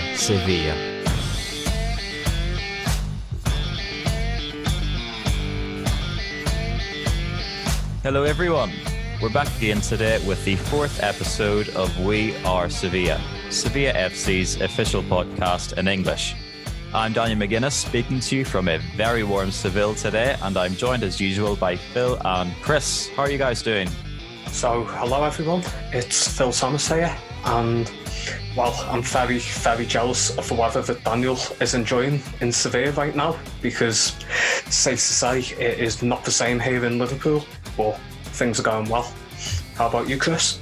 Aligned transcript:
are 0.00 0.16
Sevilla. 0.16 0.74
Hello, 8.02 8.24
everyone. 8.24 8.72
We're 9.22 9.30
back 9.30 9.54
again 9.58 9.80
today 9.80 10.24
with 10.26 10.42
the 10.44 10.56
fourth 10.56 11.02
episode 11.02 11.68
of 11.70 11.98
We 12.00 12.36
Are 12.44 12.70
Sevilla, 12.70 13.20
Sevilla 13.50 13.92
FC's 13.92 14.60
official 14.60 15.02
podcast 15.02 15.76
in 15.76 15.86
English. 15.88 16.34
I'm 16.94 17.12
Daniel 17.12 17.38
McGuinness 17.38 17.72
speaking 17.72 18.20
to 18.20 18.36
you 18.36 18.44
from 18.44 18.68
a 18.68 18.78
very 18.96 19.22
warm 19.22 19.50
Seville 19.50 19.94
today, 19.94 20.36
and 20.42 20.56
I'm 20.56 20.74
joined 20.74 21.02
as 21.02 21.20
usual 21.20 21.56
by 21.56 21.76
Phil 21.76 22.18
and 22.24 22.52
Chris. 22.62 23.08
How 23.10 23.24
are 23.24 23.30
you 23.30 23.38
guys 23.38 23.62
doing? 23.62 23.88
So, 24.48 24.84
hello 24.84 25.22
everyone, 25.22 25.62
it's 25.92 26.36
Phil 26.36 26.52
Thomas 26.52 26.88
here, 26.88 27.16
and 27.44 27.90
well, 28.56 28.74
I'm 28.88 29.02
very, 29.02 29.38
very 29.38 29.86
jealous 29.86 30.36
of 30.36 30.48
the 30.48 30.54
weather 30.54 30.82
that 30.82 31.04
Daniel 31.04 31.38
is 31.60 31.74
enjoying 31.74 32.20
in 32.40 32.50
Sevilla 32.50 32.92
right 32.92 33.14
now 33.14 33.38
because, 33.62 34.16
safe 34.68 34.98
to 34.98 34.98
say, 34.98 35.40
it 35.40 35.78
is 35.78 36.02
not 36.02 36.24
the 36.24 36.30
same 36.32 36.58
here 36.58 36.84
in 36.84 36.98
Liverpool, 36.98 37.44
but 37.76 37.98
things 38.32 38.58
are 38.58 38.64
going 38.64 38.88
well. 38.88 39.12
How 39.76 39.86
about 39.86 40.08
you, 40.08 40.18
Chris? 40.18 40.58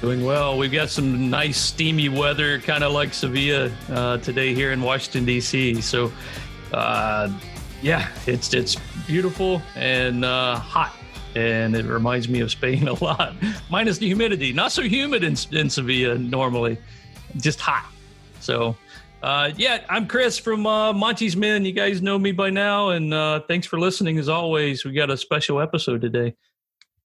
Doing 0.00 0.24
well. 0.24 0.56
We've 0.56 0.72
got 0.72 0.90
some 0.90 1.30
nice 1.30 1.58
steamy 1.58 2.08
weather, 2.08 2.58
kind 2.60 2.84
of 2.84 2.92
like 2.92 3.12
Sevilla 3.14 3.70
uh, 3.90 4.18
today 4.18 4.54
here 4.54 4.72
in 4.72 4.80
Washington 4.80 5.24
D.C. 5.24 5.80
So, 5.80 6.12
uh, 6.72 7.30
yeah, 7.82 8.08
it's 8.26 8.52
it's 8.54 8.76
beautiful 9.06 9.62
and 9.74 10.24
uh, 10.24 10.56
hot, 10.56 10.94
and 11.34 11.74
it 11.76 11.84
reminds 11.86 12.28
me 12.28 12.40
of 12.40 12.50
Spain 12.50 12.88
a 12.88 13.04
lot. 13.04 13.34
Minus 13.70 13.98
the 13.98 14.06
humidity, 14.06 14.52
not 14.52 14.72
so 14.72 14.82
humid 14.82 15.24
in, 15.24 15.36
in 15.52 15.70
Sevilla 15.70 16.18
normally, 16.18 16.78
just 17.36 17.60
hot. 17.60 17.90
So, 18.40 18.76
uh, 19.22 19.50
yeah, 19.56 19.84
I'm 19.88 20.06
Chris 20.06 20.38
from 20.38 20.66
uh, 20.66 20.92
Monchi's 20.92 21.36
Men. 21.36 21.64
You 21.64 21.72
guys 21.72 22.00
know 22.00 22.18
me 22.18 22.32
by 22.32 22.50
now, 22.50 22.90
and 22.90 23.12
uh, 23.12 23.40
thanks 23.46 23.66
for 23.66 23.78
listening. 23.78 24.18
As 24.18 24.28
always, 24.28 24.84
we 24.84 24.92
got 24.92 25.10
a 25.10 25.16
special 25.16 25.60
episode 25.60 26.00
today. 26.00 26.34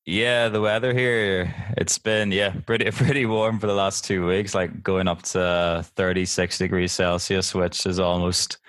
Yeah, 0.06 0.50
the 0.50 0.62
weather 0.62 0.94
here, 0.94 1.54
it's 1.78 1.98
been, 1.98 2.32
yeah, 2.32 2.54
pretty 2.68 2.90
pretty 2.92 3.26
warm 3.26 3.60
for 3.60 3.66
the 3.66 3.74
last 3.74 4.06
two 4.06 4.28
weeks, 4.28 4.54
like 4.54 4.84
going 4.84 5.08
up 5.08 5.24
to 5.24 5.84
36 5.96 6.60
degrees 6.60 6.92
Celsius, 6.92 7.56
which 7.56 7.88
is 7.88 8.00
almost 8.00 8.60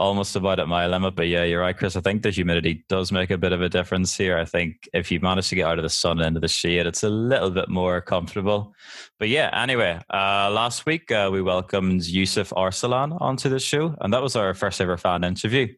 almost 0.00 0.34
about 0.34 0.58
at 0.58 0.66
my 0.66 0.86
limit. 0.86 1.14
But 1.14 1.28
yeah, 1.28 1.44
you're 1.44 1.60
right, 1.60 1.76
Chris. 1.76 1.94
I 1.94 2.00
think 2.00 2.22
the 2.22 2.30
humidity 2.30 2.84
does 2.88 3.12
make 3.12 3.30
a 3.30 3.36
bit 3.36 3.52
of 3.52 3.60
a 3.60 3.68
difference 3.68 4.16
here. 4.16 4.38
I 4.38 4.46
think 4.46 4.88
if 4.94 5.12
you 5.12 5.20
manage 5.20 5.50
to 5.50 5.54
get 5.54 5.66
out 5.66 5.78
of 5.78 5.82
the 5.82 5.90
sun 5.90 6.18
and 6.18 6.28
into 6.28 6.40
the 6.40 6.48
shade, 6.48 6.86
it's 6.86 7.02
a 7.02 7.10
little 7.10 7.50
bit 7.50 7.68
more 7.68 8.00
comfortable. 8.00 8.74
But 9.18 9.28
yeah, 9.28 9.50
anyway, 9.52 10.00
uh, 10.12 10.50
last 10.50 10.86
week 10.86 11.12
uh, 11.12 11.28
we 11.30 11.42
welcomed 11.42 12.06
Yusuf 12.06 12.50
Arsalan 12.50 13.20
onto 13.20 13.50
the 13.50 13.60
show, 13.60 13.94
and 14.00 14.12
that 14.14 14.22
was 14.22 14.36
our 14.36 14.54
first 14.54 14.80
ever 14.80 14.96
fan 14.96 15.22
interview. 15.22 15.68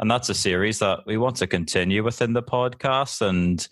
And 0.00 0.10
that's 0.10 0.28
a 0.28 0.34
series 0.34 0.80
that 0.80 1.00
we 1.06 1.16
want 1.16 1.36
to 1.36 1.46
continue 1.46 2.02
within 2.02 2.32
the 2.32 2.42
podcast. 2.42 3.20
And 3.20 3.66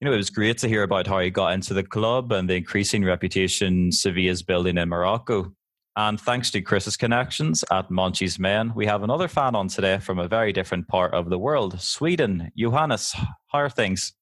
you 0.00 0.06
know, 0.06 0.12
it 0.12 0.18
was 0.18 0.28
great 0.28 0.58
to 0.58 0.68
hear 0.68 0.82
about 0.82 1.06
how 1.06 1.20
he 1.20 1.30
got 1.30 1.54
into 1.54 1.72
the 1.72 1.82
club 1.82 2.30
and 2.30 2.50
the 2.50 2.56
increasing 2.56 3.04
reputation 3.04 3.90
Sevilla's 3.90 4.42
building 4.42 4.76
in 4.76 4.90
Morocco. 4.90 5.54
And 5.96 6.20
thanks 6.20 6.50
to 6.50 6.60
Chris's 6.60 6.96
connections 6.96 7.64
at 7.70 7.88
Monchi's 7.88 8.36
Men, 8.36 8.72
we 8.74 8.86
have 8.86 9.04
another 9.04 9.28
fan 9.28 9.54
on 9.54 9.68
today 9.68 9.98
from 9.98 10.18
a 10.18 10.26
very 10.26 10.52
different 10.52 10.88
part 10.88 11.14
of 11.14 11.30
the 11.30 11.38
world, 11.38 11.80
Sweden. 11.80 12.50
Johannes, 12.56 13.12
how 13.46 13.60
are 13.60 13.70
things? 13.70 14.12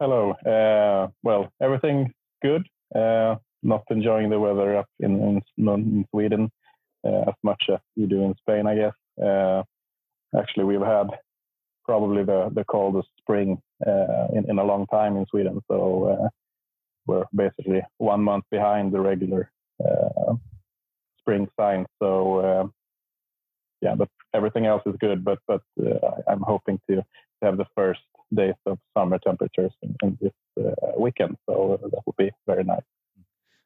Hello. 0.00 0.30
Uh, 0.32 1.08
well, 1.22 1.52
everything 1.60 2.14
good. 2.42 2.66
Uh, 2.94 3.36
not 3.62 3.82
enjoying 3.90 4.30
the 4.30 4.40
weather 4.40 4.78
up 4.78 4.86
in, 5.00 5.42
in, 5.58 5.68
in 5.68 6.06
Sweden 6.10 6.50
uh, 7.06 7.28
as 7.28 7.34
much 7.42 7.62
as 7.70 7.78
you 7.94 8.06
do 8.06 8.22
in 8.22 8.34
Spain, 8.38 8.66
I 8.66 8.74
guess. 8.74 8.94
Uh, 9.22 9.62
actually, 10.34 10.64
we've 10.64 10.80
had 10.80 11.08
probably 11.84 12.24
the, 12.24 12.50
the 12.54 12.64
coldest 12.64 13.08
spring 13.18 13.60
uh, 13.86 14.28
in, 14.32 14.48
in 14.48 14.58
a 14.58 14.64
long 14.64 14.86
time 14.86 15.18
in 15.18 15.26
Sweden. 15.26 15.60
So 15.70 16.04
uh, 16.08 16.28
we're 17.06 17.26
basically 17.34 17.82
one 17.98 18.22
month 18.22 18.44
behind 18.50 18.92
the 18.92 19.00
regular 19.00 19.50
spring 21.30 21.48
signs. 21.58 21.86
So 22.02 22.38
uh, 22.38 22.66
yeah, 23.80 23.94
but 23.94 24.08
everything 24.34 24.66
else 24.66 24.82
is 24.86 24.94
good. 25.00 25.24
But 25.24 25.38
but 25.46 25.62
uh, 25.80 26.22
I'm 26.28 26.42
hoping 26.42 26.80
to 26.90 27.02
have 27.42 27.56
the 27.56 27.66
first 27.74 28.00
days 28.34 28.54
of 28.66 28.78
summer 28.96 29.18
temperatures 29.18 29.72
in, 29.82 29.96
in 30.02 30.18
this 30.20 30.32
uh, 30.58 30.92
weekend. 30.98 31.36
So 31.48 31.78
that 31.82 32.00
would 32.06 32.16
be 32.16 32.30
very 32.46 32.64
nice. 32.64 32.82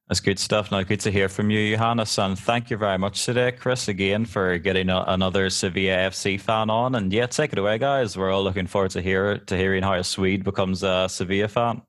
That's 0.08 0.20
good 0.20 0.38
stuff. 0.38 0.70
Now, 0.70 0.82
good 0.82 1.00
to 1.00 1.10
hear 1.10 1.30
from 1.30 1.48
you, 1.48 1.75
Johannes, 1.75 2.19
and 2.19 2.38
thank 2.38 2.69
you 2.69 2.76
very 2.76 2.98
much 2.98 3.25
today, 3.25 3.52
Chris, 3.52 3.88
again 3.88 4.26
for 4.26 4.58
getting 4.58 4.91
a, 4.91 5.02
another 5.06 5.48
Sevilla 5.48 6.10
FC 6.10 6.38
fan 6.38 6.69
on. 6.69 6.94
And 6.94 7.10
yeah, 7.10 7.25
take 7.25 7.54
it 7.54 7.58
away, 7.58 7.78
guys. 7.78 8.14
We're 8.14 8.31
all 8.31 8.44
looking 8.44 8.66
forward 8.66 8.91
to 8.91 9.00
hear 9.00 9.38
to 9.38 9.56
hearing 9.56 9.82
how 9.82 9.94
a 9.94 10.04
Swede 10.04 10.44
becomes 10.44 10.82
a 10.82 11.08
Sevilla 11.08 11.48
fan. 11.48 11.81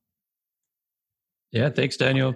Yeah, 1.51 1.69
thanks, 1.69 1.97
Daniel. 1.97 2.35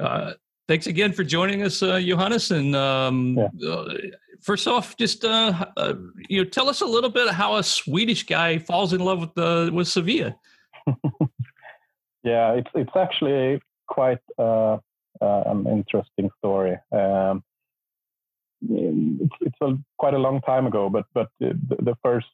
Uh, 0.00 0.32
thanks 0.72 0.86
again 0.86 1.12
for 1.12 1.22
joining 1.22 1.62
us, 1.62 1.82
uh, 1.82 2.00
Johannes. 2.00 2.50
And 2.50 2.74
um, 2.74 3.36
yeah. 3.36 3.70
uh, 3.70 3.94
first 4.40 4.66
off, 4.66 4.96
just 4.96 5.22
uh, 5.22 5.66
uh, 5.76 5.92
you 6.30 6.42
know, 6.42 6.48
tell 6.48 6.70
us 6.70 6.80
a 6.80 6.86
little 6.86 7.10
bit 7.10 7.28
of 7.28 7.34
how 7.34 7.56
a 7.56 7.62
Swedish 7.62 8.24
guy 8.24 8.56
falls 8.56 8.94
in 8.94 9.00
love 9.00 9.20
with 9.20 9.34
the 9.34 9.70
with 9.70 9.86
Sevilla. 9.86 10.34
yeah, 12.24 12.54
it's 12.54 12.70
it's 12.74 12.96
actually 12.96 13.60
quite 13.86 14.24
uh, 14.38 14.78
uh, 15.20 15.42
an 15.44 15.66
interesting 15.66 16.30
story. 16.38 16.78
Um, 16.90 17.44
it's, 18.70 19.34
it's 19.42 19.60
a, 19.60 19.76
quite 19.98 20.14
a 20.14 20.18
long 20.18 20.40
time 20.40 20.66
ago, 20.66 20.88
but 20.88 21.04
but 21.12 21.28
the, 21.38 21.52
the 21.68 21.96
first 22.02 22.28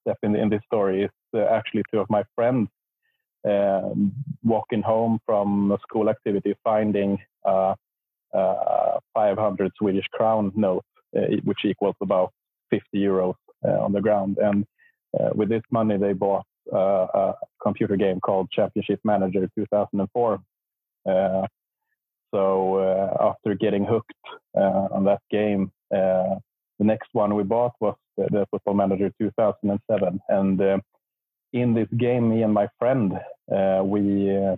step 0.00 0.16
in, 0.22 0.32
the, 0.32 0.40
in 0.40 0.48
this 0.48 0.62
story 0.64 1.02
is 1.02 1.10
uh, 1.34 1.40
actually 1.40 1.82
two 1.92 2.00
of 2.00 2.08
my 2.08 2.24
friends 2.34 2.70
walking 4.44 4.82
home 4.82 5.18
from 5.24 5.72
a 5.72 5.78
school 5.80 6.08
activity, 6.08 6.54
finding 6.64 7.18
uh, 7.44 7.74
uh, 8.34 8.98
500 9.14 9.72
Swedish 9.78 10.06
crown 10.12 10.52
note, 10.56 10.84
uh, 11.16 11.36
which 11.44 11.60
equals 11.64 11.96
about 12.00 12.32
50 12.70 12.84
euros 12.94 13.34
uh, 13.66 13.78
on 13.80 13.92
the 13.92 14.00
ground. 14.00 14.38
And 14.38 14.64
uh, 15.18 15.30
with 15.34 15.48
this 15.48 15.62
money, 15.70 15.96
they 15.96 16.12
bought 16.12 16.44
a 16.72 17.32
computer 17.62 17.96
game 17.96 18.18
called 18.20 18.50
Championship 18.50 19.00
Manager 19.04 19.48
2004. 19.56 20.40
So 22.34 22.76
uh, 22.76 23.28
after 23.28 23.54
getting 23.54 23.84
hooked 23.84 24.12
uh, 24.56 24.88
on 24.92 25.04
that 25.04 25.20
game, 25.30 25.70
uh, 25.94 26.36
the 26.78 26.84
next 26.84 27.08
one 27.12 27.34
we 27.34 27.44
bought 27.44 27.72
was 27.80 27.94
the, 28.16 28.26
the 28.30 28.46
Football 28.50 28.74
Manager 28.74 29.10
2007. 29.18 30.20
And 30.28 30.60
in 31.60 31.74
this 31.74 31.88
game, 31.96 32.30
me 32.30 32.42
and 32.42 32.54
my 32.54 32.68
friend, 32.78 33.12
we 33.84 34.56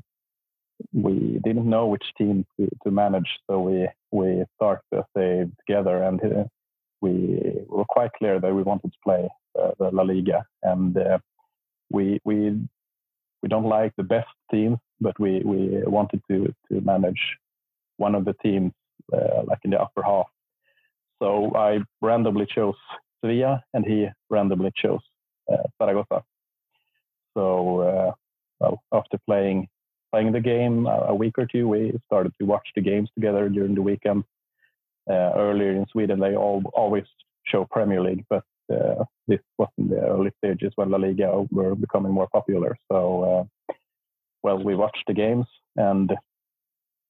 we 0.92 1.40
didn't 1.44 1.68
know 1.68 1.86
which 1.86 2.04
team 2.16 2.44
to, 2.56 2.68
to 2.84 2.90
manage, 2.90 3.28
so 3.48 3.60
we 3.60 3.88
we 4.10 4.44
started 4.56 4.82
to 4.92 5.04
stay 5.10 5.44
together, 5.60 6.02
and 6.02 6.20
uh, 6.22 6.44
we 7.00 7.40
were 7.66 7.84
quite 7.84 8.12
clear 8.18 8.40
that 8.40 8.54
we 8.54 8.62
wanted 8.62 8.92
to 8.92 8.98
play 9.04 9.28
uh, 9.60 9.72
the 9.78 9.90
La 9.90 10.02
Liga, 10.02 10.44
and 10.62 10.96
uh, 10.96 11.18
we 11.90 12.20
we 12.24 12.58
we 13.42 13.48
don't 13.48 13.68
like 13.68 13.92
the 13.96 14.02
best 14.02 14.28
teams, 14.50 14.78
but 15.00 15.18
we 15.18 15.40
we 15.44 15.82
wanted 15.84 16.22
to 16.30 16.52
to 16.70 16.80
manage 16.80 17.20
one 17.96 18.14
of 18.14 18.24
the 18.24 18.34
teams 18.42 18.72
uh, 19.12 19.42
like 19.44 19.58
in 19.64 19.70
the 19.70 19.80
upper 19.80 20.02
half. 20.02 20.26
So 21.20 21.52
I 21.56 21.80
randomly 22.00 22.46
chose 22.46 22.76
Sevilla, 23.20 23.64
and 23.74 23.84
he 23.84 24.08
randomly 24.30 24.72
chose 24.76 25.02
uh, 25.52 25.64
Zaragoza. 25.78 26.22
So 27.38 27.80
uh, 27.80 28.12
well, 28.58 28.82
after 28.92 29.16
playing 29.26 29.68
playing 30.10 30.32
the 30.32 30.40
game 30.40 30.86
a 30.86 31.14
week 31.14 31.38
or 31.38 31.46
two, 31.46 31.68
we 31.68 31.92
started 32.06 32.32
to 32.40 32.46
watch 32.46 32.66
the 32.74 32.80
games 32.80 33.08
together 33.14 33.48
during 33.48 33.74
the 33.76 33.82
weekend. 33.82 34.24
Uh, 35.08 35.30
earlier 35.36 35.72
in 35.72 35.86
Sweden, 35.92 36.18
they 36.18 36.34
all 36.34 36.62
always 36.74 37.04
show 37.46 37.64
Premier 37.70 38.00
League, 38.00 38.24
but 38.28 38.42
uh, 38.72 39.04
this 39.28 39.38
was 39.56 39.68
in 39.78 39.88
the 39.88 40.00
early 40.00 40.32
stages 40.38 40.72
when 40.74 40.90
La 40.90 40.98
Liga 40.98 41.46
were 41.50 41.74
becoming 41.74 42.12
more 42.12 42.28
popular. 42.32 42.76
So, 42.90 43.48
uh, 43.70 43.74
well, 44.42 44.58
we 44.58 44.74
watched 44.74 45.04
the 45.06 45.14
games, 45.14 45.46
and 45.76 46.12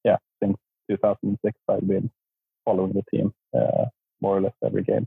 yeah, 0.05 0.17
since 0.43 0.57
2006, 0.91 1.59
I've 1.69 1.89
been 1.89 2.11
following 2.65 2.93
the 2.93 3.05
team 3.11 3.33
uh, 3.57 3.87
more 4.21 4.37
or 4.37 4.41
less 4.43 4.55
every 4.65 4.83
game. 4.83 5.07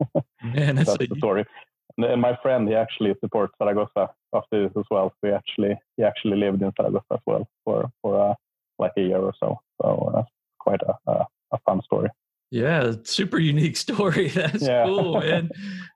Man, 0.42 0.76
that's, 0.76 0.88
that's 0.88 1.08
the 1.08 1.16
story. 1.18 1.44
And 1.98 2.22
my 2.22 2.36
friend, 2.42 2.68
he 2.68 2.74
actually 2.74 3.14
supports 3.20 3.54
Zaragoza 3.58 4.10
after 4.34 4.62
this 4.62 4.76
as 4.76 4.84
well. 4.90 5.12
So 5.20 5.28
he 5.28 5.34
actually 5.34 5.78
he 5.96 6.02
actually 6.02 6.38
lived 6.38 6.62
in 6.62 6.72
Zaragoza 6.76 7.04
as 7.12 7.20
well 7.26 7.48
for 7.64 7.90
for 8.02 8.30
uh, 8.30 8.34
like 8.78 8.92
a 8.96 9.02
year 9.02 9.18
or 9.18 9.34
so. 9.38 9.58
So 9.80 10.12
uh, 10.14 10.22
quite 10.58 10.80
a, 10.82 11.10
a, 11.10 11.26
a 11.52 11.58
fun 11.66 11.80
story. 11.84 12.10
Yeah, 12.52 12.94
super 13.04 13.38
unique 13.38 13.76
story. 13.76 14.28
That's 14.34 14.66
yeah. 14.66 14.84
cool, 14.84 15.20
man. 15.20 15.50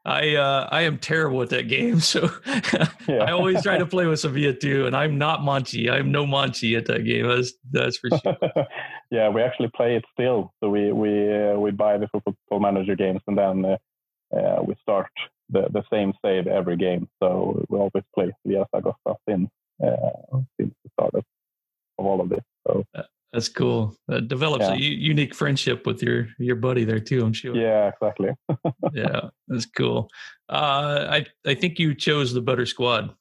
I 0.05 0.37
uh, 0.37 0.69
I 0.71 0.83
am 0.83 0.99
terrible 0.99 1.43
at 1.43 1.51
that 1.51 1.69
game, 1.69 2.01
so. 2.13 2.31
I 3.09 3.33
always 3.33 3.63
try 3.63 3.79
to 3.79 3.87
play 3.87 4.07
with 4.07 4.21
Sevilla 4.21 4.53
too. 4.53 4.87
And 4.87 4.97
I'm 4.97 5.19
not 5.19 5.41
Monchi. 5.41 5.91
I'm 5.91 6.13
no 6.13 6.27
Monchi 6.27 6.77
at 6.77 6.87
that 6.87 7.05
game. 7.05 7.27
That's 7.27 7.53
that's 7.71 7.99
for 7.99 8.11
sure. 8.11 8.67
yeah, 9.11 9.29
we 9.29 9.43
actually 9.43 9.71
play 9.75 9.97
it 9.97 10.05
still. 10.13 10.53
So 10.61 10.71
we 10.71 10.93
we 10.93 11.11
uh, 11.33 11.59
we 11.59 11.71
buy 11.73 11.99
the 11.99 12.09
Football 12.09 12.61
Manager 12.61 12.95
games 12.95 13.21
and 13.27 13.37
then 13.37 13.65
uh, 13.65 13.77
uh, 14.37 14.63
we 14.63 14.75
start 14.83 15.11
the, 15.50 15.69
the 15.70 15.82
same 15.93 16.12
save 16.25 16.46
every 16.46 16.76
game. 16.76 17.08
So 17.23 17.64
we 17.69 17.79
always 17.79 18.05
play 18.14 18.32
via 18.46 18.67
Saragossa 18.73 19.17
since 19.29 19.49
uh, 19.85 20.38
since 20.58 20.75
the 20.85 20.91
start 20.93 21.14
of, 21.14 21.25
of 21.99 22.06
all 22.06 22.20
of 22.20 22.29
this. 22.29 22.43
So 22.67 22.85
that's 23.35 23.49
cool. 23.49 23.96
That 24.06 24.29
develops 24.29 24.64
yeah. 24.64 24.75
a 24.75 24.76
u- 24.76 24.96
unique 24.96 25.35
friendship 25.35 25.87
with 25.87 26.02
your 26.02 26.29
your 26.38 26.55
buddy 26.55 26.85
there 26.85 27.00
too. 27.00 27.25
I'm 27.25 27.32
sure. 27.32 27.56
Yeah, 27.56 27.88
exactly. 27.88 28.31
yeah, 28.93 29.31
that's 29.49 29.67
cool. 29.67 30.08
Uh, 30.49 31.06
I 31.11 31.26
I 31.44 31.55
think 31.55 31.81
you 31.81 31.97
chose 31.97 32.32
the 32.32 32.40
better 32.40 32.64
squad, 32.64 33.12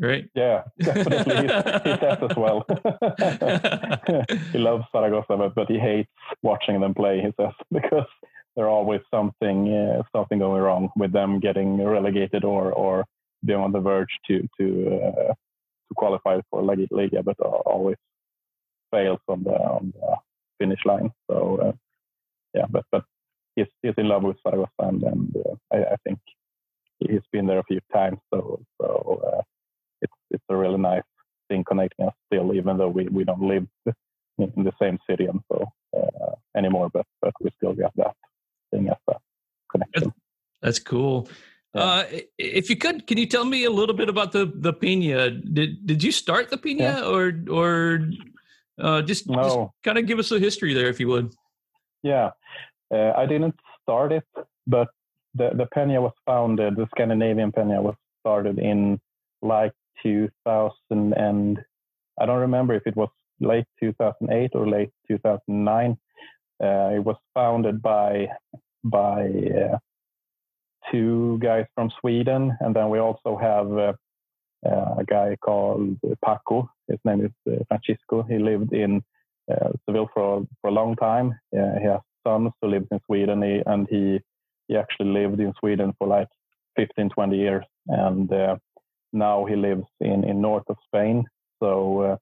right? 0.00 0.28
Yeah, 0.34 0.64
definitely. 0.80 1.42
he, 1.42 1.98
says 2.00 2.18
as 2.20 2.36
well. 2.36 2.66
he 4.52 4.58
loves 4.58 4.84
Saragossa, 4.90 5.36
but, 5.36 5.54
but 5.54 5.70
he 5.70 5.78
hates 5.78 6.10
watching 6.42 6.80
them 6.80 6.92
play. 6.92 7.20
He 7.20 7.32
says 7.40 7.54
because 7.70 8.08
there's 8.56 8.68
always 8.68 9.00
something 9.10 9.72
uh, 9.72 10.02
something 10.14 10.38
going 10.38 10.62
wrong 10.62 10.90
with 10.96 11.12
them 11.12 11.40
getting 11.40 11.82
relegated 11.82 12.44
or 12.44 12.72
or 12.72 13.04
being 13.44 13.60
on 13.60 13.72
the 13.72 13.80
verge 13.80 14.14
to 14.26 14.48
to 14.58 15.00
uh, 15.02 15.32
to 15.88 15.94
qualify 15.94 16.40
for 16.50 16.62
Liga, 16.62 17.22
but 17.22 17.38
always 17.40 17.96
fails 18.90 19.20
on 19.28 19.44
the 19.44 19.52
on 19.52 19.92
the 19.94 20.16
finish 20.58 20.80
line. 20.84 21.10
So 21.30 21.58
uh, 21.62 21.72
yeah, 22.54 22.66
but 22.70 22.84
but 22.90 23.04
he's 23.54 23.66
he's 23.82 23.94
in 23.98 24.08
love 24.08 24.22
with 24.22 24.36
Saragossa, 24.42 24.70
and, 24.80 25.02
and 25.02 25.36
uh, 25.36 25.54
I, 25.72 25.92
I, 25.92 25.96
think 26.04 26.18
he's 27.00 27.26
been 27.32 27.46
there 27.46 27.58
a 27.58 27.64
few 27.64 27.80
times. 27.92 28.18
So 28.32 28.60
so 28.80 29.22
uh, 29.26 29.42
it's 30.02 30.12
it's 30.30 30.44
a 30.48 30.56
really 30.56 30.78
nice 30.78 31.02
thing 31.48 31.64
connecting 31.64 32.06
us 32.06 32.14
still, 32.26 32.54
even 32.54 32.76
though 32.78 32.88
we, 32.88 33.06
we 33.08 33.24
don't 33.24 33.42
live 33.42 33.66
in 34.38 34.64
the 34.64 34.72
same 34.80 34.98
city 35.08 35.26
and 35.26 35.40
so 35.50 35.66
uh, 35.96 36.34
anymore. 36.56 36.90
But 36.92 37.06
but 37.20 37.34
we 37.40 37.50
still 37.56 37.74
got 37.74 37.92
that 37.96 38.16
thing 38.70 38.88
as 38.88 38.96
a 39.08 39.14
connection. 39.70 40.12
That's 40.66 40.80
cool. 40.80 41.28
Yeah. 41.74 41.82
Uh, 41.82 42.04
if 42.38 42.68
you 42.68 42.76
could, 42.76 43.06
can 43.06 43.18
you 43.18 43.26
tell 43.26 43.44
me 43.44 43.64
a 43.64 43.70
little 43.70 43.94
bit 43.94 44.08
about 44.08 44.32
the 44.32 44.50
the 44.52 44.72
Pena? 44.72 45.30
Did 45.30 45.86
did 45.86 46.02
you 46.02 46.10
start 46.10 46.50
the 46.50 46.58
Pena, 46.58 46.82
yeah. 46.82 47.04
or 47.06 47.32
or 47.48 48.10
uh, 48.80 49.02
just, 49.02 49.28
no. 49.28 49.42
just 49.42 49.58
kind 49.84 49.98
of 49.98 50.06
give 50.06 50.18
us 50.18 50.32
a 50.32 50.40
history 50.40 50.74
there, 50.74 50.88
if 50.88 50.98
you 50.98 51.08
would. 51.08 51.32
Yeah, 52.02 52.30
uh, 52.92 53.12
I 53.16 53.26
didn't 53.26 53.54
start 53.82 54.10
it, 54.10 54.26
but 54.66 54.88
the 55.34 55.50
the 55.54 55.66
Pena 55.66 56.00
was 56.00 56.12
founded. 56.26 56.74
The 56.74 56.88
Scandinavian 56.94 57.52
Pena 57.52 57.80
was 57.80 57.94
started 58.20 58.58
in 58.58 59.00
like 59.42 59.72
2000 60.02 60.72
and 60.90 61.62
I 62.20 62.26
don't 62.26 62.40
remember 62.40 62.74
if 62.74 62.86
it 62.86 62.96
was 62.96 63.10
late 63.38 63.66
2008 63.78 64.50
or 64.54 64.68
late 64.68 64.90
2009. 65.06 65.96
Uh, 66.58 66.96
it 66.96 67.04
was 67.04 67.16
founded 67.34 67.80
by 67.82 68.28
by 68.82 69.28
uh, 69.62 69.78
two 70.90 71.38
guys 71.40 71.66
from 71.74 71.90
Sweden, 72.00 72.56
and 72.60 72.74
then 72.74 72.90
we 72.90 72.98
also 72.98 73.36
have 73.36 73.70
uh, 73.72 73.92
uh 74.66 74.94
a 74.98 75.04
guy 75.04 75.36
called 75.44 75.98
Paco. 76.24 76.68
His 76.88 76.98
name 77.04 77.24
is 77.24 77.52
uh, 77.52 77.62
Francisco. 77.68 78.22
He 78.22 78.38
lived 78.38 78.72
in 78.72 79.02
Seville 79.84 80.10
for 80.14 80.46
for 80.60 80.68
a 80.68 80.72
long 80.72 80.96
time. 80.96 81.38
he 81.52 81.86
has 81.86 82.00
sons 82.26 82.52
who 82.60 82.68
lives 82.68 82.88
in 82.90 83.00
Sweden, 83.06 83.42
he, 83.42 83.62
and 83.66 83.86
he 83.88 84.20
he 84.68 84.76
actually 84.76 85.10
lived 85.10 85.40
in 85.40 85.52
Sweden 85.60 85.92
for 85.98 86.08
like 86.08 86.28
15, 86.76 87.10
20 87.10 87.36
years, 87.36 87.64
and 87.86 88.30
now 89.12 89.44
he 89.44 89.56
lives 89.56 89.86
in 90.00 90.24
in 90.24 90.40
north 90.40 90.68
of 90.68 90.76
Spain. 90.88 91.24
So 91.62 92.18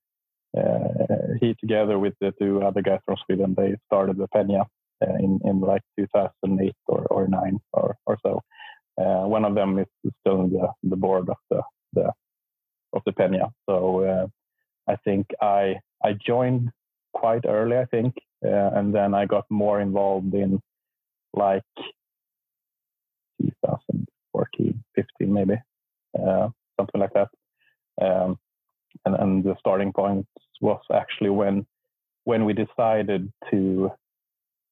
uh, 0.57 1.37
he 1.41 1.55
together 1.55 1.99
with 1.99 2.15
the 2.21 2.33
two 2.39 2.63
other 2.63 2.83
guys 2.83 3.01
from 3.05 3.17
Sweden, 3.25 3.55
they 3.57 3.77
started 3.87 4.17
the 4.17 4.29
Pena 4.29 4.67
uh, 5.03 5.15
in 5.19 5.41
in 5.45 5.61
like 5.61 5.83
2008 5.99 6.75
or, 6.87 7.07
or 7.07 7.29
nine 7.29 7.59
or 7.73 7.97
or 8.07 8.19
so. 8.23 8.43
Uh, 8.97 9.27
one 9.27 9.45
of 9.45 9.55
them 9.55 9.79
is 9.79 9.87
still 10.21 10.43
in 10.43 10.51
the, 10.53 10.69
the 10.85 10.97
board 10.97 11.29
of 11.29 11.37
the, 11.51 11.63
the 11.95 12.13
of 12.93 13.03
the 13.05 13.13
Pena. 13.13 13.49
So 13.69 14.29
I 14.89 14.97
think 15.05 15.27
I 15.41 15.77
I 16.05 16.13
joined 16.25 16.71
quite 17.13 17.45
early, 17.47 17.77
I 17.77 17.87
think, 17.87 18.15
and 18.43 18.95
then 18.95 19.15
I 19.15 19.27
got 19.27 19.45
more 19.51 19.81
involved 19.81 20.35
in 20.35 20.61
like 21.33 21.63
2014, 23.41 24.85
15 24.95 25.33
maybe, 25.33 25.55
uh, 26.19 26.49
something 26.79 27.01
like 27.01 27.13
that. 27.15 27.29
Um, 28.01 28.39
and, 29.05 29.15
and 29.17 29.45
the 29.45 29.57
starting 29.59 29.93
point 29.93 30.27
was 30.61 30.81
actually 30.93 31.31
when 31.31 31.67
when 32.25 32.45
we 32.45 32.55
decided 32.55 33.31
to 33.51 33.91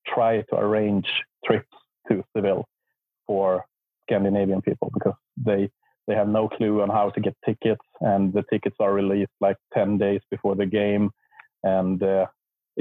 try 0.06 0.42
to 0.42 0.56
arrange 0.56 1.06
trips 1.44 1.68
to 2.08 2.22
Seville 2.36 2.66
for 3.26 3.64
Scandinavian 4.02 4.62
people 4.62 4.90
because 4.94 5.14
they 5.36 5.70
they 6.08 6.14
have 6.14 6.28
no 6.28 6.48
clue 6.48 6.82
on 6.82 6.88
how 6.88 7.10
to 7.10 7.20
get 7.20 7.36
tickets 7.44 7.84
and 8.00 8.32
the 8.32 8.42
tickets 8.50 8.76
are 8.80 8.92
released 8.92 9.30
like 9.40 9.56
10 9.72 9.98
days 9.98 10.20
before 10.32 10.56
the 10.56 10.66
game 10.66 11.10
and 11.62 12.02
uh, 12.02 12.26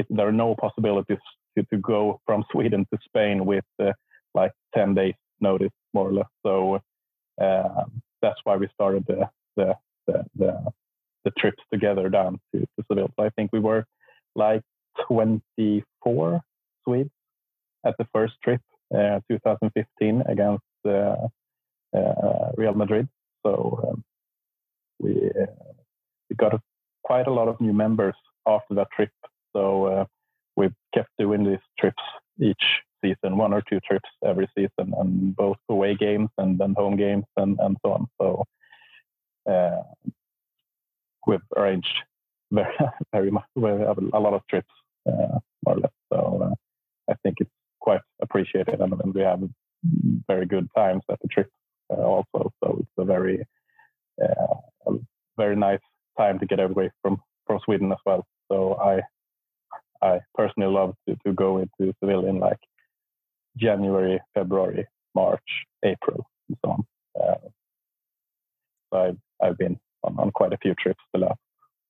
there 0.10 0.28
are 0.28 0.32
no 0.32 0.56
possibilities 0.56 1.20
to, 1.56 1.64
to 1.72 1.78
go 1.78 2.20
from 2.26 2.44
Sweden 2.52 2.86
to 2.92 3.00
Spain 3.06 3.46
with 3.46 3.66
uh, 3.80 3.92
like 4.34 4.52
10 4.74 4.96
days 4.96 5.14
notice 5.40 5.72
more 5.94 6.10
or 6.10 6.14
less 6.14 6.30
so 6.44 6.82
uh, 7.40 7.84
that's 8.22 8.40
why 8.44 8.56
we 8.56 8.68
started 8.74 9.06
the 9.08 9.30
the, 9.56 9.76
the, 10.08 10.24
the 10.36 10.72
the 11.24 11.32
trips 11.32 11.62
together 11.72 12.10
down 12.10 12.40
to, 12.54 12.62
to 12.62 12.86
Seville. 12.88 13.12
So 13.18 13.26
I 13.26 13.30
think 13.30 13.52
we 13.54 13.60
were 13.60 13.86
like 14.36 14.62
24 15.08 16.42
Swedes 16.84 17.10
at 17.86 17.96
the 17.98 18.08
first 18.14 18.34
trip, 18.44 18.62
uh, 18.94 19.20
2015 19.30 20.24
against 20.28 20.64
uh, 20.86 21.28
uh, 21.98 22.52
Real 22.56 22.74
Madrid. 22.74 23.08
So 23.46 23.80
um, 23.88 24.04
we 25.00 25.32
we 26.30 26.36
got 26.36 26.54
a, 26.54 26.62
quite 27.04 27.28
a 27.28 27.34
lot 27.34 27.48
of 27.48 27.60
new 27.60 27.74
members 27.74 28.16
after 28.48 28.76
that 28.76 28.88
trip. 28.96 29.12
So 29.54 30.08
we've 30.56 30.74
kept 30.94 31.10
doing 31.18 31.44
these 31.44 31.66
trips 31.80 32.04
each 32.40 32.64
season, 33.04 33.38
one 33.38 33.54
or 33.54 33.62
two 33.70 33.80
trips 33.82 34.10
every 34.26 34.48
season, 34.56 34.94
and 34.98 35.36
both 35.36 35.58
away 35.70 35.96
games 35.96 36.30
and 36.38 36.58
then 36.60 36.74
home 36.78 36.96
games 36.96 37.26
and, 37.38 37.58
and 37.60 37.78
so 37.84 37.94
on. 37.94 38.08
So 38.22 38.46
uh, 39.52 39.84
we've 41.26 41.40
arranged 41.58 41.96
very, 42.52 42.74
very 43.12 43.32
much, 43.32 43.46
we 43.56 43.70
a 43.70 44.20
lot 44.20 44.34
of 44.34 44.42
trips, 44.50 44.70
uh, 45.08 45.40
more 45.66 45.76
or 45.76 45.80
less. 45.80 45.92
So 46.12 46.52
uh, 46.52 46.56
I 47.12 47.16
think 47.24 47.38
it's 47.40 47.52
quite 47.80 48.02
appreciated, 48.22 48.80
and, 48.80 48.94
and, 48.94 49.14
we 49.14 49.22
have 49.22 49.42
very 50.28 50.46
good 50.46 50.68
times 50.76 51.04
at 51.12 51.20
the 51.22 51.28
trip 51.28 51.50
uh, 51.92 52.02
also. 52.02 52.52
So 52.64 52.78
it's 52.80 52.90
a 52.98 53.06
very, 53.06 53.44
uh, 54.24 54.94
very 55.38 55.56
nice 55.56 55.80
time 56.18 56.40
to 56.40 56.46
get 56.46 56.60
away 56.60 56.92
from 57.02 57.22
from 57.48 57.60
Sweden 57.66 57.92
as 57.92 57.98
well. 58.06 58.26
So 58.52 58.76
I, 58.76 59.02
I 60.02 60.20
personally 60.36 60.72
love 60.72 60.96
to, 61.08 61.16
to 61.26 61.34
go 61.34 61.58
into 61.58 61.94
Seville 62.00 62.26
in 62.26 62.40
like 62.40 62.60
January, 63.58 64.20
February, 64.34 64.88
March, 65.16 65.50
April, 65.84 66.26
and 66.48 66.58
so 66.64 66.72
on. 66.72 66.84
Uh, 67.20 67.50
so 68.92 69.00
I've, 69.00 69.18
I've 69.44 69.58
been 69.58 69.80
on, 70.04 70.18
on 70.20 70.32
quite 70.32 70.54
a 70.54 70.58
few 70.58 70.76
trips 70.76 71.04
the 71.14 71.20
last 71.20 71.40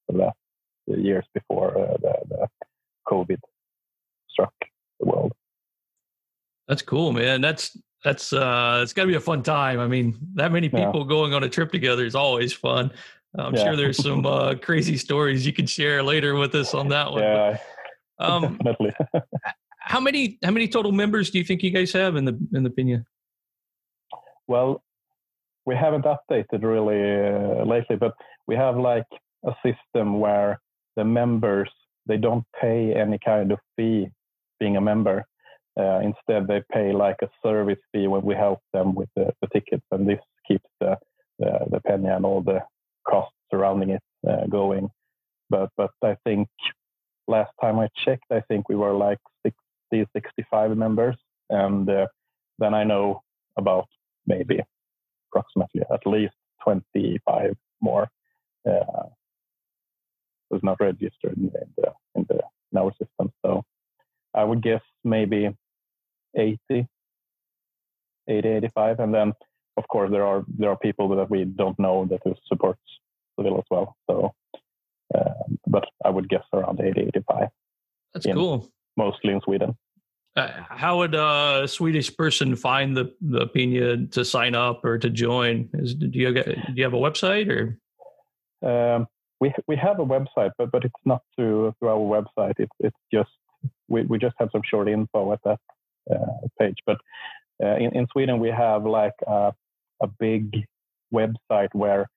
the 0.08 0.18
last 0.18 0.38
years 0.88 1.26
before 1.34 1.78
uh, 1.78 1.98
the, 2.02 2.14
the 2.30 2.48
COVID 3.08 3.40
struck 4.30 4.54
the 5.02 5.10
world. 5.10 5.34
That's 6.68 6.82
cool, 6.82 7.12
man. 7.12 7.42
That's 7.42 7.78
that's 8.04 8.34
uh 8.34 8.80
it's 8.82 8.94
got 8.94 9.04
to 9.04 9.08
be 9.08 9.16
a 9.16 9.20
fun 9.20 9.44
time. 9.44 9.80
I 9.80 9.88
mean, 9.88 10.18
that 10.36 10.52
many 10.52 10.70
people 10.70 11.02
yeah. 11.02 11.08
going 11.08 11.34
on 11.34 11.44
a 11.44 11.50
trip 11.50 11.72
together 11.72 12.06
is 12.06 12.16
always 12.16 12.54
fun. 12.54 12.92
I'm 13.38 13.56
yeah. 13.56 13.64
sure 13.64 13.76
there's 13.76 14.02
some 14.02 14.26
uh, 14.26 14.56
crazy 14.56 14.98
stories 14.98 15.46
you 15.46 15.54
can 15.54 15.66
share 15.66 16.04
later 16.04 16.36
with 16.36 16.54
us 16.54 16.74
on 16.74 16.90
that 16.90 17.12
one. 17.12 17.22
Yeah, 17.22 17.58
but, 18.18 18.30
um, 18.30 18.42
definitely. 18.64 18.94
how 19.80 20.00
many 20.00 20.38
how 20.44 20.52
many 20.52 20.68
total 20.68 20.92
members 20.92 21.30
do 21.30 21.38
you 21.38 21.44
think 21.44 21.64
you 21.64 21.72
guys 21.72 21.94
have 21.94 22.16
in 22.16 22.26
the 22.26 22.38
in 22.54 22.64
the 22.64 22.70
Pena? 22.70 23.06
Well, 24.48 24.84
we 25.66 25.76
haven't 25.76 26.06
updated 26.06 26.64
really 26.64 27.02
uh, 27.02 27.64
lately, 27.64 27.96
but 27.96 28.14
we 28.48 28.56
have 28.56 28.78
like 28.78 29.08
a 29.46 29.54
system 29.66 30.20
where 30.20 30.60
the 30.98 31.06
members 31.06 31.70
they 32.08 32.18
don't 32.18 32.46
pay 32.60 32.94
any 32.94 33.18
kind 33.24 33.52
of 33.52 33.60
fee 33.76 34.10
being 34.62 34.78
a 34.78 34.82
member. 34.82 35.26
Uh, 35.78 36.00
instead, 36.00 36.48
they 36.48 36.62
pay 36.72 36.94
like 36.94 37.18
a 37.22 37.30
service 37.44 37.80
fee 37.92 38.08
when 38.08 38.22
we 38.22 38.36
help 38.36 38.60
them 38.72 38.94
with 38.94 39.10
the, 39.16 39.34
the 39.42 39.48
tickets, 39.52 39.86
and 39.92 40.08
this 40.08 40.20
keeps 40.48 40.70
the, 40.80 40.98
the, 41.40 41.52
the 41.72 41.82
Pena 41.82 42.16
and 42.16 42.26
all 42.26 42.42
the 42.42 42.60
costs 43.08 43.36
surrounding 43.50 43.90
it 43.90 44.04
uh, 44.30 44.46
going. 44.48 44.90
But 45.50 45.70
but 45.76 45.92
I 46.04 46.16
think 46.26 46.48
last 47.28 47.52
time 47.60 47.80
I 47.80 47.88
checked, 48.06 48.26
I 48.32 48.42
think 48.48 48.70
we 48.70 48.76
were 48.76 48.94
like 48.94 49.20
60, 49.46 50.08
65 50.14 50.78
members, 50.78 51.18
and 51.50 51.90
uh, 51.90 52.08
then 52.60 52.74
I 52.74 52.84
know 52.84 53.22
about 53.58 53.88
maybe 54.28 54.60
approximately 55.30 55.82
at 55.92 56.06
least 56.06 56.36
25 56.64 57.56
more 57.82 58.08
uh, 58.70 59.08
was 60.50 60.62
not 60.64 60.80
registered 60.80 61.38
in 61.38 61.52
the, 61.78 61.92
in 62.16 62.26
the 62.30 62.40
in 62.72 62.78
our 62.78 62.92
system. 62.92 63.32
Maybe 65.04 65.50
80, 66.36 66.88
80, 68.28 68.48
85, 68.48 69.00
and 69.00 69.14
then 69.14 69.34
of 69.78 69.88
course 69.88 70.12
there 70.12 70.26
are 70.26 70.44
there 70.48 70.70
are 70.70 70.78
people 70.78 71.10
that 71.10 71.30
we 71.30 71.46
don't 71.46 71.78
know 71.80 72.06
that 72.06 72.20
who 72.24 72.36
supports 72.48 72.82
Seville 73.36 73.58
as 73.58 73.66
well. 73.70 73.96
So, 74.10 74.34
uh, 75.16 75.34
but 75.68 75.86
I 76.06 76.10
would 76.10 76.30
guess 76.30 76.44
around 76.54 76.80
80, 76.80 77.02
85. 77.16 77.48
That's 78.14 78.26
cool. 78.28 78.70
Mostly 78.98 79.34
in 79.34 79.42
Sweden. 79.42 79.78
Uh, 80.36 80.50
how 80.70 81.00
would 81.00 81.14
a 81.14 81.68
Swedish 81.68 82.16
person 82.16 82.56
find 82.56 82.96
the 82.96 83.14
the 83.20 83.48
Peña 83.48 84.10
to 84.12 84.24
sign 84.24 84.56
up 84.56 84.86
or 84.86 84.98
to 84.98 85.10
join? 85.10 85.70
Is, 85.74 85.96
do 85.96 86.10
you 86.14 86.34
get, 86.34 86.46
do 86.46 86.74
you 86.76 86.84
have 86.84 86.94
a 86.94 86.98
website 86.98 87.50
or? 87.50 87.78
Um, 88.66 89.08
we 89.42 89.54
we 89.68 89.76
have 89.76 90.00
a 90.00 90.06
website, 90.06 90.52
but 90.58 90.72
but 90.72 90.86
it's 90.86 90.94
not 91.04 91.22
through 91.36 91.74
through 91.80 91.90
our 91.90 91.98
website. 91.98 92.54
It's 92.60 92.72
it's 92.80 92.96
just 93.12 93.32
we, 93.88 94.04
we 94.04 94.18
just 94.18 94.36
have 94.40 94.50
some 94.52 94.62
short 94.64 94.88
info 94.90 95.34
at 95.34 95.40
that 95.46 95.60
uh, 96.12 96.48
page. 96.60 96.78
But 96.86 96.98
uh, 97.64 97.76
in 97.76 97.96
in 97.96 98.08
Sweden 98.12 98.40
we 98.40 98.50
have 98.50 98.86
like 98.86 99.14
a, 99.28 99.54
a 100.02 100.08
big 100.20 100.66
website 101.14 101.74
where 101.74 102.08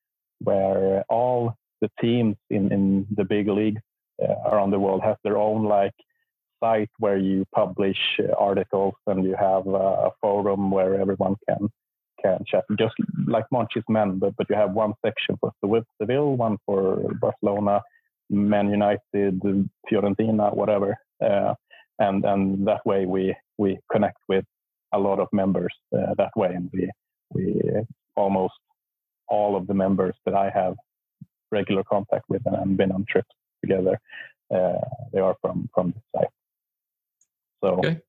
where 0.41 1.05
all 1.09 1.55
the 1.81 1.91
teams 2.01 2.37
in 2.51 2.73
in 2.73 3.07
the 3.17 3.25
big 3.25 3.49
leagues 3.49 3.83
uh, 4.23 4.51
around 4.51 4.71
the 4.71 4.79
world 4.79 5.03
have 5.03 5.19
their 5.25 5.37
own 5.37 5.65
like 5.65 5.95
site 6.61 6.91
where 6.99 7.19
you 7.19 7.45
publish 7.55 7.99
uh, 8.21 8.33
articles 8.39 8.95
and 9.07 9.25
you 9.25 9.37
have 9.39 9.67
a 9.67 10.11
forum 10.21 10.71
where 10.71 11.01
everyone 11.01 11.37
can 11.49 11.69
can 12.23 12.45
chat, 12.47 12.65
just 12.79 12.95
like 13.27 13.45
Monchi's 13.53 13.85
Men, 13.89 14.19
but, 14.19 14.35
but 14.37 14.49
you 14.49 14.57
have 14.57 14.73
one 14.73 14.95
section 15.05 15.37
for 15.41 15.53
Seville, 16.01 16.37
one 16.37 16.57
for 16.65 17.13
Barcelona, 17.21 17.83
Man 18.31 18.71
United, 18.71 19.43
Fiorentina, 19.87 20.55
whatever, 20.55 20.97
and 21.21 22.25
and 22.25 22.67
that 22.67 22.85
way 22.85 23.07
we 23.07 23.35
we 23.59 23.79
connect 23.91 24.19
with 24.29 24.45
a 24.93 24.99
lot 24.99 25.19
of 25.19 25.29
members 25.33 25.75
uh, 25.97 26.15
that 26.17 26.31
way, 26.37 26.53
and 26.55 26.71
we 26.73 26.91
we 27.31 27.61
almost 28.17 28.55
all 29.29 29.57
of 29.57 29.67
the 29.67 29.75
members 29.75 30.15
that 30.25 30.35
I 30.35 30.51
have 30.51 30.75
regular 31.51 31.83
contact 31.85 32.25
with 32.29 32.43
and 32.47 32.77
been 32.77 32.93
on 32.93 33.05
trips 33.09 33.35
together, 33.63 33.99
uh, 34.55 34.81
they 35.13 35.21
are 35.21 35.37
from 35.41 35.69
from 35.75 35.93
this 35.93 36.03
site. 36.15 36.29
So 37.63 37.79
okay. 37.79 38.01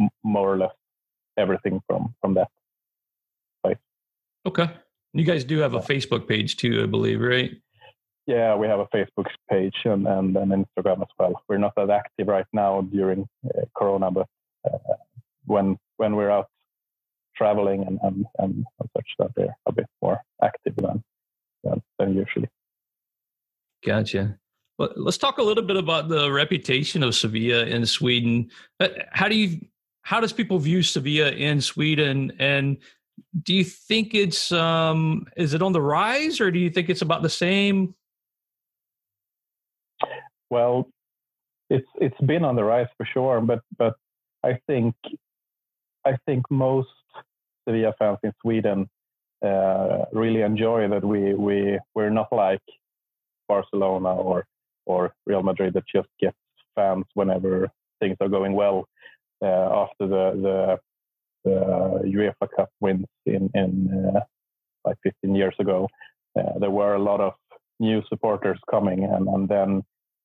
m- 0.00 0.08
more 0.22 0.52
or 0.54 0.58
less 0.58 0.74
everything 1.36 1.80
from 1.86 2.14
from 2.20 2.34
that 2.34 2.48
place. 3.62 3.78
Okay. 4.46 4.70
You 5.12 5.24
guys 5.24 5.44
do 5.44 5.58
have 5.58 5.74
a 5.74 5.80
Facebook 5.80 6.26
page 6.26 6.56
too, 6.56 6.82
I 6.82 6.86
believe, 6.86 7.20
right? 7.20 7.52
Yeah, 8.26 8.54
we 8.56 8.66
have 8.66 8.80
a 8.80 8.86
Facebook 8.86 9.26
page 9.50 9.74
and, 9.84 10.06
and 10.06 10.36
an 10.36 10.48
Instagram 10.48 11.02
as 11.02 11.08
well. 11.18 11.42
We're 11.48 11.58
not 11.58 11.74
that 11.76 11.90
active 11.90 12.28
right 12.28 12.46
now 12.52 12.80
during 12.80 13.28
uh, 13.44 13.62
Corona, 13.76 14.10
but 14.10 14.26
uh, 14.66 14.78
when 15.44 15.76
when 15.98 16.16
we're 16.16 16.30
out 16.30 16.48
traveling 17.36 17.84
and, 17.86 17.98
and, 18.02 18.24
and 18.38 18.64
such, 18.96 19.06
that 19.18 19.30
they're 19.36 19.56
a 19.66 19.72
bit 19.72 19.86
more 20.00 20.20
active 20.42 20.76
than, 20.76 21.02
than, 21.62 21.82
than 21.98 22.14
usually. 22.14 22.48
Gotcha. 23.84 24.38
Well, 24.78 24.92
let's 24.96 25.18
talk 25.18 25.38
a 25.38 25.42
little 25.42 25.62
bit 25.62 25.76
about 25.76 26.08
the 26.08 26.30
reputation 26.32 27.02
of 27.02 27.14
Sevilla 27.14 27.64
in 27.64 27.86
Sweden. 27.86 28.50
Uh, 28.80 28.88
how 29.12 29.28
do 29.28 29.36
you 29.36 29.60
how 30.02 30.20
does 30.20 30.32
people 30.32 30.58
view 30.58 30.82
Sevilla 30.82 31.30
in 31.30 31.60
Sweden 31.60 32.32
and 32.38 32.76
do 33.42 33.54
you 33.54 33.64
think 33.64 34.14
it's 34.14 34.50
um 34.52 35.26
is 35.36 35.54
it 35.54 35.62
on 35.62 35.72
the 35.72 35.80
rise 35.80 36.40
or 36.40 36.50
do 36.50 36.58
you 36.58 36.70
think 36.70 36.88
it's 36.88 37.02
about 37.02 37.22
the 37.22 37.30
same? 37.30 37.94
Well, 40.54 40.88
it's 41.68 41.90
it's 41.96 42.20
been 42.24 42.44
on 42.44 42.54
the 42.54 42.62
rise 42.62 42.92
for 42.96 43.06
sure, 43.12 43.40
but 43.40 43.60
but 43.76 43.94
I 44.44 44.52
think 44.68 44.94
I 46.06 46.12
think 46.26 46.42
most 46.48 47.00
Sevilla 47.64 47.92
fans 47.98 48.18
in 48.22 48.32
Sweden 48.40 48.88
uh, 49.44 50.04
really 50.12 50.42
enjoy 50.42 50.86
that 50.88 51.04
we 51.04 51.34
we 51.34 51.80
we're 51.96 52.16
not 52.20 52.28
like 52.30 52.66
Barcelona 53.48 54.14
or 54.14 54.46
or 54.86 55.12
Real 55.26 55.42
Madrid 55.42 55.74
that 55.74 55.88
just 55.92 56.10
gets 56.20 56.36
fans 56.76 57.06
whenever 57.14 57.68
things 58.00 58.16
are 58.20 58.28
going 58.36 58.52
well. 58.52 58.86
Uh, 59.42 59.68
after 59.82 60.06
the, 60.14 60.26
the, 60.46 60.78
the 61.44 61.58
UEFA 62.18 62.46
Cup 62.54 62.70
wins 62.80 63.10
in 63.26 63.50
in 63.54 63.72
uh, 64.14 64.20
like 64.86 64.98
15 65.02 65.34
years 65.34 65.56
ago, 65.58 65.88
uh, 66.38 66.58
there 66.60 66.70
were 66.78 66.94
a 66.94 67.02
lot 67.10 67.20
of 67.20 67.32
new 67.80 68.02
supporters 68.08 68.60
coming, 68.70 69.02
and, 69.02 69.26
and 69.26 69.48
then 69.48 69.82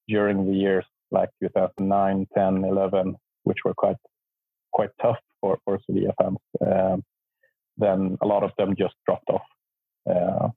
during 0.09 0.45
the 0.45 0.57
years 0.57 0.85
like 1.11 1.29
2009, 1.41 2.27
10, 2.35 2.65
11, 2.65 3.15
which 3.43 3.59
were 3.63 3.73
quite 3.73 3.95
quite 4.71 4.89
tough 5.01 5.17
for 5.41 5.57
for 5.65 5.79
Sevilla 5.85 6.13
fans, 6.21 6.37
um, 6.65 7.03
then 7.77 8.17
a 8.21 8.27
lot 8.27 8.43
of 8.43 8.51
them 8.57 8.75
just 8.77 8.95
dropped 9.05 9.29
off. 9.29 9.47
Uh, 10.09 10.49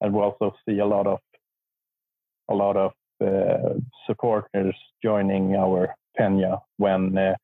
and 0.00 0.12
we 0.12 0.20
also 0.20 0.54
see 0.68 0.78
a 0.78 0.86
lot 0.86 1.06
of 1.06 1.18
a 2.50 2.54
lot 2.54 2.76
of 2.76 2.92
uh, 3.24 3.74
supporters 4.06 4.76
joining 5.02 5.56
our 5.56 5.94
Peña 6.18 6.60
when 6.76 7.16
uh, 7.16 7.34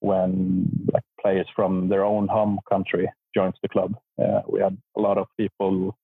when 0.00 0.70
like 0.92 1.02
players 1.20 1.48
from 1.56 1.88
their 1.88 2.04
own 2.04 2.28
home 2.28 2.58
country 2.68 3.10
joins 3.34 3.56
the 3.62 3.68
club. 3.68 3.94
Uh, 4.22 4.40
we 4.48 4.60
had 4.60 4.76
a 4.96 5.00
lot 5.00 5.18
of 5.18 5.26
people 5.38 5.96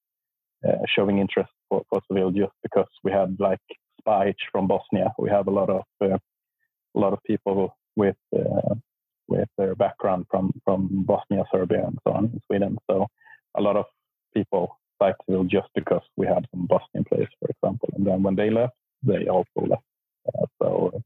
showing 0.95 1.19
interest 1.19 1.51
for, 1.69 1.83
for 1.91 2.01
Seville 2.07 2.31
just 2.31 2.53
because 2.63 2.87
we 3.03 3.11
had 3.11 3.37
like 3.41 3.59
Spahić 4.01 4.41
from 4.51 4.67
Bosnia. 4.67 5.13
We 5.19 5.31
have 5.31 5.47
a 5.49 5.51
lot 5.51 5.71
of 5.71 5.83
a 6.01 6.19
lot 6.95 7.13
of 7.13 7.21
people 7.25 7.77
with 7.97 8.17
with 9.29 9.49
their 9.59 9.75
background 9.75 10.27
from 10.31 10.53
from 10.65 11.05
Bosnia, 11.07 11.45
Serbia, 11.53 11.87
and 11.87 11.99
so 12.05 12.13
on 12.13 12.25
in 12.25 12.41
Sweden. 12.47 12.79
So 12.91 13.07
a 13.55 13.61
lot 13.61 13.77
of 13.77 13.87
people 14.35 14.79
like 15.01 15.17
Seville 15.27 15.45
just 15.45 15.69
because 15.75 16.03
we 16.17 16.27
had 16.27 16.47
some 16.51 16.67
Bosnian 16.67 17.05
players, 17.05 17.33
for 17.41 17.49
example. 17.55 17.89
And 17.95 18.07
then 18.07 18.23
when 18.23 18.37
they 18.37 18.51
left, 18.51 18.75
they 19.03 19.27
also 19.29 19.61
left. 19.73 19.83
Uh, 20.29 20.47
so 20.61 21.03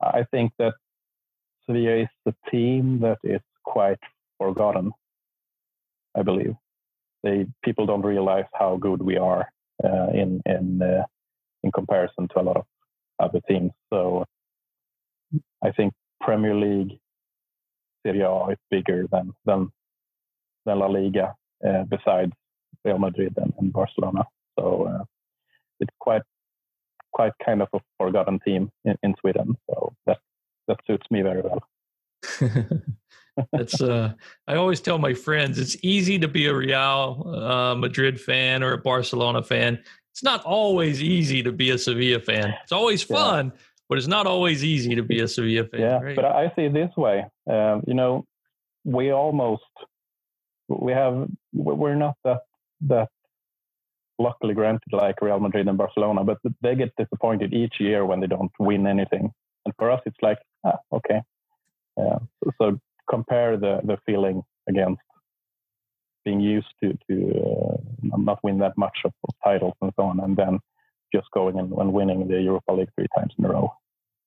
I 0.00 0.24
think 0.30 0.52
that 0.58 0.74
Sevilla 1.64 2.02
is 2.02 2.08
the 2.24 2.34
team 2.50 3.00
that 3.00 3.18
is 3.24 3.40
quite 3.64 4.02
forgotten. 4.38 4.92
I 6.14 6.22
believe 6.22 6.54
they 7.22 7.46
people 7.62 7.86
don't 7.86 8.06
realize 8.14 8.48
how 8.52 8.76
good 8.76 9.00
we 9.02 9.16
are 9.16 9.48
uh, 9.84 10.08
in 10.22 10.42
in 10.46 10.82
uh, 10.82 11.04
in 11.62 11.72
comparison 11.72 12.28
to 12.28 12.40
a 12.40 12.42
lot 12.42 12.56
of 12.56 12.64
other 13.18 13.40
teams. 13.48 13.72
So 13.92 14.24
I 15.62 15.70
think 15.72 15.92
Premier 16.20 16.54
League 16.54 16.98
Serie 18.04 18.20
A 18.20 18.46
is 18.48 18.58
bigger 18.70 19.06
than 19.10 19.32
than 19.44 19.70
than 20.64 20.78
La 20.78 20.86
Liga, 20.86 21.34
uh, 21.66 21.84
besides 21.84 22.32
Real 22.84 22.98
Madrid 22.98 23.34
and, 23.36 23.52
and 23.58 23.72
Barcelona. 23.72 24.24
So 24.58 24.84
uh, 24.84 25.04
it's 25.80 25.94
quite 25.98 26.22
quite 27.12 27.32
kind 27.44 27.62
of 27.62 27.68
a 27.72 27.80
forgotten 27.98 28.38
team 28.40 28.70
in, 28.84 28.96
in 29.02 29.14
Sweden. 29.20 29.56
So 29.68 29.92
that 30.06 30.18
that 30.68 30.78
suits 30.86 31.06
me 31.10 31.22
very 31.22 31.42
well. 31.42 31.62
That's 33.52 33.80
uh 33.80 34.12
I 34.46 34.56
always 34.56 34.80
tell 34.80 34.98
my 34.98 35.14
friends 35.14 35.58
it's 35.58 35.76
easy 35.82 36.18
to 36.18 36.28
be 36.28 36.46
a 36.46 36.54
Real 36.54 37.24
uh, 37.26 37.74
Madrid 37.74 38.20
fan 38.20 38.62
or 38.62 38.72
a 38.72 38.78
Barcelona 38.78 39.42
fan. 39.42 39.82
It's 40.18 40.24
not 40.24 40.44
always 40.44 41.00
easy 41.00 41.44
to 41.44 41.52
be 41.52 41.70
a 41.70 41.78
Sevilla 41.78 42.18
fan. 42.18 42.52
It's 42.64 42.72
always 42.72 43.04
fun, 43.04 43.52
yeah. 43.54 43.60
but 43.88 43.98
it's 43.98 44.08
not 44.08 44.26
always 44.26 44.64
easy 44.64 44.96
to 44.96 45.02
be 45.04 45.20
a 45.20 45.28
Sevilla 45.28 45.64
fan. 45.68 45.80
Yeah, 45.80 46.00
right? 46.00 46.16
but 46.16 46.24
I 46.24 46.52
see 46.56 46.62
it 46.62 46.72
this 46.72 46.90
way. 46.96 47.24
Um, 47.48 47.84
you 47.86 47.94
know, 47.94 48.24
we 48.84 49.12
almost 49.12 49.62
we 50.66 50.90
have 50.90 51.28
we're 51.52 51.94
not 51.94 52.16
that 52.24 52.40
that 52.88 53.10
luckily 54.18 54.54
granted 54.54 54.92
like 54.92 55.22
Real 55.22 55.38
Madrid 55.38 55.68
and 55.68 55.78
Barcelona, 55.78 56.24
but 56.24 56.38
they 56.62 56.74
get 56.74 56.92
disappointed 56.96 57.54
each 57.54 57.74
year 57.78 58.04
when 58.04 58.18
they 58.18 58.26
don't 58.26 58.50
win 58.58 58.88
anything. 58.88 59.32
And 59.66 59.74
for 59.78 59.88
us, 59.88 60.00
it's 60.04 60.20
like, 60.20 60.38
ah, 60.64 60.78
okay. 60.92 61.22
Yeah. 61.96 62.18
So, 62.42 62.50
so, 62.60 62.80
compare 63.08 63.56
the, 63.56 63.82
the 63.84 63.98
feeling 64.04 64.42
against 64.68 65.00
being 66.28 66.40
used 66.40 66.72
to 66.80 66.86
to 67.08 67.14
uh, 67.46 67.76
not 68.16 68.38
win 68.42 68.58
that 68.58 68.76
much 68.76 68.98
of, 69.04 69.12
of, 69.26 69.34
titles 69.42 69.74
and 69.82 69.92
so 69.96 70.02
on, 70.04 70.20
and 70.20 70.36
then 70.36 70.58
just 71.14 71.28
going 71.32 71.58
and, 71.58 71.72
and 71.72 71.92
winning 71.92 72.28
the 72.28 72.40
Europa 72.48 72.72
League 72.72 72.90
three 72.94 73.06
times 73.16 73.32
in 73.38 73.44
a 73.44 73.48
row 73.48 73.72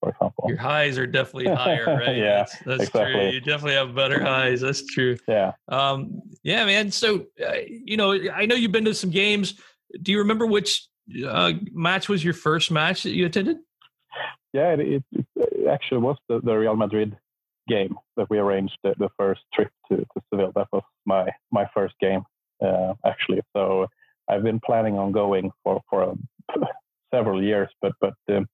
for 0.01 0.09
example. 0.09 0.45
Your 0.47 0.57
highs 0.57 0.97
are 0.97 1.05
definitely 1.05 1.53
higher, 1.63 1.85
right? 1.85 2.17
yeah, 2.17 2.37
that's, 2.37 2.57
that's 2.65 2.83
exactly. 2.83 3.13
true. 3.13 3.29
You 3.29 3.39
definitely 3.39 3.75
have 3.75 3.95
better 3.95 4.19
highs. 4.21 4.61
That's 4.61 4.85
true. 4.85 5.15
Yeah. 5.27 5.53
Um, 5.67 6.21
yeah, 6.43 6.65
man. 6.65 6.91
So, 6.91 7.27
uh, 7.39 7.53
you 7.69 7.97
know, 7.97 8.17
I 8.33 8.45
know 8.45 8.55
you've 8.55 8.71
been 8.71 8.85
to 8.85 8.93
some 8.93 9.11
games. 9.11 9.55
Do 10.01 10.11
you 10.11 10.19
remember 10.19 10.45
which 10.45 10.87
uh, 11.25 11.53
match 11.71 12.09
was 12.09 12.23
your 12.23 12.33
first 12.33 12.71
match 12.71 13.03
that 13.03 13.11
you 13.11 13.25
attended? 13.25 13.57
Yeah, 14.53 14.73
it, 14.73 14.79
it, 14.79 15.03
it 15.35 15.67
actually 15.69 15.99
was 15.99 16.17
the, 16.27 16.41
the, 16.41 16.53
Real 16.53 16.75
Madrid 16.75 17.15
game 17.67 17.95
that 18.17 18.29
we 18.29 18.37
arranged 18.37 18.77
the, 18.83 18.93
the, 18.97 19.09
first 19.17 19.41
trip 19.53 19.71
to, 19.89 19.97
to 19.97 20.21
Seville. 20.29 20.51
That 20.55 20.67
was 20.71 20.83
my 21.05 21.29
my 21.51 21.65
first 21.73 21.95
game, 21.99 22.23
uh, 22.63 22.93
actually. 23.05 23.41
So 23.55 23.87
I've 24.29 24.43
been 24.43 24.59
planning 24.59 24.97
on 24.97 25.11
going 25.11 25.51
for 25.63 25.81
for 25.89 26.15
several 27.13 27.43
years, 27.43 27.69
but 27.81 27.93
but 28.01 28.13
um, 28.29 28.47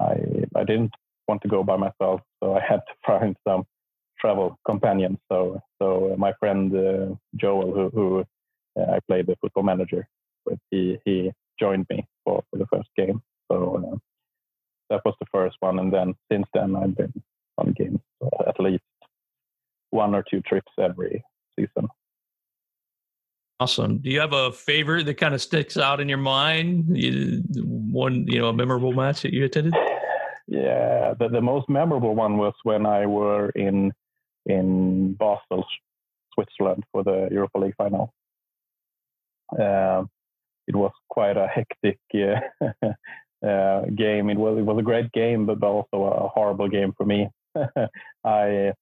I 0.00 0.14
I 0.56 0.64
didn't 0.64 0.92
want 1.26 1.42
to 1.42 1.48
go 1.48 1.62
by 1.62 1.76
myself, 1.76 2.20
so 2.42 2.56
I 2.56 2.60
had 2.60 2.80
to 2.88 2.94
find 3.06 3.36
some 3.46 3.64
travel 4.18 4.58
companions. 4.66 5.18
So 5.30 5.60
so 5.80 6.14
my 6.18 6.32
friend 6.40 6.74
uh, 6.74 7.14
Joel, 7.36 7.72
who, 7.72 7.90
who 7.90 8.24
uh, 8.80 8.92
I 8.92 8.98
played 9.06 9.26
the 9.26 9.36
football 9.40 9.64
manager 9.64 10.08
with, 10.46 10.58
he 10.70 10.98
he 11.04 11.32
joined 11.60 11.86
me 11.90 12.06
for, 12.24 12.42
for 12.50 12.58
the 12.58 12.66
first 12.66 12.88
game. 12.96 13.20
So 13.50 13.56
uh, 13.92 13.96
that 14.90 15.02
was 15.04 15.14
the 15.20 15.26
first 15.32 15.56
one, 15.60 15.78
and 15.78 15.92
then 15.92 16.14
since 16.30 16.46
then 16.54 16.76
I've 16.76 16.96
been 16.96 17.12
on 17.58 17.74
games 17.76 18.00
at 18.46 18.58
least 18.60 18.82
one 19.90 20.14
or 20.14 20.24
two 20.30 20.40
trips 20.42 20.72
every 20.78 21.22
season. 21.58 21.88
Awesome. 23.60 23.98
Do 23.98 24.10
you 24.10 24.20
have 24.20 24.32
a 24.32 24.52
favorite 24.52 25.06
that 25.06 25.14
kind 25.14 25.34
of 25.34 25.42
sticks 25.42 25.76
out 25.76 26.00
in 26.00 26.08
your 26.08 26.18
mind? 26.18 26.96
You, 26.96 27.42
one, 27.64 28.24
you 28.28 28.38
know, 28.38 28.48
a 28.48 28.52
memorable 28.52 28.92
match 28.92 29.22
that 29.22 29.32
you 29.32 29.44
attended? 29.44 29.74
Yeah, 30.46 31.14
the, 31.18 31.28
the 31.28 31.40
most 31.40 31.68
memorable 31.68 32.14
one 32.14 32.38
was 32.38 32.54
when 32.62 32.86
I 32.86 33.06
were 33.06 33.50
in 33.50 33.92
in 34.46 35.14
Basel, 35.14 35.66
Switzerland, 36.32 36.84
for 36.92 37.02
the 37.02 37.28
Europa 37.30 37.58
League 37.58 37.74
final. 37.76 38.14
Uh, 39.52 40.04
it 40.66 40.76
was 40.76 40.92
quite 41.08 41.36
a 41.36 41.48
hectic 41.48 41.98
uh, 42.14 43.46
uh, 43.46 43.82
game. 43.96 44.30
It 44.30 44.38
was 44.38 44.58
it 44.58 44.64
was 44.64 44.78
a 44.78 44.82
great 44.82 45.10
game, 45.12 45.46
but 45.46 45.62
also 45.62 46.04
a 46.04 46.28
horrible 46.28 46.68
game 46.68 46.94
for 46.96 47.04
me. 47.04 47.28
I, 48.24 48.72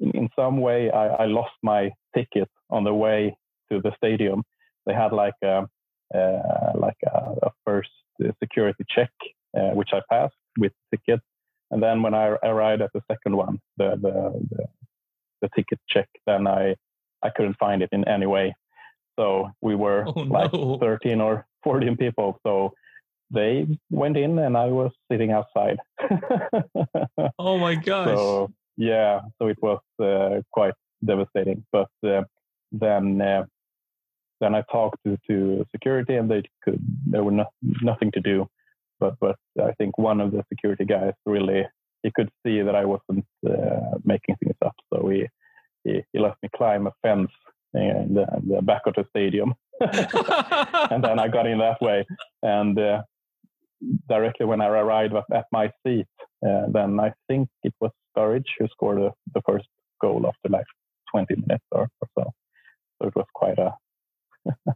in 0.00 0.28
some 0.36 0.60
way, 0.60 0.90
I, 0.90 1.06
I 1.08 1.26
lost 1.26 1.52
my 1.62 1.90
ticket 2.14 2.48
on 2.70 2.84
the 2.84 2.94
way 2.94 3.36
to 3.70 3.80
the 3.80 3.92
stadium. 3.96 4.42
They 4.86 4.94
had 4.94 5.12
like 5.12 5.34
a 5.44 5.66
uh, 6.14 6.72
like 6.74 6.96
a, 7.06 7.34
a, 7.42 7.50
first 7.64 7.88
security 8.38 8.84
check, 8.94 9.10
uh, 9.56 9.70
which 9.70 9.90
I 9.94 10.00
passed 10.10 10.34
with 10.58 10.72
ticket, 10.90 11.20
and 11.70 11.82
then 11.82 12.02
when 12.02 12.12
I 12.12 12.36
arrived 12.44 12.82
at 12.82 12.90
the 12.92 13.00
second 13.10 13.36
one, 13.36 13.58
the 13.78 13.90
the, 14.02 14.46
the, 14.50 14.66
the 15.40 15.48
ticket 15.54 15.80
check, 15.88 16.08
then 16.26 16.46
I 16.46 16.74
I 17.22 17.30
couldn't 17.30 17.56
find 17.58 17.82
it 17.82 17.88
in 17.92 18.06
any 18.06 18.26
way. 18.26 18.54
So 19.18 19.50
we 19.60 19.74
were 19.74 20.04
oh, 20.06 20.20
like 20.20 20.52
no. 20.52 20.78
13 20.78 21.20
or 21.20 21.46
14 21.64 21.96
people. 21.96 22.38
So 22.44 22.72
they 23.32 23.66
went 23.90 24.16
in 24.16 24.38
and 24.38 24.56
I 24.56 24.66
was 24.66 24.92
sitting 25.10 25.32
outside. 25.32 25.78
oh 27.38 27.58
my 27.58 27.74
gosh. 27.74 28.08
So 28.08 28.50
yeah, 28.76 29.20
so 29.38 29.48
it 29.48 29.58
was 29.62 29.80
uh, 30.02 30.42
quite 30.52 30.74
devastating. 31.04 31.64
But 31.72 31.88
uh, 32.06 32.22
then 32.70 33.20
uh, 33.20 33.44
then 34.40 34.54
I 34.54 34.62
talked 34.70 34.98
to, 35.06 35.16
to 35.28 35.64
security, 35.70 36.16
and 36.16 36.30
they 36.30 36.42
could 36.62 36.80
there 37.06 37.24
were 37.24 37.30
no, 37.30 37.46
nothing 37.82 38.10
to 38.12 38.20
do. 38.20 38.46
But 39.00 39.14
but 39.20 39.36
I 39.60 39.72
think 39.72 39.98
one 39.98 40.20
of 40.20 40.32
the 40.32 40.44
security 40.50 40.84
guys 40.84 41.14
really 41.26 41.64
he 42.02 42.10
could 42.10 42.30
see 42.44 42.60
that 42.62 42.74
I 42.74 42.84
wasn't 42.84 43.24
uh, 43.48 43.98
making 44.04 44.36
things 44.36 44.56
up, 44.64 44.74
so 44.92 45.08
he, 45.08 45.26
he, 45.84 46.02
he 46.12 46.18
let 46.18 46.34
me 46.42 46.48
climb 46.54 46.86
a 46.86 46.92
fence 47.02 47.30
in 47.74 48.14
the, 48.14 48.26
in 48.36 48.48
the 48.48 48.62
back 48.62 48.82
of 48.86 48.94
the 48.94 49.04
stadium, 49.10 49.54
and 49.80 51.04
then 51.04 51.18
I 51.18 51.28
got 51.28 51.46
in 51.46 51.58
that 51.58 51.80
way. 51.80 52.04
And 52.42 52.78
uh, 52.78 53.02
directly 54.08 54.46
when 54.46 54.60
I 54.60 54.66
arrived 54.66 55.14
at 55.32 55.46
my 55.52 55.70
seat, 55.84 56.06
uh, 56.46 56.66
then 56.68 57.00
I 57.00 57.12
think 57.28 57.48
it 57.62 57.74
was 57.80 57.90
Sturridge 58.16 58.46
who 58.58 58.68
scored 58.68 58.98
the, 58.98 59.10
the 59.34 59.42
first 59.46 59.66
goal 60.00 60.26
after 60.26 60.48
like 60.48 60.66
20 61.10 61.34
minutes 61.36 61.64
or, 61.70 61.88
or 62.00 62.08
so. 62.18 62.30
So 63.00 63.08
it 63.08 63.16
was 63.16 63.26
quite 63.34 63.58
a 63.58 63.72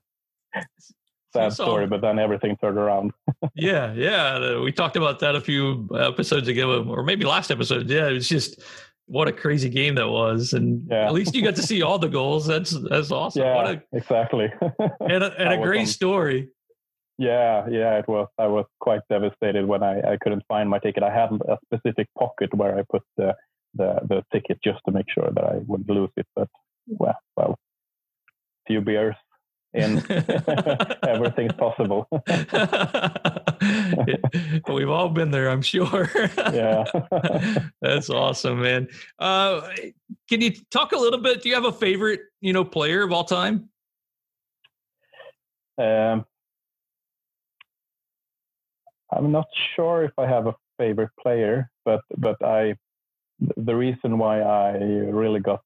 sad 1.32 1.52
so, 1.52 1.64
story, 1.64 1.86
but 1.86 2.00
then 2.00 2.18
everything 2.18 2.56
turned 2.56 2.78
around. 2.78 3.12
yeah, 3.54 3.92
yeah. 3.92 4.58
We 4.58 4.72
talked 4.72 4.96
about 4.96 5.20
that 5.20 5.34
a 5.34 5.40
few 5.40 5.88
episodes 5.98 6.48
ago, 6.48 6.84
or 6.84 7.02
maybe 7.02 7.24
last 7.24 7.50
episode. 7.50 7.88
Yeah, 7.88 8.08
it 8.08 8.14
was 8.14 8.28
just 8.28 8.62
what 9.06 9.28
a 9.28 9.32
crazy 9.32 9.68
game 9.68 9.94
that 9.94 10.08
was, 10.08 10.52
and 10.52 10.86
yeah. 10.90 11.06
at 11.06 11.12
least 11.12 11.34
you 11.34 11.42
got 11.42 11.54
to 11.56 11.62
see 11.62 11.82
all 11.82 11.98
the 11.98 12.08
goals. 12.08 12.46
That's 12.46 12.76
that's 12.90 13.10
awesome. 13.10 13.42
Yeah, 13.42 13.70
a, 13.70 13.96
exactly. 13.96 14.52
and 15.00 15.22
a, 15.24 15.32
and 15.38 15.52
a 15.52 15.62
great 15.62 15.88
story. 15.88 16.48
Yeah, 17.18 17.66
yeah, 17.68 17.98
it 17.98 18.08
was. 18.08 18.28
I 18.38 18.46
was 18.46 18.66
quite 18.80 19.00
devastated 19.08 19.66
when 19.66 19.82
I, 19.82 20.00
I 20.00 20.18
couldn't 20.20 20.44
find 20.48 20.68
my 20.68 20.78
ticket. 20.78 21.02
I 21.02 21.14
had 21.14 21.30
a 21.48 21.56
specific 21.64 22.08
pocket 22.18 22.52
where 22.54 22.78
I 22.78 22.82
put 22.90 23.02
the, 23.16 23.34
the, 23.74 24.00
the 24.06 24.22
ticket 24.32 24.58
just 24.62 24.80
to 24.86 24.92
make 24.92 25.06
sure 25.10 25.30
that 25.34 25.44
I 25.44 25.58
wouldn't 25.66 25.88
lose 25.88 26.10
it. 26.16 26.26
But 26.34 26.48
well, 26.86 27.18
well, 27.36 27.58
few 28.66 28.82
beers 28.82 29.16
in, 29.72 29.98
everything's 31.08 31.54
possible. 31.54 32.06
We've 34.68 34.90
all 34.90 35.08
been 35.08 35.30
there, 35.30 35.50
I'm 35.50 35.62
sure. 35.62 36.10
yeah, 36.36 36.84
that's 37.80 38.10
awesome, 38.10 38.62
man. 38.62 38.88
Uh, 39.18 39.68
can 40.28 40.40
you 40.40 40.52
talk 40.70 40.92
a 40.92 40.98
little 40.98 41.20
bit? 41.20 41.42
Do 41.42 41.48
you 41.48 41.54
have 41.54 41.64
a 41.64 41.72
favorite, 41.72 42.20
you 42.40 42.52
know, 42.52 42.64
player 42.64 43.02
of 43.02 43.12
all 43.12 43.24
time? 43.24 43.68
Um, 45.78 46.24
I'm 49.12 49.32
not 49.32 49.46
sure 49.74 50.04
if 50.04 50.12
I 50.18 50.26
have 50.26 50.46
a 50.46 50.54
favorite 50.78 51.10
player, 51.22 51.70
but 51.84 52.00
but 52.16 52.36
I 52.44 52.74
the 53.38 53.74
reason 53.74 54.18
why 54.18 54.40
I 54.40 54.72
really 54.78 55.40
got 55.40 55.60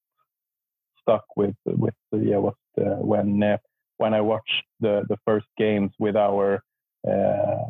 stuck 1.00 1.24
with 1.36 1.56
with 1.66 1.94
yeah 2.12 2.38
was 2.38 2.54
uh, 2.78 2.96
when 3.12 3.42
uh, 3.42 3.58
when 3.98 4.14
I 4.14 4.20
watched 4.20 4.64
the 4.80 5.04
the 5.08 5.16
first 5.26 5.46
games 5.58 5.90
with 5.98 6.16
our 6.16 6.62
uh, 7.08 7.64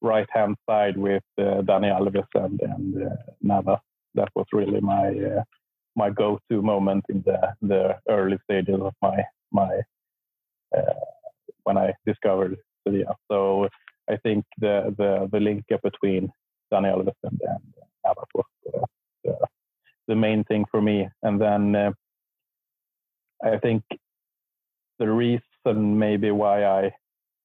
right 0.00 0.28
hand 0.32 0.56
side 0.68 0.96
with 0.96 1.22
uh, 1.38 1.62
Dani 1.62 1.90
Alves 1.96 2.26
and 2.34 2.60
and 2.62 3.50
uh. 3.68 3.76
That 4.14 4.28
was 4.34 4.46
really 4.52 4.80
my 4.80 5.08
uh, 5.08 5.42
my 5.96 6.10
go 6.10 6.38
to 6.50 6.62
moment 6.62 7.04
in 7.08 7.22
the 7.24 7.40
the 7.62 7.96
early 8.08 8.38
stages 8.44 8.80
of 8.80 8.92
my 9.00 9.22
my 9.52 9.80
uh, 10.76 11.04
when 11.64 11.78
I 11.78 11.94
discovered 12.06 12.56
Sevilla. 12.86 13.14
So 13.30 13.68
I 14.10 14.16
think 14.16 14.44
the 14.58 14.94
the 14.96 15.28
the 15.30 15.40
link 15.40 15.64
between 15.82 16.30
Dani 16.72 16.92
Alves 16.92 17.14
and, 17.22 17.40
Navas 18.04 18.24
was 18.34 18.44
the, 18.64 18.86
the, 19.24 19.36
the 20.08 20.16
main 20.16 20.44
thing 20.44 20.64
for 20.70 20.82
me. 20.82 21.08
And 21.22 21.40
then 21.40 21.76
uh, 21.76 21.92
I 23.44 23.58
think 23.58 23.82
the 24.98 25.08
reason 25.10 25.98
maybe 25.98 26.30
why 26.30 26.64
I 26.64 26.92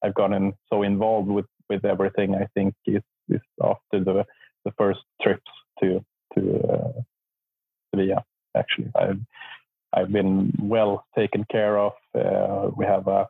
I've 0.02 0.14
gotten 0.14 0.54
so 0.70 0.82
involved 0.82 1.28
with 1.28 1.46
with 1.68 1.84
everything 1.84 2.34
I 2.34 2.46
think 2.54 2.74
is 2.86 3.02
is 3.28 3.40
after 3.62 4.02
the 4.04 4.24
the 4.64 4.72
first 4.76 5.00
trips 5.22 5.50
to 5.80 6.04
to 6.34 6.40
uh, 6.72 7.00
Sevilla. 7.90 8.24
Actually, 8.56 8.90
I've 8.98 9.20
I've 9.92 10.12
been 10.12 10.52
well 10.60 11.04
taken 11.16 11.44
care 11.50 11.78
of. 11.78 11.92
Uh, 12.14 12.70
we 12.76 12.84
have 12.84 13.06
a 13.06 13.28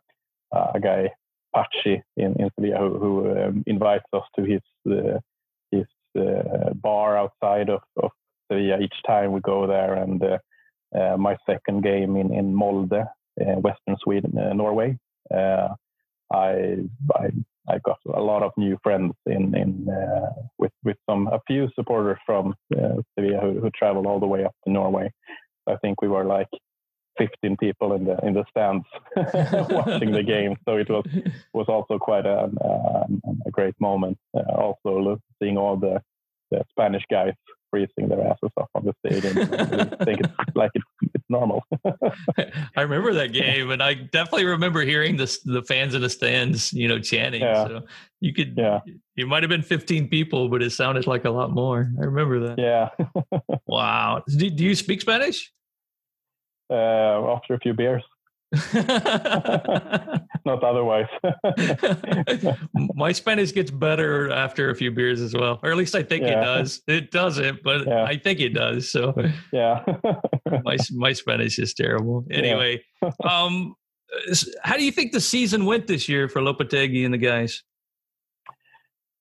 a 0.53 0.81
guy 0.81 1.11
Pachi 1.59 2.01
in, 2.17 2.35
in 2.41 2.51
Sevilla 2.55 2.79
who, 2.79 2.99
who 2.99 3.43
um, 3.43 3.65
invites 3.67 4.05
us 4.13 4.25
to 4.37 4.45
his 4.45 4.61
uh, 4.91 5.19
his 5.71 5.87
uh, 6.19 6.73
bar 6.75 7.17
outside 7.19 7.69
of, 7.69 7.81
of 8.03 8.11
Sevilla 8.51 8.81
each 8.81 8.95
time 9.07 9.33
we 9.33 9.41
go 9.41 9.67
there. 9.67 9.95
And 9.95 10.23
uh, 10.23 10.39
uh 10.97 11.17
my 11.17 11.37
second 11.49 11.83
game 11.83 12.17
in 12.17 12.33
in 12.33 12.55
Molde, 12.55 13.05
Western 13.37 13.97
Sweden, 14.03 14.37
uh, 14.39 14.53
Norway, 14.53 14.99
uh, 15.35 15.69
I, 16.33 16.79
I 17.15 17.31
I 17.71 17.79
got 17.85 17.99
a 18.15 18.21
lot 18.21 18.43
of 18.43 18.53
new 18.57 18.79
friends 18.83 19.15
in 19.27 19.55
in 19.57 19.87
with 20.59 20.73
with 20.85 20.97
some 21.09 21.29
a 21.29 21.41
few 21.47 21.69
supporters 21.75 22.19
from 22.25 22.55
Sevilla 22.73 23.41
who, 23.41 23.61
who 23.61 23.71
traveled 23.71 24.07
all 24.07 24.21
the 24.21 24.27
way 24.27 24.45
up 24.45 24.55
to 24.65 24.73
Norway. 24.73 25.11
I 25.67 25.77
think 25.77 26.01
we 26.01 26.09
were 26.09 26.25
like 26.25 26.49
15 27.19 27.57
people 27.57 27.93
in 27.95 28.05
the 28.05 28.17
in 28.25 28.35
the 28.35 28.45
stands 28.51 28.87
watching 29.71 30.13
the 30.13 30.23
game. 30.23 30.57
So 30.65 30.77
it 30.77 30.89
was 30.89 31.05
was 31.53 31.67
also 31.69 31.99
quite 31.99 32.27
a, 32.27 32.51
a, 32.61 33.07
a 33.47 33.51
great 33.51 33.75
moment. 33.81 34.19
Uh, 34.35 34.41
also 34.55 35.21
seeing 35.43 35.59
all 35.59 35.77
the, 35.77 36.01
the 36.51 36.65
Spanish 36.71 37.05
guys 37.11 37.35
freezing 37.71 38.09
their 38.09 38.21
asses 38.27 38.51
off 38.57 38.69
on 38.75 38.85
the 38.85 38.95
stadium. 39.05 39.39
I 39.39 39.85
think 40.05 40.21
it's 40.21 40.57
like 40.57 40.71
it's, 40.75 40.85
it's 41.15 41.25
normal. 41.29 41.65
I 42.77 42.83
remember 42.83 43.13
that 43.15 43.33
game, 43.33 43.71
and 43.71 43.83
I 43.83 43.95
definitely 43.95 44.47
remember 44.47 44.83
hearing 44.83 45.17
the 45.17 45.37
the 45.45 45.63
fans 45.63 45.95
in 45.95 46.03
the 46.03 46.11
stands, 46.11 46.73
you 46.73 46.89
know, 46.89 46.99
chanting. 46.99 47.43
Yeah. 47.43 47.67
So 47.67 47.83
you 48.21 48.33
could, 48.33 48.55
yeah, 48.57 48.81
you 49.17 49.27
might 49.27 49.43
have 49.43 49.51
been 49.51 49.63
15 49.63 50.09
people, 50.09 50.49
but 50.49 50.63
it 50.63 50.71
sounded 50.71 51.07
like 51.07 51.25
a 51.25 51.31
lot 51.31 51.53
more. 51.53 51.91
I 52.01 52.05
remember 52.05 52.41
that. 52.49 52.59
Yeah. 52.59 52.89
wow. 53.67 54.23
Do, 54.27 54.51
do 54.51 54.65
you 54.65 54.75
speak 54.75 55.01
Spanish? 55.01 55.53
Uh, 56.71 57.33
after 57.33 57.55
a 57.55 57.59
few 57.59 57.75
beers. 57.75 58.03
Not 60.47 60.65
otherwise. 60.65 61.07
My 62.95 63.13
Spanish 63.13 63.53
gets 63.53 63.71
better 63.71 64.31
after 64.31 64.71
a 64.71 64.75
few 64.75 64.91
beers 64.91 65.21
as 65.21 65.35
well, 65.35 65.61
or 65.63 65.71
at 65.71 65.77
least 65.77 65.95
I 65.95 66.03
think 66.03 66.23
yeah. 66.23 66.41
it 66.41 66.45
does. 66.45 66.83
It 66.87 67.11
doesn't, 67.11 67.63
but 67.63 67.87
yeah. 67.87 68.05
I 68.05 68.17
think 68.17 68.41
it 68.41 68.55
does. 68.55 68.91
So 68.91 69.15
yeah, 69.53 69.85
my 70.65 70.79
my 70.93 71.13
Spanish 71.13 71.59
is 71.59 71.75
terrible. 71.75 72.25
Anyway, 72.31 72.83
yeah. 73.03 73.11
um, 73.23 73.75
how 74.63 74.77
do 74.77 74.85
you 74.85 74.93
think 74.93 75.13
the 75.13 75.21
season 75.21 75.67
went 75.67 75.87
this 75.87 76.09
year 76.09 76.27
for 76.29 76.41
Lopetegui 76.41 77.05
and 77.05 77.13
the 77.13 77.19
guys? 77.19 77.63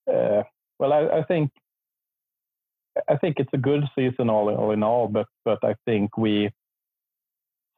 Uh, 0.09 0.43
well, 0.79 0.93
I, 0.93 1.17
I 1.17 1.23
think 1.23 1.51
I 3.09 3.17
think 3.17 3.41
it's 3.41 3.53
a 3.53 3.57
good 3.57 3.83
season 3.93 4.29
all, 4.29 4.49
all 4.49 4.71
in 4.71 4.83
all, 4.83 5.09
but 5.09 5.27
but 5.43 5.59
I 5.63 5.75
think 5.85 6.17
we 6.17 6.49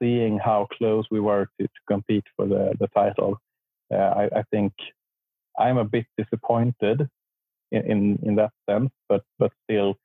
seeing 0.01 0.39
how 0.39 0.67
close 0.71 1.05
we 1.11 1.19
were 1.19 1.47
to, 1.59 1.67
to 1.67 1.81
compete 1.87 2.25
for 2.35 2.47
the 2.47 2.73
the 2.79 2.87
title. 2.87 3.37
Uh, 3.91 3.97
I, 3.97 4.23
I, 4.39 4.43
think 4.51 4.71
I'm 5.57 5.77
a 5.77 5.83
bit 5.83 6.05
disappointed 6.15 7.09
in, 7.71 7.81
in, 7.91 8.19
in 8.23 8.35
that 8.35 8.51
sense, 8.69 8.91
but 9.07 9.23
but 9.39 9.51
still, 9.63 9.95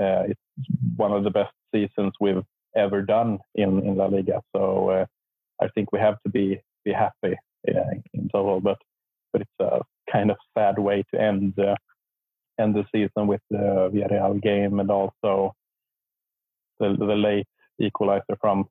uh, 0.00 0.24
it's 0.30 0.40
one 0.96 1.12
of 1.12 1.24
the 1.24 1.30
best 1.30 1.52
seasons 1.74 2.12
we've 2.20 2.44
ever 2.76 3.02
done 3.02 3.38
in 3.54 3.84
in 3.86 3.96
La 3.96 4.06
Liga. 4.06 4.40
So 4.54 4.90
uh, 4.90 5.06
I 5.60 5.68
think 5.74 5.92
we 5.92 5.98
have 5.98 6.20
to 6.24 6.30
be 6.30 6.60
be 6.84 6.92
happy 6.92 7.36
uh, 7.68 7.94
in 8.14 8.28
total. 8.32 8.60
But 8.60 8.78
but 9.32 9.42
it's 9.42 9.60
a 9.60 9.80
kind 10.10 10.30
of 10.30 10.36
sad 10.56 10.78
way 10.78 11.02
to 11.12 11.20
end 11.20 11.54
end 12.58 12.74
the 12.74 12.84
season 12.92 13.26
with 13.26 13.40
the 13.50 13.90
Villarreal 13.92 14.40
game 14.40 14.80
and 14.80 14.90
also 14.90 15.52
the, 16.78 16.96
the 16.98 17.14
late 17.14 17.46
equalizer 17.80 18.36
from 18.40 18.66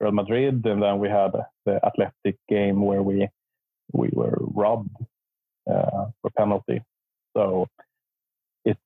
Real 0.00 0.12
Madrid, 0.12 0.64
and 0.66 0.82
then 0.82 0.98
we 0.98 1.08
had 1.08 1.32
the 1.64 1.80
Athletic 1.84 2.38
game 2.48 2.82
where 2.82 3.02
we 3.02 3.28
we 3.92 4.10
were 4.12 4.36
robbed 4.40 4.90
uh, 5.70 6.06
for 6.20 6.30
penalty. 6.36 6.82
So 7.36 7.66
it's 8.64 8.80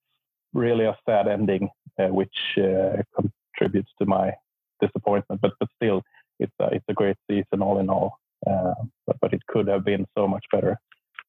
really 0.52 0.84
a 0.84 0.96
sad 1.08 1.26
ending, 1.28 1.68
uh, 1.98 2.08
which 2.08 2.36
uh, 2.58 3.02
contributes 3.14 3.90
to 3.98 4.06
my 4.06 4.32
disappointment. 4.80 5.40
But 5.40 5.52
but 5.58 5.68
still, 5.76 6.02
it's 6.38 6.52
a, 6.60 6.66
it's 6.74 6.84
a 6.88 6.94
great 6.94 7.16
season 7.28 7.62
all 7.62 7.78
in 7.78 7.90
all. 7.90 8.18
Uh, 8.46 8.74
but 9.06 9.16
but 9.20 9.32
it 9.32 9.42
could 9.48 9.68
have 9.68 9.84
been 9.84 10.06
so 10.16 10.26
much 10.28 10.44
better. 10.52 10.78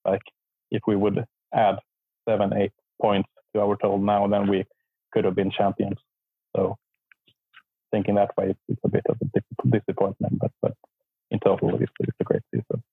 Like 0.06 0.22
if 0.72 0.82
we 0.88 0.96
would 0.96 1.26
add 1.54 1.76
seven, 2.28 2.54
eight 2.54 2.72
points 3.02 3.30
to 3.54 3.62
our 3.62 3.78
total 3.78 4.00
now, 4.00 4.28
then 4.28 4.48
we 4.48 4.64
could 5.12 5.26
have 5.26 5.36
been 5.36 5.52
champions. 5.52 5.98
So 6.56 6.78
thinking 7.92 8.16
that 8.16 8.36
way, 8.38 8.56
it's, 8.68 8.82
a 8.84 8.90
bit 8.90 9.04
of 9.10 9.18
a 9.22 9.80
disappointment. 9.80 10.40
But 10.40 10.52
but 10.62 10.74
in 11.30 11.40
total, 11.40 11.76
it's, 11.76 11.92
it's 12.00 12.18
a 12.20 12.24
great 12.24 12.44
season. 12.54 12.84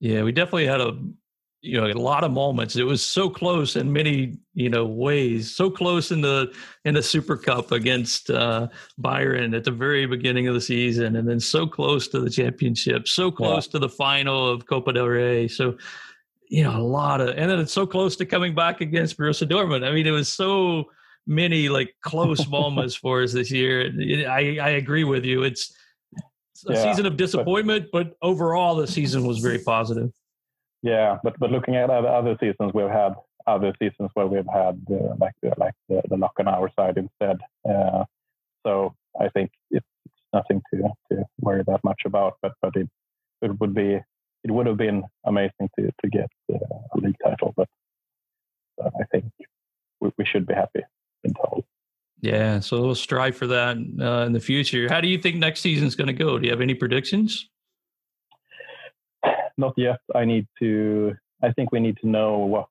Yeah, 0.00 0.22
we 0.22 0.32
definitely 0.32 0.66
had 0.66 0.80
a 0.80 0.96
you 1.62 1.80
know 1.80 1.86
a 1.86 1.94
lot 1.94 2.24
of 2.24 2.32
moments 2.32 2.74
it 2.74 2.82
was 2.82 3.00
so 3.00 3.30
close 3.30 3.76
in 3.76 3.92
many 3.92 4.36
you 4.52 4.68
know 4.68 4.84
ways 4.84 5.54
so 5.54 5.70
close 5.70 6.10
in 6.10 6.20
the 6.20 6.52
in 6.84 6.94
the 6.94 7.02
super 7.02 7.36
cup 7.36 7.70
against 7.70 8.30
uh 8.30 8.66
bayern 9.00 9.56
at 9.56 9.62
the 9.62 9.70
very 9.70 10.04
beginning 10.04 10.48
of 10.48 10.54
the 10.54 10.60
season 10.60 11.14
and 11.14 11.28
then 11.28 11.38
so 11.38 11.64
close 11.64 12.08
to 12.08 12.18
the 12.18 12.28
championship 12.28 13.06
so 13.06 13.30
close 13.30 13.68
yeah. 13.68 13.72
to 13.72 13.78
the 13.78 13.88
final 13.88 14.48
of 14.48 14.66
copa 14.66 14.92
del 14.92 15.06
rey 15.06 15.46
so 15.46 15.76
you 16.48 16.64
know 16.64 16.76
a 16.76 16.82
lot 16.82 17.20
of 17.20 17.28
and 17.28 17.48
then 17.48 17.60
it's 17.60 17.72
so 17.72 17.86
close 17.86 18.16
to 18.16 18.26
coming 18.26 18.56
back 18.56 18.80
against 18.80 19.16
borussia 19.16 19.48
dortmund 19.48 19.86
i 19.86 19.92
mean 19.92 20.06
it 20.06 20.10
was 20.10 20.28
so 20.28 20.90
many 21.26 21.68
like 21.68 21.94
close 22.02 22.48
moments 22.58 22.94
for 22.94 23.22
us 23.22 23.32
this 23.32 23.50
year 23.50 23.92
i 24.28 24.58
i 24.60 24.70
agree 24.70 25.04
with 25.04 25.24
you 25.24 25.42
it's 25.42 25.74
a 26.68 26.74
yeah. 26.74 26.82
season 26.82 27.06
of 27.06 27.16
disappointment 27.16 27.86
but 27.92 28.16
overall 28.22 28.76
the 28.76 28.86
season 28.86 29.26
was 29.26 29.38
very 29.38 29.58
positive 29.74 30.10
yeah, 30.82 31.18
but 31.22 31.38
but 31.38 31.50
looking 31.50 31.76
at 31.76 31.90
other 31.90 32.36
seasons, 32.40 32.72
we've 32.74 32.88
had 32.88 33.14
other 33.46 33.72
seasons 33.78 34.10
where 34.14 34.26
we've 34.26 34.46
had 34.52 34.80
uh, 34.90 35.14
like 35.18 35.34
the, 35.42 35.52
like 35.56 35.74
the, 35.88 36.02
the 36.08 36.16
luck 36.16 36.32
on 36.38 36.48
our 36.48 36.70
side 36.78 36.98
instead. 36.98 37.38
Uh, 37.68 38.04
so 38.66 38.94
I 39.20 39.28
think 39.28 39.50
it's, 39.70 39.86
nothing 40.34 40.62
to 40.72 40.88
to 41.10 41.24
worry 41.40 41.62
that 41.66 41.84
much 41.84 42.02
about. 42.04 42.34
But 42.42 42.52
but 42.60 42.74
it 42.74 42.88
it 43.42 43.60
would 43.60 43.74
be 43.74 44.00
it 44.44 44.50
would 44.50 44.66
have 44.66 44.76
been 44.76 45.04
amazing 45.24 45.68
to 45.78 45.90
to 46.02 46.08
get 46.10 46.28
uh, 46.52 46.58
a 46.94 46.98
league 46.98 47.16
title. 47.22 47.54
But, 47.56 47.68
but 48.76 48.92
I 49.00 49.04
think 49.12 49.26
we, 50.00 50.10
we 50.18 50.24
should 50.24 50.46
be 50.46 50.54
happy 50.54 50.82
in 51.24 51.34
total. 51.34 51.64
Yeah, 52.20 52.60
so 52.60 52.80
we'll 52.80 52.94
strive 52.94 53.36
for 53.36 53.48
that 53.48 53.76
uh, 53.76 54.26
in 54.26 54.32
the 54.32 54.40
future. 54.40 54.88
How 54.88 55.00
do 55.00 55.08
you 55.08 55.18
think 55.18 55.36
next 55.36 55.60
season's 55.60 55.96
going 55.96 56.06
to 56.06 56.12
go? 56.12 56.38
Do 56.38 56.44
you 56.44 56.52
have 56.52 56.60
any 56.60 56.74
predictions? 56.74 57.48
not 59.56 59.74
yet. 59.76 60.00
I 60.14 60.24
need 60.24 60.46
to. 60.60 61.14
I 61.42 61.52
think 61.52 61.72
we 61.72 61.80
need 61.80 61.98
to 62.02 62.08
know 62.08 62.38
what 62.38 62.66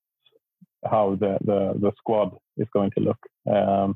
how 0.90 1.16
the 1.20 1.38
the, 1.50 1.74
the 1.80 1.92
squad 1.98 2.36
is 2.58 2.68
going 2.74 2.92
to 2.98 3.02
look. 3.02 3.22
Um, 3.50 3.96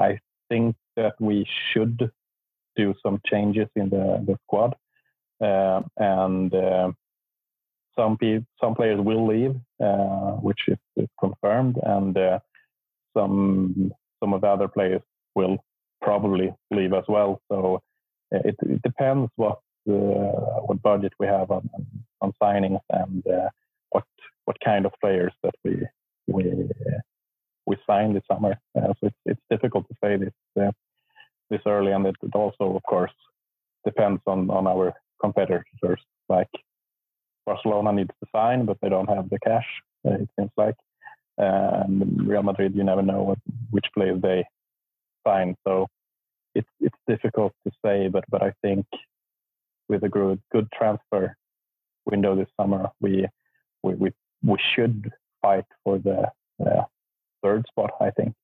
I 0.00 0.18
think 0.48 0.76
that 0.96 1.14
we 1.20 1.46
should 1.70 2.10
do 2.76 2.94
some 3.02 3.20
changes 3.30 3.68
in 3.76 3.88
the 3.90 4.06
the 4.26 4.36
squad, 4.44 4.74
uh, 5.42 5.82
and 5.96 6.54
uh, 6.54 6.90
some 7.96 8.16
people 8.16 8.46
some 8.60 8.74
players 8.74 9.00
will 9.00 9.26
leave, 9.26 9.54
uh, 9.82 10.32
which 10.46 10.60
is, 10.68 10.78
is, 10.96 11.08
confirmed, 11.18 11.76
and 11.82 12.16
uh, 12.16 12.38
some 13.18 13.92
some 14.20 14.32
of 14.32 14.40
the 14.40 14.48
other 14.48 14.68
players 14.68 15.02
will 15.34 15.58
probably 16.02 16.52
leave 16.70 16.92
as 16.92 17.04
well. 17.08 17.40
So 17.50 17.80
uh, 18.34 18.40
it, 18.44 18.56
it 18.62 18.82
depends 18.82 19.30
what 19.36 19.58
uh, 19.88 20.60
what 20.66 20.82
budget 20.82 21.12
we 21.18 21.26
have 21.26 21.50
on, 21.50 21.68
on 22.20 22.32
signings 22.42 22.80
and 22.90 23.26
uh, 23.26 23.48
what 23.90 24.04
what 24.44 24.56
kind 24.64 24.86
of 24.86 24.92
players 25.00 25.32
that 25.42 25.54
we 25.64 25.74
we 26.26 26.44
we 27.66 27.76
sign 27.86 28.14
this 28.14 28.22
summer. 28.30 28.54
Uh, 28.76 28.92
so 29.00 29.06
it's 29.08 29.16
it's 29.26 29.40
difficult 29.50 29.86
to 29.88 29.94
say 30.02 30.16
this 30.16 30.72
this 31.50 31.60
early, 31.66 31.92
and 31.92 32.06
it, 32.06 32.16
it 32.22 32.34
also, 32.34 32.76
of 32.76 32.82
course, 32.82 33.16
depends 33.84 34.20
on 34.26 34.50
on 34.50 34.66
our 34.66 34.92
competitors. 35.20 36.02
Like 36.28 36.50
Barcelona 37.46 37.92
needs 37.92 38.10
to 38.22 38.28
sign, 38.34 38.66
but 38.66 38.76
they 38.82 38.90
don't 38.90 39.08
have 39.08 39.30
the 39.30 39.38
cash. 39.40 39.66
it 40.04 40.28
seems 40.38 40.50
like. 40.56 40.76
And 41.38 42.28
Real 42.28 42.42
Madrid, 42.42 42.74
you 42.74 42.82
never 42.82 43.02
know 43.02 43.22
what, 43.22 43.38
which 43.70 43.86
players 43.94 44.20
they 44.20 44.44
sign. 45.26 45.54
So 45.66 45.86
it's 46.54 46.68
it's 46.80 46.96
difficult 47.06 47.52
to 47.66 47.72
say, 47.84 48.08
but 48.08 48.24
but 48.28 48.42
I 48.42 48.52
think 48.62 48.86
with 49.88 50.02
a 50.02 50.08
good 50.08 50.40
good 50.52 50.68
transfer 50.72 51.36
window 52.06 52.34
this 52.34 52.48
summer, 52.60 52.90
we 53.00 53.26
we 53.82 53.94
we, 53.94 54.12
we 54.42 54.56
should 54.74 55.10
fight 55.40 55.64
for 55.84 55.98
the 55.98 56.28
uh, 56.64 56.82
third 57.42 57.64
spot. 57.68 57.90
I 58.00 58.10
think 58.10 58.34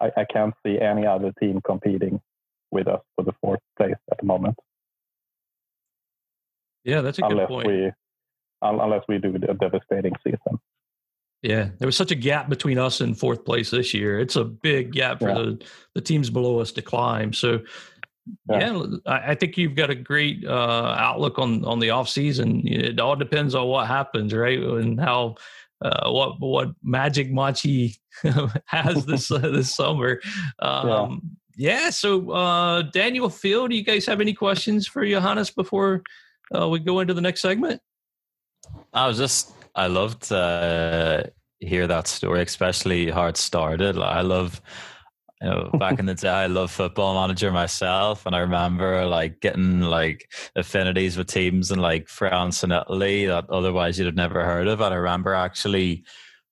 I, 0.00 0.10
I 0.16 0.24
can't 0.24 0.54
see 0.64 0.78
any 0.80 1.06
other 1.06 1.32
team 1.40 1.60
competing 1.64 2.20
with 2.70 2.88
us 2.88 3.00
for 3.14 3.24
the 3.24 3.32
fourth 3.40 3.60
place 3.76 3.94
at 4.10 4.18
the 4.18 4.26
moment. 4.26 4.56
Yeah, 6.84 7.00
that's 7.00 7.18
a 7.18 7.24
unless 7.24 7.48
good 7.48 7.48
point. 7.48 7.66
We, 7.66 7.92
unless 8.62 9.02
we 9.08 9.18
do 9.18 9.34
a 9.34 9.54
devastating 9.54 10.14
season. 10.24 10.60
Yeah, 11.46 11.68
there 11.78 11.86
was 11.86 11.96
such 11.96 12.10
a 12.10 12.16
gap 12.16 12.48
between 12.48 12.76
us 12.76 13.00
and 13.00 13.16
fourth 13.16 13.44
place 13.44 13.70
this 13.70 13.94
year. 13.94 14.18
It's 14.18 14.34
a 14.34 14.42
big 14.42 14.90
gap 14.92 15.20
for 15.20 15.28
yeah. 15.28 15.34
the 15.34 15.64
the 15.94 16.00
teams 16.00 16.28
below 16.28 16.58
us 16.58 16.72
to 16.72 16.82
climb. 16.82 17.32
So 17.32 17.60
yeah, 18.50 18.74
yeah 18.74 18.96
I 19.06 19.36
think 19.36 19.56
you've 19.56 19.76
got 19.76 19.88
a 19.88 19.94
great 19.94 20.44
uh, 20.44 20.96
outlook 20.98 21.38
on 21.38 21.64
on 21.64 21.78
the 21.78 21.90
off 21.90 22.08
season. 22.08 22.66
It 22.66 22.98
all 22.98 23.14
depends 23.14 23.54
on 23.54 23.68
what 23.68 23.86
happens, 23.86 24.34
right, 24.34 24.58
and 24.58 25.00
how 25.00 25.36
uh, 25.80 26.10
what 26.10 26.40
what 26.40 26.70
magic 26.82 27.30
Monchi 27.30 27.96
has 28.64 29.06
this 29.06 29.30
uh, 29.30 29.38
this 29.38 29.72
summer. 29.72 30.20
Um, 30.58 31.38
yeah. 31.54 31.82
yeah. 31.84 31.90
So 31.90 32.32
uh, 32.32 32.82
Daniel 32.82 33.30
Phil, 33.30 33.68
do 33.68 33.76
you 33.76 33.84
guys 33.84 34.04
have 34.06 34.20
any 34.20 34.34
questions 34.34 34.88
for 34.88 35.06
Johannes 35.06 35.52
before 35.52 36.02
uh, 36.52 36.68
we 36.68 36.80
go 36.80 36.98
into 36.98 37.14
the 37.14 37.20
next 37.20 37.40
segment? 37.40 37.80
I 38.92 39.06
was 39.06 39.16
just 39.16 39.52
I 39.76 39.86
loved 39.86 40.32
uh, 40.32 41.22
hear 41.60 41.86
that 41.86 42.06
story, 42.06 42.42
especially 42.42 43.10
how 43.10 43.26
it 43.26 43.36
started. 43.36 43.98
I 43.98 44.20
love 44.20 44.60
you 45.42 45.48
know, 45.48 45.70
back 45.78 45.98
in 45.98 46.06
the 46.06 46.14
day, 46.14 46.28
I 46.28 46.46
love 46.46 46.70
football 46.70 47.14
manager 47.14 47.52
myself, 47.52 48.26
and 48.26 48.34
I 48.34 48.40
remember 48.40 49.04
like 49.06 49.40
getting 49.40 49.80
like 49.80 50.30
affinities 50.54 51.16
with 51.16 51.28
teams 51.28 51.70
in 51.70 51.78
like 51.78 52.08
France 52.08 52.62
and 52.62 52.72
Italy 52.72 53.26
that 53.26 53.48
otherwise 53.50 53.98
you'd 53.98 54.06
have 54.06 54.14
never 54.14 54.44
heard 54.44 54.68
of. 54.68 54.80
And 54.80 54.94
I 54.94 54.96
remember 54.96 55.34
actually, 55.34 56.04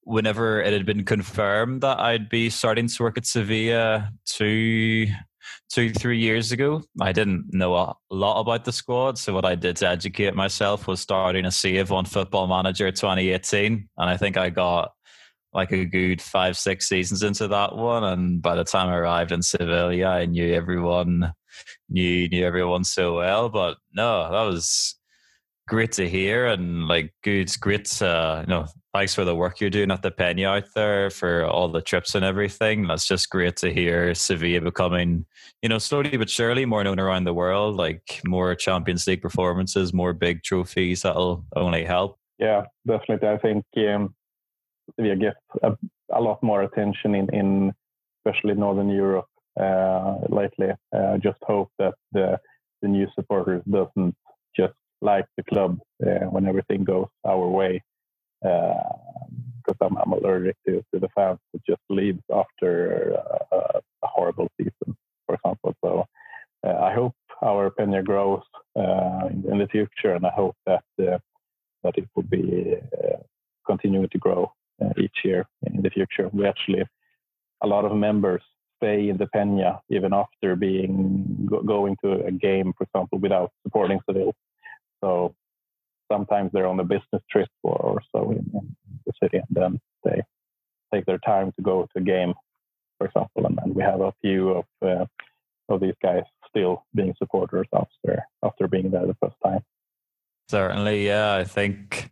whenever 0.02 0.60
it 0.60 0.72
had 0.72 0.86
been 0.86 1.04
confirmed 1.04 1.80
that 1.80 1.98
I'd 1.98 2.28
be 2.28 2.50
starting 2.50 2.88
to 2.88 3.02
work 3.02 3.16
at 3.16 3.26
Sevilla 3.26 4.10
two, 4.26 5.06
two, 5.70 5.90
three 5.90 6.18
years 6.18 6.52
ago, 6.52 6.82
I 7.00 7.12
didn't 7.12 7.52
know 7.52 7.74
a 7.74 7.94
lot 8.10 8.40
about 8.40 8.64
the 8.64 8.72
squad. 8.72 9.18
So 9.18 9.32
what 9.32 9.44
I 9.44 9.54
did 9.54 9.76
to 9.76 9.88
educate 9.88 10.34
myself 10.34 10.86
was 10.86 11.00
starting 11.00 11.44
a 11.44 11.50
save 11.50 11.92
on 11.92 12.04
Football 12.04 12.46
Manager 12.46 12.90
2018, 12.90 13.88
and 13.96 14.10
I 14.10 14.16
think 14.16 14.36
I 14.36 14.50
got 14.50 14.92
like 15.54 15.70
a 15.72 15.84
good 15.84 16.20
five, 16.20 16.56
six 16.58 16.88
seasons 16.88 17.22
into 17.22 17.48
that 17.48 17.76
one. 17.76 18.04
And 18.04 18.42
by 18.42 18.56
the 18.56 18.64
time 18.64 18.88
I 18.88 18.96
arrived 18.96 19.32
in 19.32 19.40
Sevilla, 19.40 20.04
I 20.04 20.26
knew 20.26 20.52
everyone, 20.52 21.32
knew 21.88 22.28
knew 22.28 22.44
everyone 22.44 22.84
so 22.84 23.16
well. 23.16 23.48
But 23.48 23.76
no, 23.94 24.30
that 24.30 24.42
was 24.42 24.96
great 25.66 25.92
to 25.92 26.08
hear 26.08 26.46
and 26.46 26.88
like 26.88 27.14
good, 27.22 27.50
great. 27.60 28.02
Uh, 28.02 28.42
you 28.46 28.50
know, 28.52 28.66
thanks 28.92 29.14
for 29.14 29.24
the 29.24 29.34
work 29.34 29.60
you're 29.60 29.70
doing 29.70 29.90
at 29.90 30.02
the 30.02 30.10
Peña 30.10 30.56
out 30.56 30.68
there 30.74 31.10
for 31.10 31.46
all 31.46 31.68
the 31.68 31.80
trips 31.82 32.14
and 32.14 32.24
everything. 32.24 32.86
That's 32.86 33.06
just 33.06 33.30
great 33.30 33.56
to 33.56 33.72
hear 33.72 34.14
Sevilla 34.14 34.60
becoming, 34.60 35.24
you 35.64 35.68
know, 35.70 35.78
slowly 35.78 36.14
but 36.18 36.28
surely 36.28 36.66
more 36.66 36.84
known 36.84 37.00
around 37.00 37.24
the 37.24 37.32
world. 37.32 37.76
Like 37.76 38.20
more 38.26 38.54
Champions 38.54 39.06
League 39.06 39.22
performances, 39.22 39.94
more 39.94 40.12
big 40.12 40.42
trophies. 40.42 41.00
That'll 41.02 41.42
only 41.56 41.84
help. 41.84 42.18
Yeah, 42.38 42.64
definitely. 42.86 43.28
I 43.28 43.38
think 43.38 43.64
um, 43.88 44.14
we 44.98 45.16
get 45.16 45.36
a, 45.62 45.74
a, 46.12 46.20
lot 46.20 46.42
more 46.42 46.64
attention 46.64 47.14
in, 47.14 47.34
in 47.34 47.72
especially 48.18 48.52
Northern 48.56 48.90
Europe 48.90 49.24
uh, 49.58 50.16
lately. 50.28 50.68
Uh, 50.94 51.16
just 51.16 51.38
hope 51.42 51.70
that 51.78 51.94
the 52.12 52.38
the 52.82 52.88
new 52.88 53.06
supporters 53.14 53.62
doesn't 53.64 54.14
just 54.54 54.74
like 55.00 55.24
the 55.38 55.44
club 55.44 55.78
uh, 56.06 56.26
when 56.26 56.46
everything 56.46 56.84
goes 56.84 57.08
our 57.26 57.48
way. 57.48 57.82
Because 58.42 59.78
I'm, 59.80 59.96
I'm 59.96 60.12
allergic 60.12 60.56
to, 60.66 60.84
to 60.92 61.00
the 61.00 61.08
fans 61.14 61.38
that 61.54 61.64
just 61.66 61.80
leaves 61.88 62.20
after 62.30 63.12
a, 63.50 63.80
a 64.04 64.06
horrible 64.06 64.48
season, 64.56 64.73
our 67.84 68.02
Peña 68.02 68.04
grows 68.04 68.42
uh, 68.76 69.28
in, 69.30 69.44
in, 69.50 69.58
the 69.58 69.66
future, 69.66 70.14
and 70.14 70.26
I 70.26 70.30
hope 70.30 70.56
that 70.66 70.84
uh, 71.00 71.18
that 71.82 71.98
it 71.98 72.08
will 72.14 72.22
be 72.24 72.76
uh, 72.98 73.18
continuing 73.66 74.08
to 74.10 74.18
grow 74.18 74.52
each 74.98 75.18
year 75.24 75.46
in 75.62 75.82
the 75.82 75.90
future. 75.90 76.28
We 76.32 76.46
actually 76.46 76.84
a 77.62 77.66
lot 77.66 77.84
of 77.84 77.96
members 77.96 78.42
stay 78.76 79.08
in 79.08 79.16
the 79.16 79.28
Peña 79.34 79.80
even 79.88 80.12
after 80.12 80.56
being 80.56 81.46
go, 81.48 81.62
going 81.62 81.96
to 82.04 82.24
a 82.26 82.32
game, 82.32 82.72
for 82.76 82.84
example, 82.84 83.18
without 83.18 83.50
supporting 83.62 84.00
Seville. 84.06 84.34
So 85.02 85.34
sometimes 86.10 86.50
they're 86.52 86.66
on 86.66 86.80
a 86.80 86.84
business 86.84 87.22
trip 87.30 87.48
or, 87.62 87.76
or 87.76 88.02
so 88.12 88.30
in, 88.30 88.50
in, 88.54 88.76
the 89.06 89.12
city, 89.22 89.36
and 89.36 89.46
then 89.50 89.80
they 90.04 90.22
take 90.92 91.04
their 91.06 91.18
time 91.18 91.52
to 91.52 91.62
go 91.62 91.82
to 91.82 91.98
a 91.98 92.00
game, 92.00 92.32
for 92.98 93.06
example. 93.06 93.46
And, 93.46 93.58
and 93.62 93.74
we 93.74 93.82
have 93.82 94.00
a 94.00 94.12
few 94.22 94.50
of 94.50 94.64
uh, 94.82 95.04
of 95.68 95.80
these 95.80 95.94
guys 96.02 96.24
still 96.54 96.84
being 96.94 97.14
supporters 97.18 97.66
after 97.72 98.24
after 98.42 98.68
being 98.68 98.90
there 98.90 99.06
the 99.06 99.16
first 99.20 99.36
time. 99.44 99.60
Certainly, 100.50 101.06
yeah. 101.06 101.34
I 101.34 101.44
think 101.44 102.10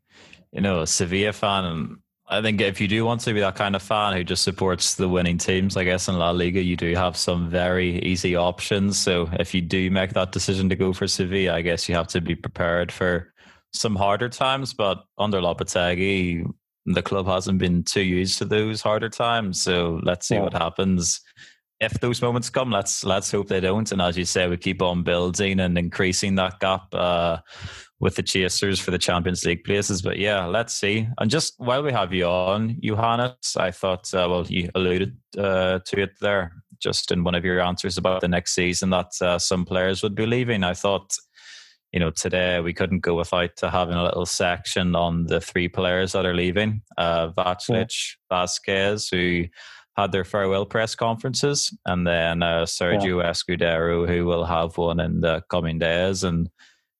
you 0.52 0.60
know, 0.60 0.82
a 0.82 0.86
Sevilla 0.86 1.32
fan 1.32 1.64
and 1.64 1.98
I 2.28 2.40
think 2.40 2.62
if 2.62 2.80
you 2.80 2.88
do 2.88 3.04
want 3.04 3.20
to 3.22 3.34
be 3.34 3.40
that 3.40 3.56
kind 3.56 3.76
of 3.76 3.82
fan 3.82 4.16
who 4.16 4.24
just 4.24 4.42
supports 4.42 4.94
the 4.94 5.08
winning 5.08 5.36
teams, 5.36 5.76
I 5.76 5.84
guess 5.84 6.08
in 6.08 6.18
La 6.18 6.30
Liga 6.30 6.62
you 6.62 6.76
do 6.76 6.94
have 6.94 7.14
some 7.14 7.50
very 7.50 7.98
easy 7.98 8.36
options. 8.36 8.98
So 8.98 9.28
if 9.34 9.52
you 9.52 9.60
do 9.60 9.90
make 9.90 10.14
that 10.14 10.32
decision 10.32 10.70
to 10.70 10.76
go 10.76 10.94
for 10.94 11.06
Sevilla, 11.06 11.54
I 11.54 11.60
guess 11.60 11.88
you 11.88 11.94
have 11.94 12.08
to 12.08 12.22
be 12.22 12.34
prepared 12.34 12.90
for 12.90 13.34
some 13.74 13.96
harder 13.96 14.30
times. 14.30 14.72
But 14.72 15.04
under 15.18 15.40
Lopetegui, 15.40 16.50
the 16.86 17.02
club 17.02 17.26
hasn't 17.26 17.58
been 17.58 17.82
too 17.82 18.02
used 18.02 18.38
to 18.38 18.46
those 18.46 18.80
harder 18.80 19.10
times. 19.10 19.62
So 19.62 20.00
let's 20.02 20.26
see 20.26 20.36
yeah. 20.36 20.42
what 20.42 20.54
happens. 20.54 21.20
If 21.82 22.00
those 22.00 22.22
moments 22.22 22.48
come, 22.48 22.70
let's 22.70 23.04
let's 23.04 23.30
hope 23.30 23.48
they 23.48 23.60
don't. 23.60 23.90
And 23.90 24.00
as 24.00 24.16
you 24.16 24.24
say, 24.24 24.48
we 24.48 24.56
keep 24.56 24.80
on 24.80 25.02
building 25.02 25.60
and 25.60 25.76
increasing 25.76 26.36
that 26.36 26.60
gap. 26.60 26.94
Uh, 26.94 27.38
with 28.02 28.16
the 28.16 28.22
chasers 28.22 28.80
for 28.80 28.90
the 28.90 28.98
Champions 28.98 29.44
League 29.44 29.62
places. 29.62 30.02
But 30.02 30.18
yeah, 30.18 30.44
let's 30.46 30.74
see. 30.74 31.06
And 31.18 31.30
just 31.30 31.54
while 31.58 31.84
we 31.84 31.92
have 31.92 32.12
you 32.12 32.26
on, 32.26 32.76
Johannes, 32.82 33.56
I 33.56 33.70
thought, 33.70 34.12
uh, 34.12 34.26
well, 34.28 34.44
you 34.48 34.68
alluded 34.74 35.16
uh, 35.38 35.78
to 35.78 36.00
it 36.02 36.10
there 36.20 36.52
just 36.80 37.12
in 37.12 37.22
one 37.22 37.36
of 37.36 37.44
your 37.44 37.60
answers 37.60 37.96
about 37.96 38.20
the 38.20 38.26
next 38.26 38.56
season 38.56 38.90
that 38.90 39.12
uh, 39.20 39.38
some 39.38 39.64
players 39.64 40.02
would 40.02 40.16
be 40.16 40.26
leaving. 40.26 40.64
I 40.64 40.74
thought, 40.74 41.14
you 41.92 42.00
know, 42.00 42.10
today 42.10 42.58
we 42.60 42.72
couldn't 42.72 43.00
go 43.00 43.14
without 43.14 43.60
having 43.60 43.94
a 43.94 44.02
little 44.02 44.26
section 44.26 44.96
on 44.96 45.26
the 45.26 45.40
three 45.40 45.68
players 45.68 46.10
that 46.10 46.26
are 46.26 46.34
leaving 46.34 46.82
uh, 46.98 47.30
yeah. 47.36 47.84
Vasquez, 48.28 49.08
who 49.10 49.44
had 49.96 50.12
their 50.12 50.24
farewell 50.24 50.64
press 50.64 50.94
conferences, 50.94 51.76
and 51.86 52.06
then 52.06 52.42
uh, 52.42 52.62
Sergio 52.62 53.22
yeah. 53.22 53.30
Escudero, 53.30 54.08
who 54.08 54.24
will 54.24 54.44
have 54.44 54.76
one 54.78 55.00
in 55.00 55.20
the 55.20 55.42
coming 55.50 55.78
days. 55.78 56.24
And 56.24 56.48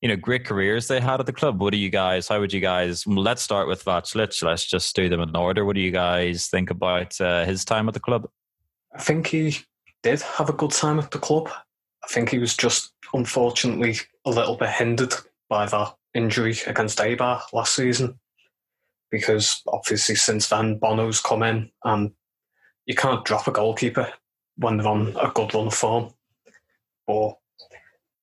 you 0.02 0.09
know, 0.09 0.16
great 0.16 0.44
careers 0.44 0.88
they 0.88 1.00
had 1.00 1.20
at 1.20 1.26
the 1.26 1.33
club. 1.33 1.61
What 1.61 1.70
do 1.70 1.78
you 1.78 1.88
guys, 1.88 2.26
how 2.26 2.40
would 2.40 2.52
you 2.52 2.61
guys, 2.61 3.07
let's 3.07 3.40
start 3.40 3.68
with 3.68 3.85
Vaclik. 3.85 4.42
Let's 4.42 4.66
just 4.66 4.94
do 4.96 5.09
them 5.09 5.20
in 5.20 5.37
order. 5.37 5.64
What 5.64 5.76
do 5.76 5.81
you 5.81 5.92
guys 5.92 6.48
think 6.48 6.70
about 6.70 7.18
uh, 7.20 7.44
his 7.44 7.64
time 7.64 7.87
at 7.87 7.94
the 7.94 8.00
club? 8.00 8.28
I 8.94 9.00
think 9.00 9.28
he 9.28 9.59
did 10.02 10.20
have 10.22 10.48
a 10.48 10.55
good 10.55 10.72
time 10.72 10.98
at 10.98 11.12
the 11.12 11.20
club. 11.20 11.48
I 12.05 12.09
think 12.09 12.31
he 12.31 12.38
was 12.38 12.57
just 12.57 12.92
unfortunately 13.14 13.96
a 14.24 14.31
little 14.31 14.57
bit 14.57 14.70
hindered 14.70 15.14
by 15.48 15.66
that 15.66 15.94
injury 16.14 16.57
against 16.66 16.98
Eibar 16.98 17.40
last 17.52 17.76
season. 17.76 18.18
Because 19.09 19.62
obviously 19.68 20.16
since 20.16 20.48
then 20.48 20.81
Bono's 20.81 21.20
come 21.20 21.44
in 21.44 21.70
and 21.85 22.11
you 22.87 22.95
can't 22.95 23.25
drop 23.25 23.47
a 23.47 23.53
goalkeeper 23.53 24.12
when 24.57 24.77
they're 24.77 24.88
on 24.88 25.16
a 25.21 25.31
good 25.35 25.55
run 25.55 25.68
of 25.68 25.75
form. 25.75 26.12
But 27.07 27.35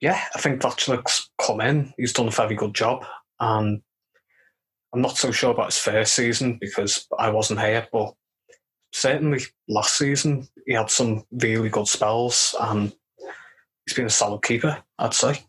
yeah, 0.01 0.21
I 0.33 0.39
think 0.39 0.61
Vaclik's 0.61 1.29
come 1.41 1.61
in. 1.61 1.93
He's 1.97 2.13
done 2.13 2.27
a 2.27 2.31
very 2.31 2.55
good 2.55 2.73
job. 2.73 3.05
And 3.39 3.81
I'm 4.93 5.01
not 5.01 5.17
so 5.17 5.31
sure 5.31 5.51
about 5.51 5.67
his 5.67 5.77
first 5.77 6.13
season 6.13 6.57
because 6.59 7.07
I 7.17 7.29
wasn't 7.29 7.61
here, 7.61 7.87
but 7.91 8.13
certainly 8.91 9.41
last 9.67 9.97
season 9.97 10.47
he 10.65 10.73
had 10.73 10.89
some 10.89 11.23
really 11.31 11.69
good 11.69 11.87
spells 11.87 12.55
and 12.59 12.91
he's 13.85 13.95
been 13.95 14.07
a 14.07 14.09
solid 14.09 14.41
keeper, 14.41 14.83
I'd 14.97 15.13
say. 15.13 15.43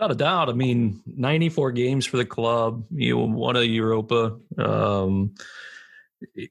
Not 0.00 0.10
a 0.10 0.16
doubt. 0.16 0.48
I 0.48 0.52
mean, 0.52 1.02
94 1.06 1.72
games 1.72 2.06
for 2.06 2.16
the 2.16 2.24
club. 2.24 2.84
You 2.90 3.16
won 3.18 3.56
a 3.56 3.62
Europa. 3.62 4.36
Um, 4.58 5.34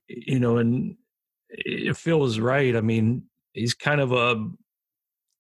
you 0.08 0.40
know, 0.40 0.58
and 0.58 0.96
Phil 1.96 2.20
was 2.20 2.40
right. 2.40 2.76
I 2.76 2.82
mean, 2.82 3.24
he's 3.54 3.74
kind 3.74 4.02
of 4.02 4.12
a 4.12 4.50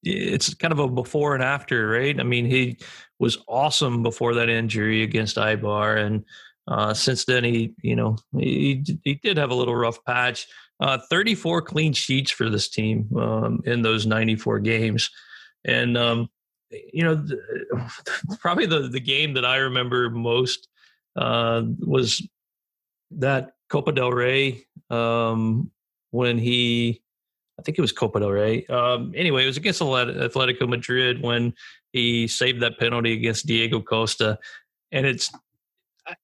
it's 0.04 0.54
kind 0.54 0.74
of 0.74 0.80
a 0.80 0.88
before 0.88 1.34
and 1.34 1.44
after, 1.44 1.88
right? 1.88 2.20
I 2.20 2.24
mean, 2.24 2.46
he 2.46 2.78
was 3.20 3.38
awesome 3.48 4.04
before 4.04 4.34
that 4.36 4.50
injury 4.50 5.02
against 5.02 5.38
Eibar, 5.38 5.98
and 5.98 6.26
uh, 6.68 6.94
since 6.94 7.26
then 7.26 7.44
he, 7.44 7.74
you 7.82 7.96
know, 7.96 8.18
he 8.38 8.84
he 9.04 9.16
did 9.16 9.38
have 9.38 9.52
a 9.52 9.56
little 9.56 9.76
rough 9.76 10.04
patch. 10.06 10.48
Uh, 10.80 10.98
34 11.10 11.62
clean 11.62 11.94
sheets 11.94 12.32
for 12.32 12.50
this 12.50 12.68
team 12.68 13.08
um, 13.18 13.62
in 13.66 13.82
those 13.84 14.06
94 14.06 14.60
games, 14.60 15.10
and 15.64 15.98
um, 15.98 16.30
you 16.70 17.04
know, 17.04 17.16
the, 17.16 17.40
probably 18.40 18.66
the 18.66 18.90
the 18.90 19.00
game 19.00 19.34
that 19.36 19.46
I 19.46 19.58
remember 19.58 20.10
most 20.10 20.68
uh, 21.16 21.64
was 21.80 22.28
that 23.12 23.52
Copa 23.70 23.92
del 23.92 24.12
Rey 24.12 24.66
um, 24.90 25.72
when 26.14 26.38
he 26.38 27.02
I 27.60 27.62
think 27.62 27.78
it 27.78 27.82
was 27.82 27.92
Copa 27.92 28.20
del 28.20 28.32
Rey. 28.32 28.66
Um, 28.68 29.14
anyway, 29.16 29.44
it 29.44 29.48
was 29.48 29.58
against 29.58 29.82
Atletico 29.82 30.68
Madrid 30.68 31.22
when 31.22 31.54
he 31.92 32.28
saved 32.28 32.62
that 32.62 32.80
penalty 32.80 33.14
against 33.14 33.46
Diego 33.46 33.80
Costa, 33.82 34.40
and 34.92 35.06
it's. 35.06 35.32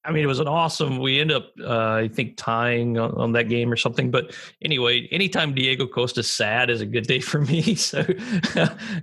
I 0.04 0.12
mean, 0.12 0.26
it 0.26 0.28
was 0.28 0.40
an 0.40 0.48
awesome. 0.50 0.98
We 0.98 1.22
end 1.22 1.32
up, 1.32 1.54
uh, 1.62 1.92
I 1.92 2.10
think, 2.10 2.36
tying 2.36 2.98
on, 2.98 3.12
on, 3.12 3.32
that 3.32 3.48
game 3.48 3.72
or 3.72 3.78
something. 3.78 4.12
But 4.12 4.36
anyway, 4.62 5.08
anytime 5.10 5.54
Diego 5.54 5.88
Costa's 5.88 6.30
sad 6.30 6.70
is 6.70 6.82
a 6.82 6.86
good 6.86 7.08
day 7.08 7.22
for 7.22 7.40
me. 7.40 7.62
So 7.76 8.04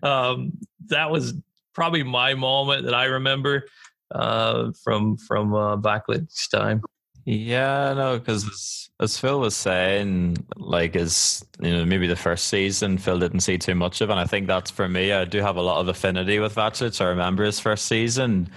um, 0.03 0.53
that 0.89 1.11
was 1.11 1.33
probably 1.73 2.03
my 2.03 2.35
moment 2.35 2.85
that 2.85 2.95
I 2.95 3.05
remember 3.07 3.69
uh, 4.11 4.73
from 4.85 5.17
from 5.17 5.55
uh, 5.55 5.77
time. 6.51 6.83
Yeah, 7.29 7.93
no, 7.95 8.19
because 8.21 8.89
as 9.01 9.19
Phil 9.19 9.41
was 9.41 9.57
saying, 9.57 10.37
like 10.57 10.95
as 10.95 11.45
you 11.61 11.73
know, 11.73 11.85
maybe 11.85 12.07
the 12.07 12.15
first 12.15 12.47
season 12.47 12.99
Phil 12.99 13.19
didn't 13.19 13.41
see 13.41 13.59
too 13.59 13.75
much 13.75 14.01
of, 14.01 14.11
and 14.11 14.21
I 14.21 14.27
think 14.27 14.47
that's 14.47 14.71
for 14.71 14.89
me. 14.89 15.13
I 15.13 15.25
do 15.25 15.41
have 15.41 15.57
a 15.57 15.63
lot 15.63 15.81
of 15.81 15.89
affinity 15.89 16.39
with 16.39 16.55
Vaclik. 16.55 17.01
I 17.01 17.09
remember 17.09 17.43
his 17.45 17.59
first 17.59 17.87
season 17.87 18.49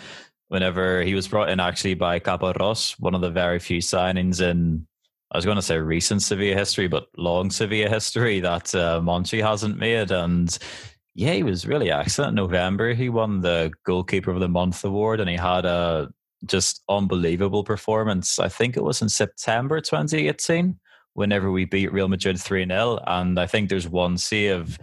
whenever 0.50 1.02
he 1.02 1.16
was 1.16 1.28
brought 1.28 1.50
in 1.50 1.60
actually 1.60 1.96
by 1.96 2.20
Caparrós, 2.20 2.92
one 3.00 3.16
of 3.16 3.22
the 3.22 3.32
very 3.32 3.58
few 3.60 3.80
signings 3.80 4.40
in 4.42 4.86
I 5.32 5.38
was 5.38 5.46
going 5.46 5.58
to 5.58 5.62
say 5.64 5.78
recent 5.80 6.22
Sevilla 6.24 6.56
history, 6.56 6.88
but 6.88 7.08
long 7.18 7.52
Sevilla 7.52 7.90
history 7.90 8.40
that 8.40 8.74
uh, 8.76 9.00
Monchi 9.02 9.44
hasn't 9.44 9.78
made. 9.78 10.12
And 10.12 10.58
yeah, 11.16 11.34
he 11.34 11.44
was 11.44 11.68
really 11.68 11.92
excellent. 11.92 12.30
In 12.32 12.36
November, 12.36 12.94
he 12.94 13.10
won 13.10 13.42
the 13.42 13.72
Goalkeeper 13.84 14.32
of 14.32 14.40
the 14.40 14.48
Month 14.50 14.84
award, 14.84 15.20
and 15.20 15.30
he 15.30 15.36
had 15.36 15.66
a 15.66 16.12
just 16.46 16.84
unbelievable 16.90 17.64
performance. 17.64 18.40
I 18.40 18.50
think 18.50 18.78
it 18.78 18.84
was 18.84 19.02
in 19.02 19.10
September 19.10 19.82
2018 19.82 20.80
whenever 21.14 21.52
we 21.52 21.66
beat 21.66 21.92
Real 21.92 22.08
Madrid 22.08 22.40
3 22.40 22.66
0. 22.66 23.00
And 23.08 23.40
I 23.40 23.48
think 23.48 23.70
there's 23.70 23.90
one 23.90 24.18
save 24.18 24.78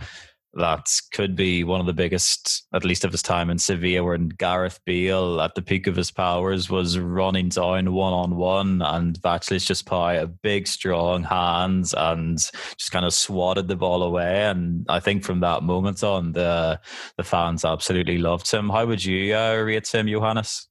that 0.57 0.89
could 1.13 1.37
be 1.37 1.65
one 1.65 1.81
of 1.81 1.87
the 1.87 1.93
biggest, 1.93 2.67
at 2.73 2.85
least 2.85 3.05
of 3.05 3.13
his 3.13 3.23
time 3.23 3.51
in 3.51 3.59
Sevilla, 3.59 4.03
where 4.03 4.17
Gareth 4.17 4.81
Bale, 4.87 5.41
at 5.41 5.55
the 5.55 5.63
peak 5.63 5.87
of 5.87 5.97
his 5.97 6.11
powers, 6.11 6.71
was 6.71 6.99
running 6.99 7.51
down 7.51 7.93
one 7.93 8.13
on 8.13 8.37
one, 8.37 8.81
and 8.83 9.21
Vaclik 9.21 9.67
just 9.67 9.87
put 9.87 10.17
a 10.17 10.27
big, 10.27 10.67
strong 10.67 11.23
hands 11.23 11.95
and 11.95 12.39
just 12.39 12.91
kind 12.91 13.05
of 13.05 13.13
swatted 13.13 13.69
the 13.69 13.77
ball 13.77 14.03
away. 14.03 14.45
And 14.45 14.87
I 14.89 14.99
think 14.99 15.25
from 15.25 15.41
that 15.41 15.63
moment 15.63 16.03
on, 16.03 16.33
the 16.33 16.81
the 17.17 17.25
fans 17.25 17.65
absolutely 17.65 18.19
loved 18.19 18.51
him. 18.51 18.71
How 18.71 18.87
would 18.87 19.05
you 19.05 19.37
uh, 19.37 19.57
rate 19.57 19.89
him, 19.89 20.09
Johannes? 20.09 20.69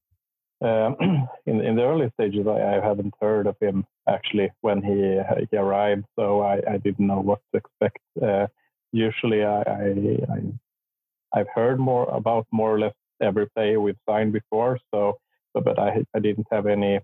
Um, 0.65 0.95
in 1.45 1.61
in 1.61 1.75
the 1.75 1.83
early 1.83 2.09
stages, 2.15 2.47
I, 2.47 2.77
I, 2.77 2.87
haven't 2.89 3.13
heard 3.21 3.45
of 3.45 3.55
him 3.61 3.85
actually 4.09 4.49
when 4.61 4.81
he 4.81 4.99
he 5.49 5.57
arrived, 5.57 6.05
so 6.17 6.41
I, 6.41 6.55
I 6.73 6.77
didn't 6.77 7.07
know 7.07 7.19
what 7.19 7.41
to 7.51 7.59
expect. 7.61 7.99
Uh, 8.21 8.47
usually, 8.91 9.43
I, 9.43 9.61
I 11.33 11.37
have 11.39 11.47
heard 11.53 11.79
more 11.79 12.07
about 12.09 12.47
more 12.51 12.73
or 12.73 12.79
less 12.79 12.95
every 13.21 13.47
player 13.55 13.79
we've 13.79 14.05
signed 14.09 14.33
before, 14.33 14.79
so 14.91 15.19
but, 15.53 15.65
but 15.65 15.77
I 15.77 16.03
I 16.15 16.19
didn't 16.19 16.47
have 16.51 16.65
any 16.65 16.99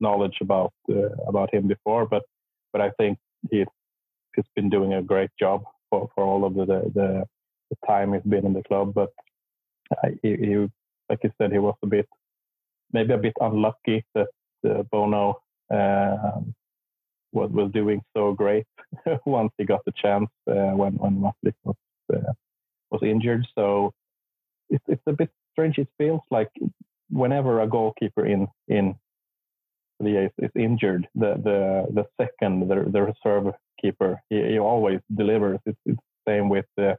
knowledge 0.00 0.38
about 0.40 0.72
uh, 0.90 1.14
about 1.28 1.54
him 1.54 1.68
before, 1.68 2.06
but 2.06 2.24
but 2.72 2.80
I 2.80 2.90
think 2.98 3.18
he's 3.50 3.72
he's 4.34 4.50
been 4.56 4.70
doing 4.70 4.94
a 4.94 5.02
great 5.02 5.30
job 5.38 5.62
for, 5.90 6.08
for 6.14 6.24
all 6.24 6.44
of 6.44 6.54
the, 6.54 6.66
the, 6.66 7.24
the 7.70 7.76
time 7.86 8.12
he's 8.12 8.22
been 8.22 8.46
in 8.46 8.52
the 8.52 8.62
club. 8.64 8.94
But 8.94 9.10
he, 10.22 10.36
he, 10.36 10.56
like 11.08 11.20
you 11.22 11.30
said, 11.38 11.52
he 11.52 11.58
was 11.58 11.76
a 11.82 11.86
bit 11.86 12.08
maybe 12.92 13.12
a 13.14 13.18
bit 13.18 13.36
unlucky 13.40 14.04
that 14.14 14.28
uh, 14.68 14.82
Bono 14.90 15.40
uh, 15.72 16.40
was 17.32 17.50
was 17.50 17.70
doing 17.72 18.00
so 18.16 18.32
great 18.32 18.66
once 19.26 19.52
he 19.58 19.64
got 19.64 19.84
the 19.84 19.92
chance 19.92 20.30
uh, 20.48 20.72
when 20.76 20.94
when 20.94 21.20
Vaclik 21.20 21.54
was 21.64 21.76
uh, 22.14 22.32
was 22.90 23.02
injured. 23.02 23.46
So 23.54 23.92
it's 24.70 24.84
it's 24.88 25.02
a 25.06 25.12
bit 25.12 25.30
strange. 25.52 25.78
It 25.78 25.88
feels 25.98 26.22
like 26.30 26.50
whenever 27.10 27.60
a 27.60 27.66
goalkeeper 27.66 28.26
in 28.26 28.46
in 28.68 28.94
the 30.00 30.24
is, 30.26 30.30
is 30.38 30.50
injured, 30.56 31.06
the 31.14 31.34
the 31.42 31.86
the 31.92 32.06
second 32.20 32.68
the, 32.68 32.90
the 32.90 33.02
reserve 33.02 33.54
keeper 33.80 34.20
he, 34.30 34.36
he 34.42 34.58
always 34.58 35.00
delivers. 35.14 35.58
It's, 35.66 35.78
it's 35.86 36.00
the 36.26 36.32
same 36.32 36.48
with 36.48 36.66
uh, 36.78 36.94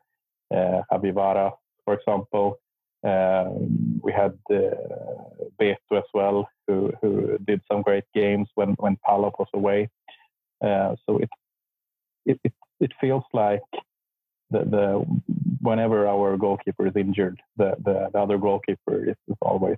uh, 0.53 1.51
for 1.85 1.93
example. 1.93 2.57
Um, 3.05 3.99
we 4.01 4.11
had 4.11 4.33
uh, 4.49 4.71
Beto 5.61 5.97
as 5.97 6.09
well, 6.13 6.49
who 6.67 6.91
who 7.01 7.37
did 7.45 7.61
some 7.71 7.83
great 7.83 8.05
games 8.15 8.49
when 8.55 8.69
when 8.79 8.97
Palop 9.07 9.33
was 9.37 9.47
away. 9.53 9.89
Uh, 10.63 10.95
so 11.05 11.19
it, 11.19 11.29
it 12.25 12.39
it 12.43 12.53
it 12.79 12.91
feels 12.99 13.23
like 13.31 13.61
the 14.49 14.59
the 14.59 15.05
whenever 15.61 16.07
our 16.07 16.35
goalkeeper 16.37 16.87
is 16.87 16.95
injured, 16.95 17.39
the 17.57 17.75
the, 17.83 18.09
the 18.11 18.19
other 18.19 18.39
goalkeeper 18.39 19.09
is, 19.09 19.17
is, 19.27 19.37
always 19.41 19.77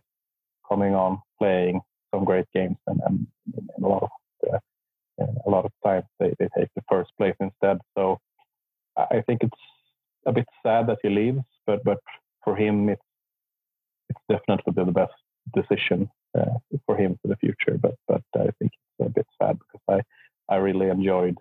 coming 0.70 0.94
on 0.96 1.22
playing 1.38 1.82
some 2.13 2.24
great 2.24 2.46
games, 2.54 2.78
and, 2.88 3.00
and, 3.06 3.28
and 3.56 3.84
a 3.84 3.88
lot 3.88 4.04
of 4.04 4.10
uh, 4.54 4.60
a 5.46 5.50
lot 5.50 5.66
of 5.66 5.72
times 5.84 6.06
they, 6.20 6.34
they 6.40 6.48
take 6.58 6.70
the 6.76 6.84
first 6.90 7.12
place 7.18 7.36
instead. 7.42 7.78
So 7.98 8.20
I 8.96 9.22
think 9.26 9.44
it's 9.44 9.63
a 10.26 10.32
bit 10.32 10.48
sad 10.63 10.88
that 10.88 11.00
he 11.04 11.10
leaves, 11.10 11.44
but 11.66 11.84
but 11.84 12.00
for 12.44 12.56
him 12.56 12.90
it's 12.90 13.02
it's 14.30 14.40
definitely 14.48 14.74
the 14.84 14.92
best 14.92 15.14
decision 15.54 16.10
uh, 16.38 16.58
for 16.86 16.98
him 16.98 17.18
for 17.22 17.30
the 17.30 17.38
future. 17.38 17.78
But 17.80 17.96
but 18.08 18.22
I 18.36 18.50
think 18.60 18.72
it's 18.74 19.08
a 19.08 19.10
bit 19.10 19.28
sad 19.42 19.58
because 19.60 19.82
I 20.50 20.54
I 20.54 20.58
really 20.58 20.90
enjoyed 20.90 21.38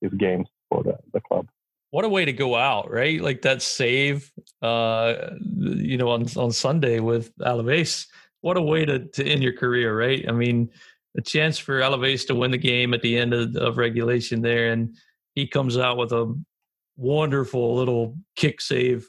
his 0.00 0.12
games 0.14 0.48
for 0.68 0.82
the, 0.82 0.98
the 1.12 1.20
club. 1.20 1.46
What 1.90 2.04
a 2.04 2.08
way 2.08 2.24
to 2.24 2.32
go 2.32 2.56
out, 2.56 2.90
right? 2.90 3.20
Like 3.20 3.42
that 3.42 3.62
save, 3.62 4.30
uh, 4.60 5.14
you 5.48 5.96
know, 5.96 6.10
on 6.10 6.26
on 6.36 6.52
Sunday 6.52 7.00
with 7.00 7.36
Alaves. 7.38 8.06
What 8.40 8.56
a 8.56 8.62
way 8.62 8.84
to 8.84 9.06
to 9.06 9.24
end 9.24 9.42
your 9.42 9.54
career, 9.54 9.96
right? 9.96 10.24
I 10.28 10.32
mean, 10.32 10.70
a 11.16 11.22
chance 11.22 11.58
for 11.58 11.80
Alaves 11.80 12.26
to 12.26 12.34
win 12.34 12.50
the 12.50 12.58
game 12.58 12.92
at 12.92 13.02
the 13.02 13.16
end 13.16 13.32
of, 13.32 13.56
of 13.56 13.78
regulation 13.78 14.42
there, 14.42 14.72
and 14.72 14.96
he 15.34 15.46
comes 15.46 15.78
out 15.78 15.96
with 15.96 16.12
a 16.12 16.34
wonderful 16.96 17.76
little 17.76 18.16
kick 18.36 18.60
save 18.60 19.08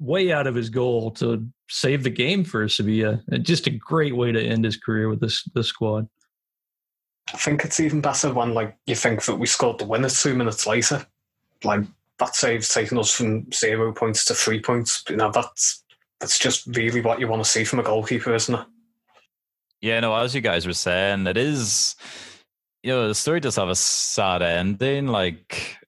way 0.00 0.32
out 0.32 0.46
of 0.46 0.54
his 0.54 0.70
goal 0.70 1.10
to 1.12 1.46
save 1.68 2.02
the 2.02 2.10
game 2.10 2.44
for 2.44 2.68
Sevilla. 2.68 3.22
And 3.28 3.44
just 3.44 3.66
a 3.66 3.70
great 3.70 4.16
way 4.16 4.32
to 4.32 4.42
end 4.42 4.64
his 4.64 4.76
career 4.76 5.08
with 5.08 5.20
this 5.20 5.42
this 5.54 5.68
squad. 5.68 6.08
I 7.32 7.38
think 7.38 7.64
it's 7.64 7.80
even 7.80 8.00
better 8.00 8.32
when 8.32 8.54
like 8.54 8.76
you 8.86 8.94
think 8.94 9.24
that 9.24 9.36
we 9.36 9.46
scored 9.46 9.78
the 9.78 9.86
winner 9.86 10.10
two 10.10 10.34
minutes 10.34 10.66
later. 10.66 11.06
Like 11.62 11.80
that 12.18 12.36
save's 12.36 12.68
taking 12.68 12.98
us 12.98 13.10
from 13.10 13.50
zero 13.52 13.92
points 13.92 14.24
to 14.26 14.34
three 14.34 14.60
points. 14.60 15.02
You 15.08 15.16
know, 15.16 15.30
that's 15.30 15.82
that's 16.20 16.38
just 16.38 16.66
really 16.76 17.00
what 17.00 17.20
you 17.20 17.28
want 17.28 17.42
to 17.42 17.50
see 17.50 17.64
from 17.64 17.80
a 17.80 17.82
goalkeeper, 17.82 18.34
isn't 18.34 18.54
it? 18.54 18.66
Yeah, 19.80 20.00
no, 20.00 20.14
as 20.14 20.34
you 20.34 20.40
guys 20.40 20.66
were 20.66 20.72
saying, 20.72 21.26
it 21.26 21.36
is 21.36 21.96
you 22.84 22.90
know, 22.90 23.08
the 23.08 23.14
story 23.14 23.40
does 23.40 23.56
have 23.56 23.70
a 23.70 23.74
sad 23.74 24.42
ending. 24.42 25.06
Like, 25.06 25.78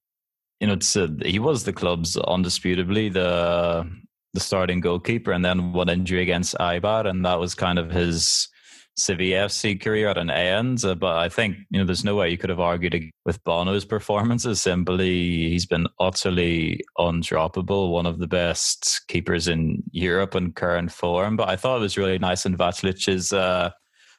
you 0.60 0.66
know, 0.66 0.74
it's 0.74 0.96
he 1.24 1.38
was 1.38 1.64
the 1.64 1.72
club's 1.72 2.16
undisputably 2.16 3.12
the 3.12 3.90
the 4.34 4.40
starting 4.40 4.80
goalkeeper, 4.80 5.32
and 5.32 5.44
then 5.44 5.72
one 5.72 5.88
injury 5.88 6.22
against 6.22 6.56
Eibar, 6.58 7.06
and 7.06 7.24
that 7.24 7.40
was 7.40 7.54
kind 7.54 7.78
of 7.78 7.90
his 7.90 8.48
Sevilla 8.96 9.46
FC 9.46 9.80
career 9.80 10.08
at 10.08 10.18
an 10.18 10.30
end. 10.30 10.84
Uh, 10.84 10.94
but 10.94 11.16
I 11.16 11.28
think 11.28 11.56
you 11.70 11.78
know 11.78 11.84
there's 11.84 12.04
no 12.04 12.16
way 12.16 12.30
you 12.30 12.38
could 12.38 12.50
have 12.50 12.60
argued 12.60 13.10
with 13.24 13.42
Bono's 13.44 13.84
performances. 13.84 14.60
Simply, 14.60 15.50
he's 15.50 15.66
been 15.66 15.86
utterly 16.00 16.80
undroppable, 16.98 17.92
one 17.92 18.06
of 18.06 18.18
the 18.18 18.26
best 18.26 19.02
keepers 19.08 19.48
in 19.48 19.82
Europe 19.90 20.34
in 20.34 20.52
current 20.52 20.90
form. 20.90 21.36
But 21.36 21.48
I 21.48 21.56
thought 21.56 21.78
it 21.78 21.82
was 21.82 21.98
really 21.98 22.18
nice 22.18 22.46
in 22.46 22.56
Vaclik's 22.56 23.32
uh, 23.32 23.70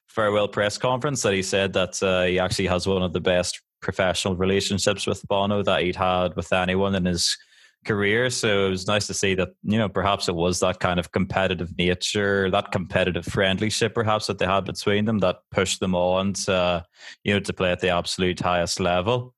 farewell 0.07 0.47
press 0.47 0.77
conference 0.77 1.23
that 1.23 1.33
he 1.33 1.43
said 1.43 1.73
that 1.73 2.01
uh, 2.03 2.23
he 2.23 2.39
actually 2.39 2.67
has 2.67 2.87
one 2.87 3.01
of 3.01 3.13
the 3.13 3.21
best 3.21 3.61
professional 3.81 4.35
relationships 4.35 5.05
with 5.07 5.27
Bono 5.27 5.63
that 5.63 5.81
he'd 5.81 5.95
had 5.95 6.35
with 6.35 6.51
anyone 6.51 6.95
in 6.95 7.05
his 7.05 7.37
career. 7.85 8.29
So 8.29 8.67
it 8.67 8.69
was 8.69 8.87
nice 8.87 9.07
to 9.07 9.13
see 9.13 9.33
that, 9.35 9.49
you 9.63 9.77
know, 9.77 9.89
perhaps 9.89 10.27
it 10.27 10.35
was 10.35 10.59
that 10.59 10.79
kind 10.79 10.99
of 10.99 11.11
competitive 11.11 11.75
nature, 11.77 12.51
that 12.51 12.71
competitive 12.71 13.25
friendlyship 13.25 13.93
perhaps 13.93 14.27
that 14.27 14.39
they 14.39 14.45
had 14.45 14.65
between 14.65 15.05
them 15.05 15.19
that 15.19 15.37
pushed 15.51 15.79
them 15.79 15.95
on 15.95 16.33
to, 16.33 16.83
you 17.23 17.33
know, 17.33 17.39
to 17.39 17.53
play 17.53 17.71
at 17.71 17.79
the 17.79 17.89
absolute 17.89 18.39
highest 18.39 18.79
level. 18.79 19.33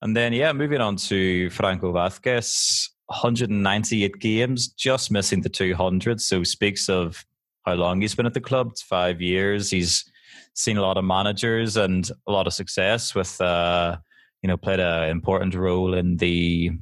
And 0.00 0.16
then, 0.16 0.32
yeah, 0.32 0.52
moving 0.52 0.80
on 0.80 0.96
to 0.96 1.50
Franco 1.50 1.92
Vazquez, 1.92 2.88
198 3.06 4.18
games, 4.18 4.68
just 4.68 5.10
missing 5.10 5.42
the 5.42 5.48
200. 5.48 6.20
So 6.20 6.42
speaks 6.42 6.88
of 6.88 7.24
how 7.64 7.74
long 7.74 8.00
he's 8.00 8.14
been 8.14 8.26
at 8.26 8.34
the 8.34 8.40
club. 8.40 8.68
It's 8.72 8.82
five 8.82 9.20
years. 9.20 9.70
He's 9.70 10.04
seen 10.54 10.76
a 10.76 10.82
lot 10.82 10.96
of 10.96 11.04
managers 11.04 11.76
and 11.76 12.10
a 12.26 12.32
lot 12.32 12.46
of 12.46 12.52
success 12.52 13.14
with, 13.14 13.40
uh, 13.40 13.96
you 14.42 14.48
know, 14.48 14.56
played 14.56 14.80
an 14.80 15.10
important 15.10 15.54
role 15.54 15.94
in 15.94 16.16
the 16.16 16.72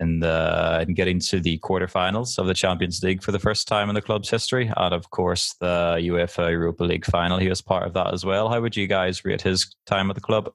in 0.00 0.20
the 0.20 0.84
in 0.86 0.94
getting 0.94 1.18
to 1.18 1.40
the 1.40 1.58
quarterfinals 1.58 2.38
of 2.38 2.46
the 2.46 2.54
Champions 2.54 3.02
League 3.02 3.22
for 3.22 3.32
the 3.32 3.38
first 3.38 3.66
time 3.66 3.88
in 3.88 3.94
the 3.94 4.02
club's 4.02 4.30
history, 4.30 4.70
and 4.76 4.94
of 4.94 5.10
course 5.10 5.54
the 5.60 5.96
UEFA 6.00 6.50
Europa 6.50 6.84
League 6.84 7.04
final. 7.04 7.38
He 7.38 7.48
was 7.48 7.60
part 7.60 7.86
of 7.86 7.94
that 7.94 8.14
as 8.14 8.24
well. 8.24 8.48
How 8.48 8.60
would 8.60 8.76
you 8.76 8.86
guys 8.86 9.24
rate 9.24 9.42
his 9.42 9.74
time 9.86 10.08
at 10.10 10.14
the 10.14 10.20
club? 10.20 10.52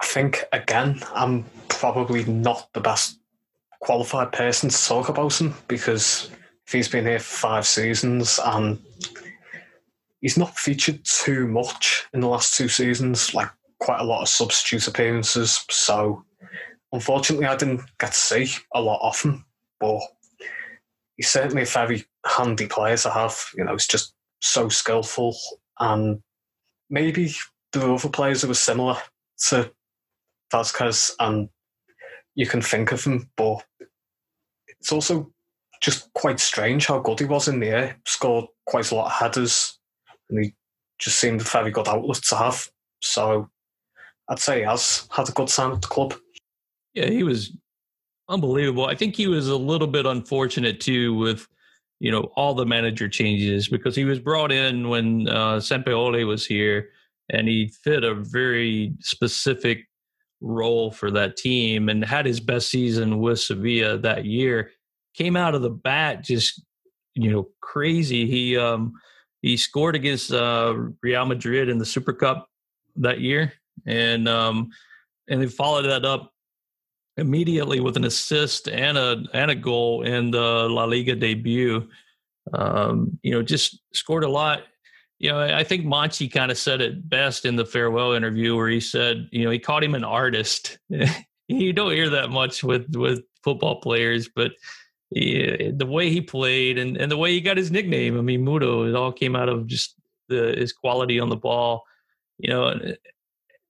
I 0.00 0.06
think 0.06 0.44
again, 0.52 1.02
I'm 1.14 1.44
probably 1.68 2.24
not 2.24 2.68
the 2.74 2.80
best 2.80 3.18
qualified 3.80 4.32
person 4.32 4.70
to 4.70 4.84
talk 4.84 5.08
about 5.08 5.40
him 5.40 5.54
because 5.68 6.30
if 6.66 6.72
he's 6.72 6.88
been 6.88 7.06
here 7.06 7.18
five 7.18 7.66
seasons 7.66 8.40
and 8.44 8.78
he's 10.24 10.38
not 10.38 10.56
featured 10.56 11.04
too 11.04 11.46
much 11.46 12.06
in 12.14 12.20
the 12.20 12.26
last 12.26 12.54
two 12.56 12.66
seasons, 12.66 13.34
like 13.34 13.50
quite 13.78 14.00
a 14.00 14.04
lot 14.04 14.22
of 14.22 14.28
substitute 14.28 14.88
appearances. 14.88 15.62
So 15.68 16.24
unfortunately, 16.92 17.44
I 17.44 17.56
didn't 17.56 17.82
get 18.00 18.12
to 18.12 18.16
see 18.16 18.48
a 18.74 18.80
lot 18.80 19.06
of 19.06 19.20
him, 19.20 19.44
but 19.78 20.00
he's 21.18 21.28
certainly 21.28 21.64
a 21.64 21.66
very 21.66 22.06
handy 22.26 22.66
player 22.66 22.96
to 22.96 23.10
have. 23.10 23.38
You 23.54 23.64
know, 23.64 23.72
he's 23.72 23.86
just 23.86 24.14
so 24.40 24.70
skillful, 24.70 25.36
and 25.78 26.22
maybe 26.88 27.34
there 27.74 27.86
were 27.86 27.94
other 27.96 28.08
players 28.08 28.40
who 28.40 28.48
were 28.48 28.54
similar 28.54 28.96
to 29.48 29.70
Vazquez, 30.50 31.12
and 31.20 31.50
you 32.34 32.46
can 32.46 32.62
think 32.62 32.92
of 32.92 33.04
them, 33.04 33.28
but 33.36 33.62
it's 34.68 34.90
also 34.90 35.30
just 35.82 36.10
quite 36.14 36.40
strange 36.40 36.86
how 36.86 36.98
good 36.98 37.20
he 37.20 37.26
was 37.26 37.46
in 37.46 37.60
the 37.60 37.68
air. 37.68 37.96
Scored 38.06 38.46
quite 38.64 38.90
a 38.90 38.94
lot 38.94 39.06
of 39.08 39.12
headers, 39.12 39.78
and 40.30 40.44
he 40.44 40.54
just 40.98 41.18
seemed 41.18 41.40
a 41.40 41.44
very 41.44 41.70
good 41.70 41.88
outlet 41.88 42.22
to 42.24 42.36
have. 42.36 42.68
So 43.00 43.48
I'd 44.28 44.38
say 44.38 44.60
he 44.60 44.64
has 44.64 45.06
had 45.10 45.28
a 45.28 45.32
good 45.32 45.48
time 45.48 45.72
at 45.72 45.82
the 45.82 45.88
club. 45.88 46.14
Yeah, 46.94 47.06
he 47.06 47.22
was 47.22 47.52
unbelievable. 48.28 48.86
I 48.86 48.94
think 48.94 49.16
he 49.16 49.26
was 49.26 49.48
a 49.48 49.56
little 49.56 49.88
bit 49.88 50.06
unfortunate 50.06 50.80
too 50.80 51.14
with 51.14 51.46
you 52.00 52.10
know 52.10 52.32
all 52.36 52.54
the 52.54 52.66
manager 52.66 53.08
changes 53.08 53.68
because 53.68 53.94
he 53.94 54.04
was 54.04 54.18
brought 54.18 54.52
in 54.52 54.88
when 54.88 55.28
uh, 55.28 55.56
Sampaoli 55.56 56.26
was 56.26 56.46
here, 56.46 56.90
and 57.30 57.48
he 57.48 57.68
fit 57.82 58.04
a 58.04 58.14
very 58.14 58.92
specific 59.00 59.86
role 60.40 60.90
for 60.90 61.10
that 61.10 61.36
team 61.36 61.88
and 61.88 62.04
had 62.04 62.26
his 62.26 62.40
best 62.40 62.68
season 62.68 63.18
with 63.18 63.40
Sevilla 63.40 63.96
that 63.98 64.24
year. 64.24 64.70
Came 65.14 65.36
out 65.36 65.54
of 65.54 65.62
the 65.62 65.70
bat 65.70 66.22
just 66.22 66.62
you 67.14 67.30
know 67.30 67.48
crazy. 67.60 68.26
He 68.26 68.56
um 68.56 68.92
he 69.44 69.58
scored 69.58 69.94
against 69.94 70.32
uh, 70.32 70.74
Real 71.02 71.26
Madrid 71.26 71.68
in 71.68 71.76
the 71.76 71.84
Super 71.84 72.14
Cup 72.14 72.48
that 72.96 73.20
year, 73.20 73.52
and 73.86 74.26
um 74.28 74.70
and 75.28 75.42
they 75.42 75.46
followed 75.46 75.82
that 75.82 76.04
up 76.04 76.32
immediately 77.16 77.80
with 77.80 77.96
an 77.96 78.04
assist 78.04 78.68
and 78.68 78.96
a 78.96 79.22
and 79.34 79.50
a 79.50 79.54
goal 79.54 80.02
in 80.02 80.30
the 80.30 80.68
La 80.70 80.84
Liga 80.84 81.14
debut. 81.14 81.86
Um, 82.52 83.18
you 83.22 83.32
know, 83.32 83.42
just 83.42 83.80
scored 83.92 84.24
a 84.24 84.28
lot. 84.28 84.62
You 85.18 85.30
know, 85.30 85.40
I 85.40 85.62
think 85.62 85.84
Monchi 85.84 86.30
kind 86.30 86.50
of 86.50 86.58
said 86.58 86.80
it 86.80 87.08
best 87.08 87.44
in 87.44 87.56
the 87.56 87.64
farewell 87.64 88.12
interview 88.12 88.56
where 88.56 88.68
he 88.68 88.80
said, 88.80 89.28
you 89.30 89.44
know, 89.44 89.50
he 89.50 89.58
called 89.58 89.84
him 89.84 89.94
an 89.94 90.04
artist. 90.04 90.78
you 91.48 91.72
don't 91.72 91.92
hear 91.92 92.10
that 92.10 92.30
much 92.30 92.64
with 92.64 92.94
with 92.96 93.22
football 93.42 93.80
players, 93.80 94.28
but 94.34 94.52
he, 95.14 95.72
the 95.74 95.86
way 95.86 96.10
he 96.10 96.20
played 96.20 96.76
and, 96.76 96.96
and 96.96 97.10
the 97.10 97.16
way 97.16 97.32
he 97.32 97.40
got 97.40 97.56
his 97.56 97.70
nickname, 97.70 98.18
I 98.18 98.20
mean, 98.20 98.44
Mudo, 98.44 98.88
it 98.88 98.96
all 98.96 99.12
came 99.12 99.36
out 99.36 99.48
of 99.48 99.66
just 99.66 99.94
the 100.28 100.54
his 100.56 100.72
quality 100.72 101.20
on 101.20 101.28
the 101.28 101.36
ball. 101.36 101.84
You 102.38 102.50
know, 102.50 102.74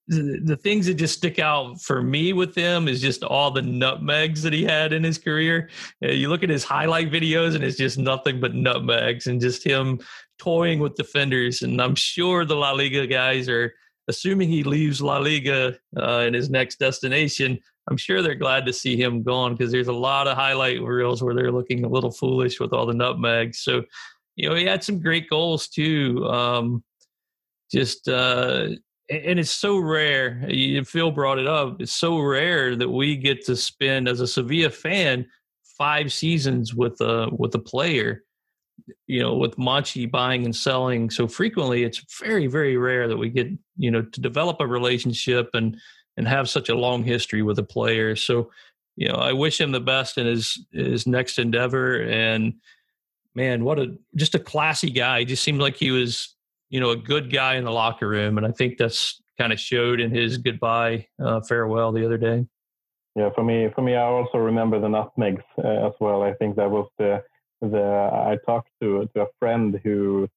the, 0.09 0.41
the 0.43 0.57
things 0.57 0.87
that 0.87 0.95
just 0.95 1.19
stick 1.19 1.39
out 1.39 1.81
for 1.83 2.03
me 2.03 2.33
with 2.33 2.55
him 2.55 2.89
is 2.89 3.01
just 3.01 3.23
all 3.25 3.51
the 3.51 3.63
nutmegs 3.63 4.43
that 4.43 4.55
he 4.55 4.65
had 4.65 4.95
in 4.95 5.05
his 5.05 5.19
career. 5.19 5.69
Uh, 6.03 6.09
you 6.09 6.31
look 6.31 6.43
at 6.43 6.49
his 6.49 6.65
highlight 6.65 7.13
videos, 7.13 7.55
and 7.55 7.63
it's 7.63 7.77
just 7.77 7.99
nothing 7.99 8.41
but 8.41 8.55
nutmegs 8.55 9.27
and 9.27 9.41
just 9.41 9.63
him 9.63 10.01
toying 10.39 10.79
with 10.79 10.95
defenders. 10.95 11.61
And 11.61 11.81
I'm 11.81 11.95
sure 11.95 12.47
the 12.47 12.57
La 12.57 12.73
Liga 12.73 13.07
guys 13.07 13.51
are 13.51 13.75
assuming 14.09 14.49
he 14.49 14.63
leaves 14.63 15.03
La 15.03 15.19
Liga 15.19 15.77
uh, 15.97 16.21
in 16.21 16.33
his 16.33 16.49
next 16.49 16.79
destination. 16.79 17.59
I'm 17.89 17.97
sure 17.97 18.23
they're 18.23 18.35
glad 18.35 18.65
to 18.67 18.73
see 18.73 18.97
him 18.97 19.23
gone 19.23 19.55
because 19.55 19.71
there's 19.71 19.89
a 19.89 19.93
lot 19.93 20.27
of 20.27 20.37
highlight 20.37 20.83
reels 20.83 21.23
where 21.23 21.35
they're 21.35 21.53
looking 21.53 21.85
a 21.85 21.89
little 21.89 22.11
foolish 22.11 22.59
with 22.59 22.73
all 22.73 22.87
the 22.87 22.95
nutmegs. 22.95 23.61
So, 23.61 23.85
you 24.37 24.49
know, 24.49 24.55
he 24.55 24.65
had 24.65 24.83
some 24.83 25.01
great 25.01 25.29
goals 25.29 25.69
too. 25.69 26.27
Um, 26.27 26.83
just 27.71 28.09
uh, 28.09 28.69
and 29.11 29.39
it's 29.39 29.51
so 29.51 29.79
rare. 29.79 30.49
Phil 30.87 31.11
brought 31.11 31.39
it 31.39 31.47
up. 31.47 31.81
It's 31.81 31.93
so 31.93 32.21
rare 32.21 32.75
that 32.77 32.89
we 32.89 33.17
get 33.17 33.45
to 33.47 33.57
spend 33.57 34.09
as 34.09 34.21
a 34.21 34.27
Sevilla 34.27 34.71
fan 34.71 35.27
five 35.77 36.13
seasons 36.13 36.75
with 36.75 37.01
a 37.01 37.29
with 37.33 37.55
a 37.55 37.59
player. 37.59 38.25
You 39.07 39.21
know, 39.21 39.37
with 39.37 39.57
Monchi 39.57 40.11
buying 40.11 40.45
and 40.45 40.55
selling 40.55 41.09
so 41.11 41.29
frequently, 41.29 41.85
it's 41.85 42.03
very 42.21 42.47
very 42.47 42.77
rare 42.77 43.09
that 43.09 43.17
we 43.17 43.29
get 43.29 43.49
you 43.77 43.91
know 43.91 44.03
to 44.03 44.21
develop 44.21 44.59
a 44.61 44.67
relationship 44.67 45.51
and 45.53 45.77
and 46.17 46.29
have 46.29 46.49
such 46.49 46.69
a 46.69 46.75
long 46.75 47.03
history 47.03 47.43
with 47.43 47.59
a 47.59 47.65
player. 47.65 48.15
So, 48.17 48.51
you 48.97 49.09
know, 49.09 49.17
I 49.17 49.33
wish 49.33 49.61
him 49.61 49.73
the 49.73 49.81
best 49.81 50.19
in 50.19 50.27
his 50.27 50.65
his 50.73 51.07
next 51.07 51.39
endeavor. 51.39 52.03
And 52.03 52.55
man, 53.35 53.65
what 53.65 53.79
a 53.79 53.97
just 54.17 54.35
a 54.35 54.39
classy 54.39 54.91
guy. 54.91 55.21
He 55.21 55.25
just 55.25 55.43
seemed 55.43 55.61
like 55.61 55.77
he 55.77 55.91
was 55.91 56.35
you 56.71 56.81
know 56.81 56.91
a 56.91 56.97
good 56.97 57.33
guy 57.33 57.55
in 57.55 57.65
the 57.65 57.73
locker 57.73 58.09
room, 58.09 58.39
and 58.39 58.47
I 58.47 58.51
think 58.51 58.79
that's 58.79 59.21
kind 59.39 59.53
of 59.53 59.61
showed 59.61 60.01
in 60.01 60.11
his 60.11 60.39
goodbye 60.39 61.07
uh, 61.23 61.41
farewell 61.41 61.93
the 61.93 62.05
other 62.05 62.19
day. 62.19 62.47
Yeah, 63.17 63.31
for 63.35 63.45
me, 63.45 63.69
for 63.75 63.83
me, 63.83 63.95
I 63.95 64.03
also 64.03 64.39
remember 64.39 64.81
the 64.81 64.89
nutmegs 64.89 65.43
uh, 65.63 65.87
as 65.87 65.93
well. 66.01 66.23
I 66.23 66.35
think 66.35 66.57
that 66.57 66.71
was 66.71 66.89
the 66.99 67.23
the 67.61 68.11
I 68.13 68.39
talked 68.45 68.71
to 68.83 69.09
to 69.15 69.23
a 69.23 69.27
friend 69.39 69.81
who 69.85 70.29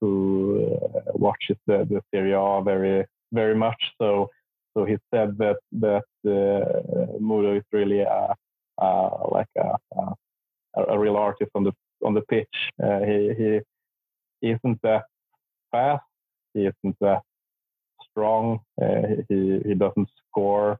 who 0.00 0.78
uh, 0.94 1.12
watches 1.14 1.56
the 1.66 1.86
the 1.88 2.00
Serie 2.12 2.32
A 2.32 2.62
very 2.62 3.04
very 3.32 3.54
much. 3.54 3.80
So 3.98 4.30
so 4.74 4.84
he 4.84 4.96
said 5.12 5.36
that 5.38 5.56
that 5.72 6.04
uh, 6.26 7.18
Mudo 7.20 7.56
is 7.56 7.64
really 7.72 8.00
a, 8.00 8.34
a 8.78 9.10
like 9.30 9.48
a, 9.58 9.76
a, 10.76 10.82
a 10.94 10.98
real 10.98 11.16
artist 11.16 11.50
on 11.54 11.64
the 11.64 11.72
on 12.04 12.14
the 12.14 12.22
pitch. 12.22 12.56
Uh, 12.82 13.00
he 13.00 13.60
he 14.40 14.50
isn't 14.50 14.80
that 14.82 15.04
fast. 15.70 16.02
He 16.54 16.60
isn't 16.60 16.96
that 17.00 17.22
strong. 18.10 18.60
Uh, 18.80 19.22
he 19.28 19.60
he 19.64 19.74
doesn't 19.74 20.08
score 20.28 20.78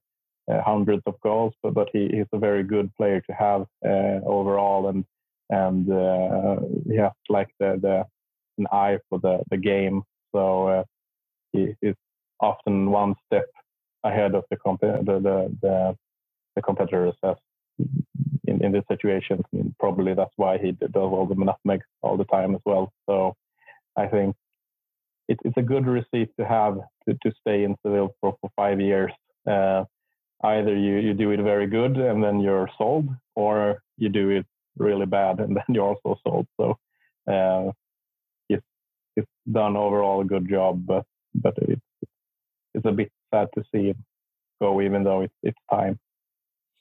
uh, 0.51 0.63
hundreds 0.63 1.03
of 1.07 1.21
goals, 1.21 1.55
but 1.63 1.75
but 1.75 1.89
he, 1.93 2.09
he's 2.09 2.27
a 2.33 2.39
very 2.39 2.63
good 2.63 2.91
player 2.97 3.21
to 3.21 3.33
have 3.33 3.63
uh, 3.85 4.21
overall, 4.27 4.89
and 4.89 5.05
and 5.51 5.91
uh, 5.93 6.57
he 6.89 6.97
has 6.97 7.13
like 7.29 7.51
the 7.61 7.79
the 7.81 8.05
an 8.59 8.67
eye 8.73 8.99
for 9.09 9.19
the 9.21 9.43
the 9.51 9.59
game. 9.59 10.03
So 10.35 10.85
he 11.53 11.75
is 11.83 11.95
often 12.41 12.91
one 12.91 13.15
step 13.27 13.45
ahead 14.05 14.35
of 14.35 14.45
the 14.51 14.57
comp- 14.57 14.81
the, 14.81 15.03
the 15.05 15.57
the 15.63 15.97
the 16.57 16.63
competitors 16.63 17.15
as 17.23 17.37
in, 18.47 18.65
in 18.65 18.73
this 18.73 18.85
situation. 18.89 19.43
I 19.43 19.57
mean, 19.57 19.75
probably 19.79 20.15
that's 20.15 20.35
why 20.37 20.59
he 20.59 20.73
does 20.73 20.91
all 20.95 21.27
the 21.27 21.35
nutmeg 21.35 21.81
all 22.03 22.17
the 22.17 22.25
time 22.25 22.55
as 22.55 22.61
well. 22.65 22.93
So 23.09 23.35
I 23.97 24.07
think 24.07 24.37
it, 25.29 25.39
it's 25.45 25.57
a 25.57 25.63
good 25.63 25.87
receipt 25.87 26.31
to 26.39 26.47
have 26.47 26.79
to, 27.09 27.17
to 27.23 27.33
stay 27.41 27.65
in 27.65 27.77
Seville 27.85 28.15
for, 28.21 28.37
for 28.41 28.51
five 28.57 28.81
years. 28.81 29.13
Uh, 29.49 29.85
either 30.45 30.77
you, 30.77 30.97
you 30.97 31.15
do 31.15 31.31
it 31.31 31.41
very 31.41 31.67
good 31.67 31.97
and 31.97 32.23
then 32.23 32.41
you're 32.41 32.69
sold, 32.77 33.09
or 33.35 33.83
you 33.97 34.09
do 34.09 34.31
it 34.31 34.47
really 34.77 35.07
bad 35.07 35.41
and 35.41 35.57
then 35.57 35.65
you're 35.69 35.97
also 35.97 36.19
sold. 36.27 36.47
So 36.61 36.79
uh, 37.31 37.73
it's, 38.49 38.67
it's 39.17 39.29
done 39.51 39.77
overall 39.77 40.21
a 40.21 40.25
good 40.25 40.49
job, 40.49 40.85
but 40.87 41.05
but 41.35 41.55
it's 41.63 41.81
it's 42.75 42.85
a 42.85 42.93
bit 42.93 43.11
sad 43.33 43.49
to 43.57 43.65
see 43.73 43.91
it 43.91 43.97
go, 44.61 44.81
even 44.81 45.05
though 45.05 45.23
it's 45.23 45.35
it's 45.43 45.59
time. 45.71 45.99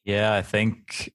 Yeah, 0.05 0.33
I 0.33 0.41
think 0.41 1.13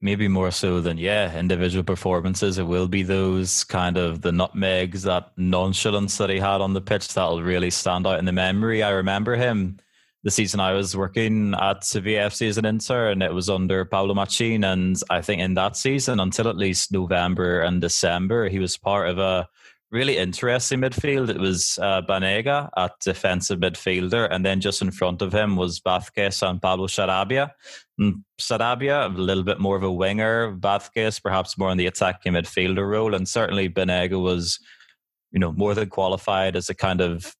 maybe 0.00 0.28
more 0.28 0.50
so 0.50 0.80
than 0.80 0.98
yeah 0.98 1.36
individual 1.38 1.84
performances. 1.84 2.58
It 2.58 2.64
will 2.64 2.88
be 2.88 3.02
those 3.02 3.64
kind 3.64 3.96
of 3.96 4.22
the 4.22 4.32
nutmegs 4.32 5.02
that 5.02 5.32
nonchalance 5.36 6.18
that 6.18 6.30
he 6.30 6.38
had 6.38 6.60
on 6.60 6.74
the 6.74 6.80
pitch 6.80 7.12
that'll 7.14 7.42
really 7.42 7.70
stand 7.70 8.06
out 8.06 8.18
in 8.18 8.24
the 8.24 8.32
memory. 8.32 8.82
I 8.82 8.90
remember 8.90 9.36
him 9.36 9.78
the 10.24 10.30
season 10.30 10.58
i 10.58 10.72
was 10.72 10.96
working 10.96 11.54
at 11.54 11.84
sevilla 11.84 12.28
fc 12.28 12.48
as 12.48 12.58
an 12.58 12.64
intern 12.64 13.22
it 13.22 13.32
was 13.32 13.48
under 13.48 13.84
pablo 13.84 14.14
machin 14.14 14.64
and 14.64 15.00
i 15.10 15.20
think 15.20 15.40
in 15.40 15.54
that 15.54 15.76
season 15.76 16.18
until 16.18 16.48
at 16.48 16.56
least 16.56 16.92
november 16.92 17.60
and 17.60 17.80
december 17.80 18.48
he 18.48 18.58
was 18.58 18.76
part 18.76 19.08
of 19.08 19.18
a 19.18 19.48
really 19.90 20.18
interesting 20.18 20.80
midfield. 20.80 21.30
It 21.30 21.38
was 21.38 21.78
uh, 21.80 22.02
Banega 22.02 22.68
at 22.76 22.92
defensive 23.00 23.60
midfielder, 23.60 24.28
and 24.30 24.44
then 24.44 24.60
just 24.60 24.82
in 24.82 24.90
front 24.90 25.22
of 25.22 25.32
him 25.32 25.56
was 25.56 25.80
Vázquez 25.80 26.48
and 26.48 26.60
Pablo 26.60 26.86
Sarabia. 26.86 27.50
And 27.98 28.24
Sarabia, 28.40 29.06
a 29.06 29.18
little 29.18 29.44
bit 29.44 29.60
more 29.60 29.76
of 29.76 29.82
a 29.82 29.92
winger. 29.92 30.56
Vázquez, 30.56 31.22
perhaps 31.22 31.56
more 31.56 31.70
in 31.70 31.78
the 31.78 31.86
attacking 31.86 32.34
midfielder 32.34 32.88
role, 32.88 33.14
and 33.14 33.28
certainly 33.28 33.68
Banega 33.68 34.20
was, 34.20 34.58
you 35.30 35.38
know, 35.38 35.52
more 35.52 35.74
than 35.74 35.88
qualified 35.88 36.56
as 36.56 36.68
a 36.68 36.74
kind 36.74 37.00
of 37.00 37.34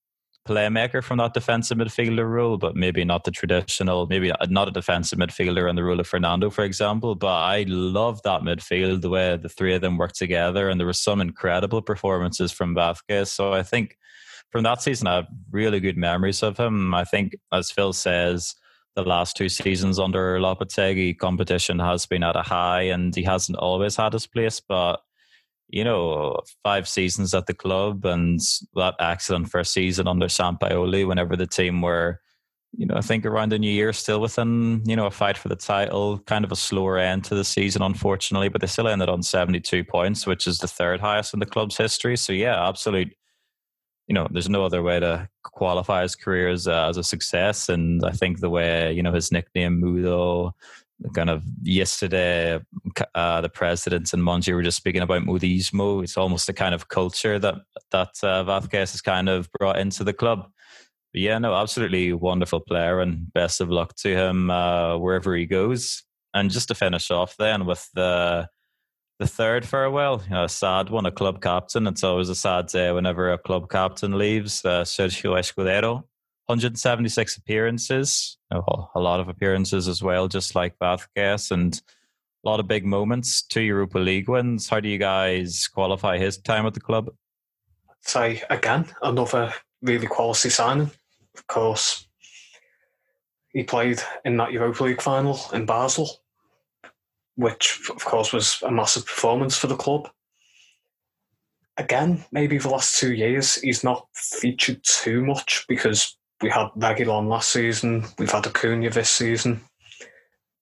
playmaker 0.49 1.05
from 1.05 1.19
that 1.19 1.35
defensive 1.35 1.77
midfielder 1.79 2.29
role, 2.29 2.57
but 2.57 2.75
maybe 2.75 3.05
not 3.05 3.25
the 3.25 3.31
traditional, 3.31 4.07
maybe 4.07 4.33
not 4.49 4.69
a 4.69 4.71
defensive 4.71 5.19
midfielder 5.19 5.69
in 5.69 5.77
the 5.77 5.85
role 5.85 6.01
of 6.01 6.07
Fernando, 6.07 6.51
for 6.51 6.65
example. 6.65 7.15
But 7.15 7.37
I 7.37 7.65
love 7.69 8.23
that 8.23 8.41
midfield, 8.41 9.03
the 9.03 9.11
way 9.11 9.37
the 9.37 9.49
three 9.49 9.75
of 9.75 9.83
them 9.83 9.99
work 9.99 10.13
together. 10.13 10.69
And 10.69 10.81
there 10.81 10.87
were 10.87 10.93
some 10.93 11.21
incredible 11.21 11.83
performances 11.83 12.51
from 12.51 12.75
Vázquez. 12.75 13.29
So 13.29 13.53
I 13.53 13.63
think 13.63 13.97
from 14.51 14.63
that 14.65 14.81
season, 14.81 15.07
I 15.07 15.17
have 15.17 15.29
really 15.51 15.81
good 15.81 15.99
memories 15.99 16.43
of 16.43 16.57
him. 16.57 16.95
I 16.95 17.05
think, 17.05 17.37
as 17.53 17.71
Phil 17.71 17.93
says, 17.93 18.55
the 18.97 19.03
last 19.03 19.37
two 19.37 19.49
seasons 19.49 19.99
under 19.99 20.41
Lopetegui, 20.41 21.19
competition 21.19 21.79
has 21.79 22.07
been 22.07 22.25
at 22.25 22.37
a 22.37 22.43
high 22.43 22.83
and 22.83 23.15
he 23.15 23.23
hasn't 23.23 23.59
always 23.59 23.97
had 23.97 24.15
his 24.15 24.27
place, 24.27 24.61
but 24.61 25.01
you 25.69 25.85
know, 25.85 26.41
five 26.63 26.89
seasons 26.89 27.35
at 27.35 27.47
the 27.47 27.55
club 27.55 28.05
and 28.05 28.41
that 28.75 28.95
excellent 28.99 29.51
first 29.51 29.73
season 29.73 30.09
under 30.09 30.27
Sampaoli 30.27 31.07
whenever 31.07 31.37
the 31.37 31.47
team 31.47 31.83
were, 31.83 32.21
you 32.77 32.87
know, 32.87 32.95
I 32.97 33.01
think 33.01 33.27
around 33.27 33.53
the 33.53 33.59
new 33.59 33.71
year 33.71 33.93
still 33.93 34.21
within, 34.21 34.83
you 34.87 34.97
know, 34.97 35.07
a 35.07 35.11
fight 35.11 35.37
for 35.37 35.49
the 35.49 35.57
title, 35.57 36.19
kind 36.21 36.45
of 36.45 36.53
a 36.53 36.57
slower 36.57 36.99
end 36.99 37.25
to 37.25 37.35
the 37.35 37.45
season, 37.45 37.83
unfortunately, 37.83 38.49
but 38.49 38.61
they 38.61 38.67
still 38.67 38.89
ended 38.89 39.09
on 39.09 39.23
72 39.23 39.85
points, 39.85 40.27
which 40.27 40.47
is 40.47 40.59
the 40.59 40.69
third 40.69 41.01
highest 41.01 41.35
in 41.35 41.41
the 41.41 41.47
club's 41.47 41.77
history. 41.77 42.17
So, 42.17 42.33
yeah, 42.33 42.69
absolute, 42.69 43.15
you 44.07 44.15
know, 44.15 44.27
there's 44.31 44.49
no 44.49 44.65
other 44.65 44.83
way 44.83 45.01
to 45.01 45.29
qualify 45.43 46.03
his 46.03 46.15
career 46.15 46.49
as, 46.49 46.67
as 46.67 46.97
a 46.97 47.05
success. 47.05 47.69
And 47.69 48.03
I 48.05 48.13
think 48.13 48.41
the 48.41 48.51
way, 48.51 48.93
you 48.93 49.03
know, 49.03 49.13
his 49.13 49.33
nickname, 49.33 49.83
Mudo, 49.83 50.53
kind 51.15 51.31
of 51.31 51.43
yesterday, 51.63 52.61
uh, 53.15 53.41
the 53.41 53.49
presidents 53.49 54.13
and 54.13 54.23
Monchi 54.23 54.55
were 54.55 54.63
just 54.63 54.77
speaking 54.77 55.03
about 55.03 55.23
modismo. 55.23 56.03
It's 56.03 56.17
almost 56.17 56.49
a 56.49 56.53
kind 56.53 56.75
of 56.75 56.89
culture 56.89 57.39
that 57.39 57.57
that 57.91 58.11
uh, 58.23 58.45
Vázquez 58.45 58.93
has 58.93 59.01
kind 59.01 59.29
of 59.29 59.49
brought 59.53 59.79
into 59.79 60.05
the 60.05 60.13
club. 60.13 60.51
But 61.13 61.23
yeah, 61.23 61.39
no, 61.39 61.55
absolutely 61.55 62.13
wonderful 62.13 62.61
player, 62.61 63.01
and 63.01 63.33
best 63.33 63.61
of 63.61 63.71
luck 63.71 63.95
to 63.97 64.15
him 64.15 64.51
uh, 64.51 64.99
wherever 64.99 65.35
he 65.35 65.47
goes. 65.47 66.03
And 66.35 66.51
just 66.51 66.69
to 66.69 66.75
finish 66.75 67.11
off 67.11 67.37
then 67.39 67.65
with 67.65 67.89
the 67.95 68.49
the 69.19 69.27
third 69.27 69.67
farewell, 69.67 70.23
you 70.25 70.31
know, 70.31 70.45
a 70.45 70.49
sad 70.49 70.91
one, 70.91 71.07
a 71.07 71.11
club 71.11 71.43
captain. 71.43 71.87
It's 71.89 72.05
always 72.05 72.29
a 72.29 72.37
sad 72.37 72.67
day 72.67 72.93
whenever 72.93 73.33
a 73.33 73.39
club 73.39 73.69
captain 73.69 74.17
leaves. 74.17 74.65
Uh, 74.65 74.85
Sergio 74.85 75.37
Escudero 75.37 76.05
176 76.49 77.37
appearances, 77.37 78.38
a 78.51 79.01
lot 79.01 79.21
of 79.21 79.29
appearances 79.29 79.89
as 79.89 80.03
well, 80.03 80.29
just 80.29 80.55
like 80.55 80.79
Vázquez, 80.79 81.51
and 81.51 81.81
a 82.45 82.49
lot 82.49 82.61
of 82.61 82.69
big 82.69 82.85
moments, 82.85 83.43
two 83.43 83.61
Europa 83.61 83.99
League 83.99 84.29
wins. 84.29 84.69
How 84.69 84.81
do 84.81 84.89
you 84.89 84.99
guys 84.99 85.67
qualify 85.67 86.19
his 86.19 86.39
time 86.39 86.67
at 86.67 86.75
the 86.75 86.81
club? 86.81 87.11
Say 88.03 88.43
again, 88.49 88.87
another 89.03 89.53
really 89.83 90.07
quality 90.07 90.51
signing. 90.51 90.91
Of 91.37 91.47
course, 91.47 92.09
he 93.53 93.65
played 93.65 94.01
in 94.25 94.37
that 94.39 94.53
Europa 94.53 94.85
League 94.85 95.03
final 95.03 95.41
in 95.53 95.67
Basel, 95.67 96.09
which 97.37 97.81
of 97.91 98.05
course 98.05 98.33
was 98.33 98.63
a 98.63 98.71
massive 98.71 99.07
performance 99.07 99.57
for 99.57 99.67
the 99.67 99.77
club. 99.77 100.09
Again, 101.77 102.25
maybe 102.33 102.59
the 102.59 102.69
last 102.69 102.99
two 102.99 103.13
years 103.13 103.55
he's 103.57 103.85
not 103.85 104.09
featured 104.15 104.83
too 104.83 105.25
much 105.25 105.65
because 105.69 106.18
we 106.43 106.51
had 106.51 106.69
Reguilón 106.77 107.29
last 107.29 107.51
season, 107.51 108.05
we've 108.19 108.31
had 108.31 108.47
Acuna 108.47 108.91
this 108.91 109.11
season. 109.11 109.61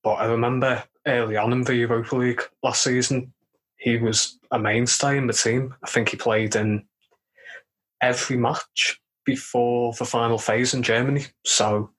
But 0.03 0.14
I 0.14 0.27
remember 0.27 0.85
early 1.07 1.37
on 1.37 1.53
in 1.53 1.62
the 1.62 1.74
Europa 1.74 2.16
League 2.16 2.43
last 2.62 2.83
season, 2.83 3.33
he 3.77 3.99
was 3.99 4.39
a 4.51 4.59
mainstay 4.59 5.18
in 5.18 5.27
the 5.27 5.33
team. 5.33 5.74
I 5.83 5.89
think 5.89 6.09
he 6.09 6.16
played 6.16 6.57
in 6.57 6.85
every 8.01 8.37
match 8.37 9.01
before 9.24 9.93
the 9.99 10.05
final 10.05 10.39
phase 10.39 10.74
in 10.74 10.83
Germany. 10.83 11.27
So 11.45 11.91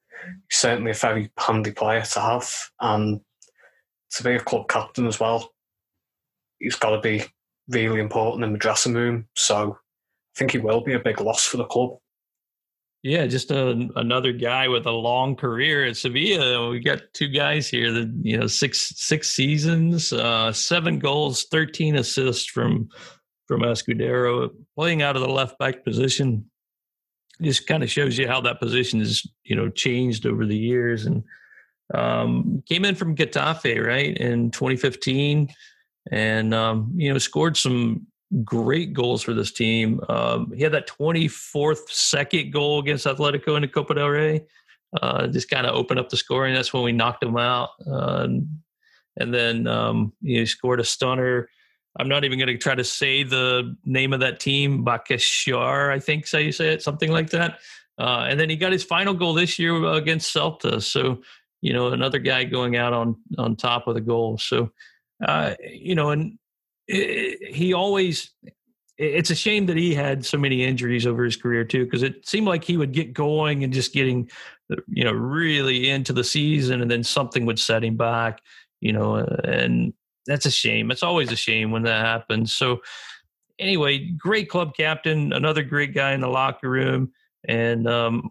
he's 0.50 0.58
certainly 0.58 0.92
a 0.92 0.96
very 0.96 1.32
handy 1.38 1.72
player 1.72 2.02
to 2.02 2.20
have. 2.20 2.52
And 2.80 3.22
to 4.12 4.24
be 4.24 4.36
a 4.36 4.40
club 4.40 4.68
captain 4.70 5.06
as 5.06 5.20
well, 5.20 5.54
he's 6.60 6.76
got 6.76 6.92
to 6.92 7.02
be 7.02 7.26
really 7.70 8.00
important 8.00 8.44
in 8.44 8.54
the 8.54 8.58
dressing 8.58 8.94
room. 8.94 9.28
So 9.36 9.74
I 9.74 10.40
think 10.40 10.52
he 10.52 10.58
will 10.58 10.82
be 10.82 10.94
a 10.94 11.00
big 11.00 11.22
loss 11.22 11.46
for 11.46 11.58
the 11.58 11.66
club. 11.66 11.98
Yeah, 13.04 13.28
just 13.28 13.52
a, 13.52 13.90
another 13.96 14.34
guy 14.34 14.68
with 14.68 14.86
a 14.86 14.92
long 14.92 15.36
career 15.36 15.86
at 15.86 15.98
Sevilla. 15.98 16.70
We 16.70 16.80
got 16.80 17.02
two 17.14 17.28
guys 17.28 17.70
here 17.70 17.92
that 17.92 18.12
you 18.22 18.38
know 18.38 18.48
six 18.48 18.94
six 18.96 19.30
seasons, 19.32 20.12
uh, 20.12 20.52
seven 20.52 21.00
goals, 21.00 21.46
thirteen 21.46 21.96
assists 21.96 22.46
from 22.46 22.90
from 23.48 23.62
Escudero, 23.62 24.50
playing 24.76 25.04
out 25.04 25.16
of 25.16 25.22
the 25.22 25.30
left 25.30 25.60
back 25.60 25.84
position. 25.84 26.50
Just 27.40 27.68
kind 27.68 27.84
of 27.84 27.90
shows 27.90 28.18
you 28.18 28.28
how 28.28 28.42
that 28.42 28.60
position 28.60 29.00
has 29.00 29.24
you 29.44 29.56
know 29.56 29.70
changed 29.70 30.26
over 30.26 30.46
the 30.46 30.58
years, 30.58 31.06
and 31.06 31.24
um, 31.94 32.64
came 32.68 32.84
in 32.84 32.96
from 32.96 33.16
Getafe 33.16 33.86
right 33.86 34.18
in 34.18 34.50
2015, 34.50 35.50
and 36.12 36.54
um, 36.54 36.92
you 36.96 37.14
know 37.14 37.20
scored 37.20 37.58
some 37.58 38.08
great 38.44 38.94
goals 38.94 39.24
for 39.24 39.34
this 39.34 39.52
team. 39.52 40.02
Um, 40.10 40.52
he 40.56 40.64
had 40.64 40.74
that 40.74 40.88
24th 40.88 41.90
second 41.90 42.52
goal 42.52 42.80
against 42.80 43.06
Atletico 43.06 43.56
in 43.56 43.62
the 43.62 43.68
Copa 43.68 43.96
del 43.96 44.10
Rey. 44.10 44.46
Uh, 45.02 45.28
just 45.28 45.50
kind 45.50 45.66
of 45.66 45.76
opened 45.76 46.00
up 46.00 46.10
the 46.10 46.18
scoring. 46.18 46.54
That's 46.54 46.74
when 46.74 46.84
we 46.84 46.92
knocked 46.92 47.24
him 47.24 47.38
out. 47.38 47.70
Uh, 47.86 48.28
and 49.18 49.34
then 49.34 49.68
um, 49.68 50.14
he 50.24 50.46
scored 50.46 50.80
a 50.80 50.84
stunner. 50.84 51.50
I'm 52.00 52.08
not 52.08 52.24
even 52.24 52.38
going 52.38 52.48
to 52.48 52.58
try 52.58 52.76
to 52.76 52.84
say 52.84 53.24
the 53.24 53.76
name 53.84 54.14
of 54.14 54.20
that 54.20 54.40
team, 54.40 54.86
Bakeshar, 54.86 55.92
I 55.92 56.00
think, 56.00 56.28
so 56.28 56.38
you 56.38 56.52
say 56.52 56.70
it, 56.70 56.84
something 56.84 57.12
like 57.12 57.32
that. 57.32 57.60
Uh, 57.98 58.28
and 58.30 58.40
then 58.40 58.50
he 58.50 58.56
got 58.56 58.72
his 58.72 58.84
final 58.84 59.14
goal 59.14 59.34
this 59.34 59.58
year 59.58 59.84
against 59.86 60.34
Celta. 60.34 60.82
So, 60.84 61.22
you 61.62 61.74
know, 61.74 61.88
another 61.88 62.20
guy 62.20 62.44
going 62.44 62.78
out 62.78 62.94
on 62.94 63.16
on 63.40 63.56
top 63.56 63.88
of 63.88 63.96
the 63.96 64.02
goal. 64.02 64.38
So, 64.38 64.72
uh, 65.26 65.56
you 65.68 65.96
know, 65.96 66.12
and 66.12 66.38
he 66.88 67.74
always 67.74 68.32
it's 68.98 69.30
a 69.30 69.36
shame 69.36 69.68
that 69.68 69.78
he 69.78 69.94
had 69.94 70.26
so 70.26 70.38
many 70.38 70.64
injuries 70.64 71.06
over 71.06 71.24
his 71.24 71.36
career 71.36 71.64
too 71.64 71.86
because 71.86 72.02
it 72.02 72.28
seemed 72.28 72.48
like 72.48 72.64
he 72.64 72.78
would 72.78 72.94
get 72.94 73.14
going 73.14 73.64
and 73.64 73.74
just 73.74 73.94
getting 73.94 74.30
you 74.88 75.04
know 75.04 75.12
really 75.12 75.90
into 75.90 76.14
the 76.14 76.24
season 76.24 76.82
and 76.82 76.90
then 76.90 77.04
something 77.04 77.46
would 77.46 77.60
set 77.60 77.84
him 77.84 77.96
back 77.96 78.42
you 78.80 78.92
know 78.92 79.16
and 79.16 79.94
that's 80.28 80.46
a 80.46 80.52
shame. 80.52 80.92
It's 80.92 81.04
always 81.04 81.32
a 81.32 81.38
shame 81.38 81.72
when 81.72 81.84
that 81.84 82.06
happens. 82.06 82.54
So 82.54 82.82
anyway 83.60 84.10
great 84.12 84.50
club 84.50 84.76
captain 84.78 85.34
another 85.34 85.64
great 85.64 85.92
guy 85.92 86.14
in 86.14 86.22
the 86.22 86.28
locker 86.28 86.70
room 86.70 87.12
and 87.48 87.88
um, 87.88 88.30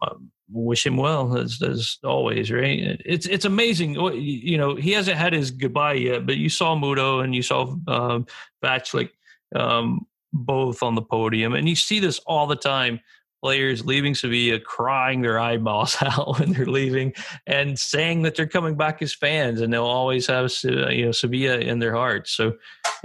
wish 0.51 0.87
him 0.87 0.97
well 0.97 1.37
as, 1.37 1.61
as 1.63 1.99
always 2.05 2.51
right? 2.51 3.01
It's 3.05 3.27
it's 3.27 3.45
amazing 3.45 3.95
you 4.15 4.57
know 4.57 4.75
he 4.77 4.93
hasn't 4.93 5.17
had 5.17 5.33
his 5.33 5.51
goodbye 5.51 5.95
yet 5.95 6.27
but 6.27 6.37
you 6.37 6.49
saw 6.49 6.77
Mudo 6.77 7.23
and 7.23 7.35
you 7.35 7.43
saw 7.43 7.75
um 7.89 8.27
Vaclik, 8.63 9.11
um 9.55 10.07
both 10.33 10.83
on 10.83 10.95
the 10.95 11.03
podium 11.03 11.55
and 11.55 11.69
you 11.69 11.77
see 11.77 12.01
this 12.01 12.19
all 12.21 12.47
the 12.47 12.57
time. 12.57 13.01
Players 13.43 13.85
leaving 13.85 14.15
Sevilla 14.15 14.59
crying 14.59 15.21
their 15.21 15.39
eyeballs 15.39 15.97
out 16.01 16.39
when 16.39 16.53
they're 16.53 16.67
leaving 16.67 17.13
and 17.47 17.79
saying 17.79 18.23
that 18.23 18.35
they're 18.35 18.47
coming 18.47 18.77
back 18.77 19.03
as 19.03 19.15
fans 19.15 19.61
and 19.61 19.73
they'll 19.73 19.85
always 19.85 20.27
have 20.27 20.51
you 20.65 21.05
know 21.05 21.13
Sevilla 21.13 21.59
in 21.59 21.79
their 21.79 21.95
hearts. 21.95 22.33
So 22.33 22.55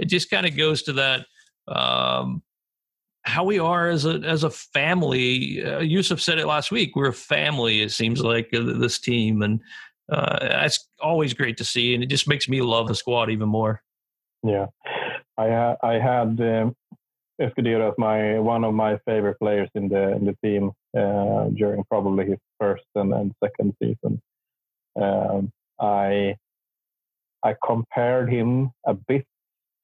it 0.00 0.06
just 0.06 0.30
kind 0.30 0.46
of 0.46 0.56
goes 0.56 0.82
to 0.84 0.94
that 0.94 1.26
um, 1.68 2.42
how 3.24 3.44
we 3.44 3.58
are 3.58 3.88
as 3.88 4.04
a 4.04 4.20
as 4.24 4.44
a 4.44 4.50
family. 4.50 5.64
Uh, 5.64 5.80
Yusuf 5.80 6.20
said 6.20 6.38
it 6.38 6.46
last 6.46 6.70
week. 6.70 6.96
We're 6.96 7.08
a 7.08 7.12
family. 7.12 7.82
It 7.82 7.92
seems 7.92 8.20
like 8.20 8.52
uh, 8.52 8.60
this 8.60 8.98
team, 8.98 9.42
and 9.42 9.60
uh, 10.10 10.38
that's 10.40 10.88
always 11.00 11.32
great 11.32 11.56
to 11.58 11.64
see, 11.64 11.94
and 11.94 12.02
it 12.02 12.08
just 12.08 12.28
makes 12.28 12.48
me 12.48 12.62
love 12.62 12.88
the 12.88 12.94
squad 12.94 13.30
even 13.30 13.48
more. 13.48 13.82
Yeah, 14.42 14.66
I 15.38 15.48
ha- 15.48 15.76
I 15.82 15.94
had 15.94 16.40
um, 16.40 16.76
Escudero 17.40 17.90
as 17.90 17.94
my 17.96 18.38
one 18.38 18.64
of 18.64 18.74
my 18.74 18.98
favorite 19.06 19.38
players 19.38 19.68
in 19.74 19.88
the 19.88 20.12
in 20.12 20.24
the 20.24 20.36
team 20.44 20.72
uh, 20.96 21.48
during 21.54 21.84
probably 21.84 22.26
his 22.26 22.38
first 22.58 22.84
and, 22.96 23.14
and 23.14 23.32
second 23.42 23.74
season. 23.80 24.20
Um, 25.00 25.52
I 25.80 26.36
I 27.44 27.54
compared 27.64 28.30
him 28.30 28.72
a 28.84 28.94
bit 28.94 29.24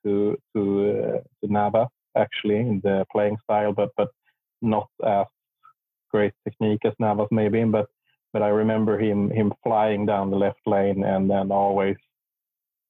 to 0.04 0.36
to 0.56 0.90
uh, 0.90 1.18
to 1.40 1.48
Nava 1.48 1.88
actually 2.16 2.56
in 2.56 2.80
the 2.82 3.04
playing 3.12 3.36
style, 3.44 3.72
but 3.72 3.90
but 3.96 4.08
not 4.62 4.88
as 5.04 5.26
great 6.10 6.32
technique 6.44 6.80
as 6.84 6.94
Navas 6.98 7.28
maybe. 7.30 7.62
But 7.64 7.86
but 8.32 8.42
I 8.42 8.48
remember 8.48 8.98
him 8.98 9.30
him 9.30 9.52
flying 9.62 10.06
down 10.06 10.30
the 10.30 10.36
left 10.36 10.60
lane 10.66 11.04
and 11.04 11.30
then 11.30 11.50
always 11.50 11.96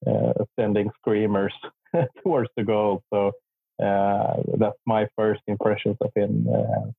uh, 0.07 0.33
sending 0.59 0.89
screamers 0.99 1.53
towards 2.23 2.49
the 2.57 2.63
goal. 2.63 3.01
So 3.13 3.31
uh, 3.83 4.41
that's 4.57 4.77
my 4.85 5.07
first 5.15 5.41
impressions 5.47 5.97
of 6.01 6.11
him 6.15 6.47
uh, 6.53 6.91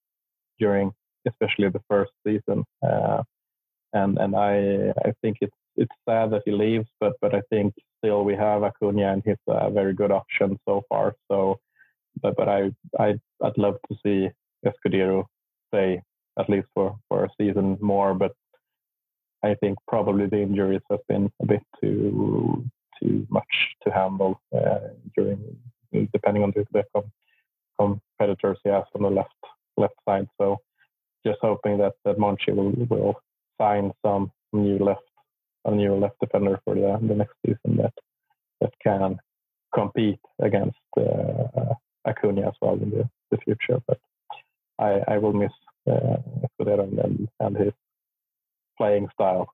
during 0.58 0.92
especially 1.28 1.68
the 1.68 1.82
first 1.88 2.12
season. 2.26 2.64
Uh, 2.82 3.22
and 3.92 4.18
and 4.18 4.36
I 4.36 4.90
I 5.04 5.12
think 5.22 5.38
it's 5.40 5.56
it's 5.76 5.94
sad 6.08 6.30
that 6.30 6.42
he 6.44 6.52
leaves, 6.52 6.88
but 7.00 7.14
but 7.20 7.34
I 7.34 7.42
think 7.50 7.74
still 7.98 8.24
we 8.24 8.34
have 8.36 8.62
Acuna 8.62 9.12
and 9.12 9.22
he's 9.24 9.36
a 9.48 9.70
very 9.70 9.94
good 9.94 10.10
option 10.10 10.58
so 10.68 10.82
far. 10.88 11.14
So 11.30 11.58
but 12.22 12.36
but 12.36 12.48
I 12.48 12.70
I 12.98 13.14
I'd 13.42 13.58
love 13.58 13.76
to 13.88 13.96
see 14.04 14.28
Escudero 14.66 15.24
stay 15.68 16.02
at 16.38 16.48
least 16.48 16.68
for 16.74 16.96
for 17.08 17.24
a 17.24 17.30
season 17.38 17.78
more. 17.80 18.14
But 18.14 18.32
I 19.42 19.54
think 19.54 19.78
probably 19.88 20.26
the 20.26 20.42
injuries 20.42 20.82
have 20.90 21.06
been 21.08 21.30
a 21.40 21.46
bit 21.46 21.62
too 21.80 22.64
too 23.00 23.26
much 23.30 23.54
to 23.82 23.90
handle 23.90 24.40
uh, 24.54 24.90
during 25.16 25.38
depending 26.12 26.42
on 26.42 26.52
the 26.54 26.84
com- 26.94 27.12
competitors 27.78 28.58
he 28.62 28.70
has 28.70 28.84
on 28.94 29.02
the 29.02 29.10
left 29.10 29.34
left 29.76 29.94
side. 30.06 30.28
So 30.38 30.58
just 31.26 31.38
hoping 31.40 31.78
that 31.78 31.94
that 32.04 32.18
Monchi 32.18 32.54
will 32.54 32.72
will 32.88 33.14
sign 33.60 33.92
some 34.04 34.30
new 34.52 34.78
left 34.78 35.02
a 35.64 35.70
new 35.70 35.94
left 35.94 36.16
defender 36.20 36.58
for 36.64 36.74
the 36.74 36.98
the 37.06 37.14
next 37.14 37.34
season 37.44 37.76
that 37.76 37.94
that 38.60 38.72
can 38.82 39.18
compete 39.74 40.20
against 40.40 40.78
uh, 40.98 41.74
Acuna 42.06 42.48
as 42.48 42.54
well 42.60 42.74
in 42.74 42.90
the, 42.90 43.08
the 43.30 43.38
future. 43.38 43.80
But 43.86 43.98
I, 44.78 45.02
I 45.08 45.18
will 45.18 45.32
miss 45.32 45.52
uh, 45.90 46.16
and, 46.58 47.28
and 47.40 47.56
his 47.56 47.72
playing 48.76 49.08
style. 49.14 49.52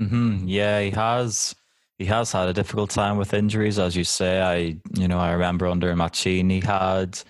Mm-hmm. 0.00 0.46
Yeah, 0.46 0.80
he 0.80 0.90
has. 0.90 1.54
He 1.98 2.04
has 2.04 2.30
had 2.30 2.48
a 2.48 2.52
difficult 2.52 2.90
time 2.90 3.16
with 3.16 3.34
injuries, 3.34 3.76
as 3.76 3.96
you 3.96 4.04
say. 4.04 4.40
I, 4.40 4.56
you 4.96 5.08
know, 5.08 5.18
I 5.18 5.32
remember 5.32 5.66
under 5.66 5.94
Mancini 5.96 6.60
he 6.60 6.66
had 6.66 7.20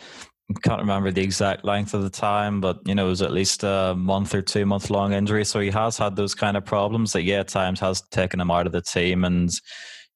can't 0.62 0.80
remember 0.80 1.10
the 1.10 1.22
exact 1.22 1.64
length 1.64 1.92
of 1.92 2.02
the 2.02 2.10
time, 2.10 2.60
but 2.60 2.80
you 2.86 2.94
know, 2.94 3.06
it 3.06 3.10
was 3.10 3.22
at 3.22 3.32
least 3.32 3.64
a 3.64 3.94
month 3.96 4.34
or 4.34 4.40
two 4.40 4.64
month 4.64 4.88
long 4.88 5.12
injury. 5.12 5.44
So 5.44 5.60
he 5.60 5.70
has 5.70 5.98
had 5.98 6.16
those 6.16 6.34
kind 6.34 6.56
of 6.56 6.64
problems 6.64 7.12
that, 7.12 7.22
yeah, 7.22 7.40
at 7.40 7.48
times 7.48 7.80
has 7.80 8.00
taken 8.10 8.40
him 8.40 8.50
out 8.50 8.66
of 8.66 8.72
the 8.72 8.80
team 8.80 9.24
and 9.24 9.50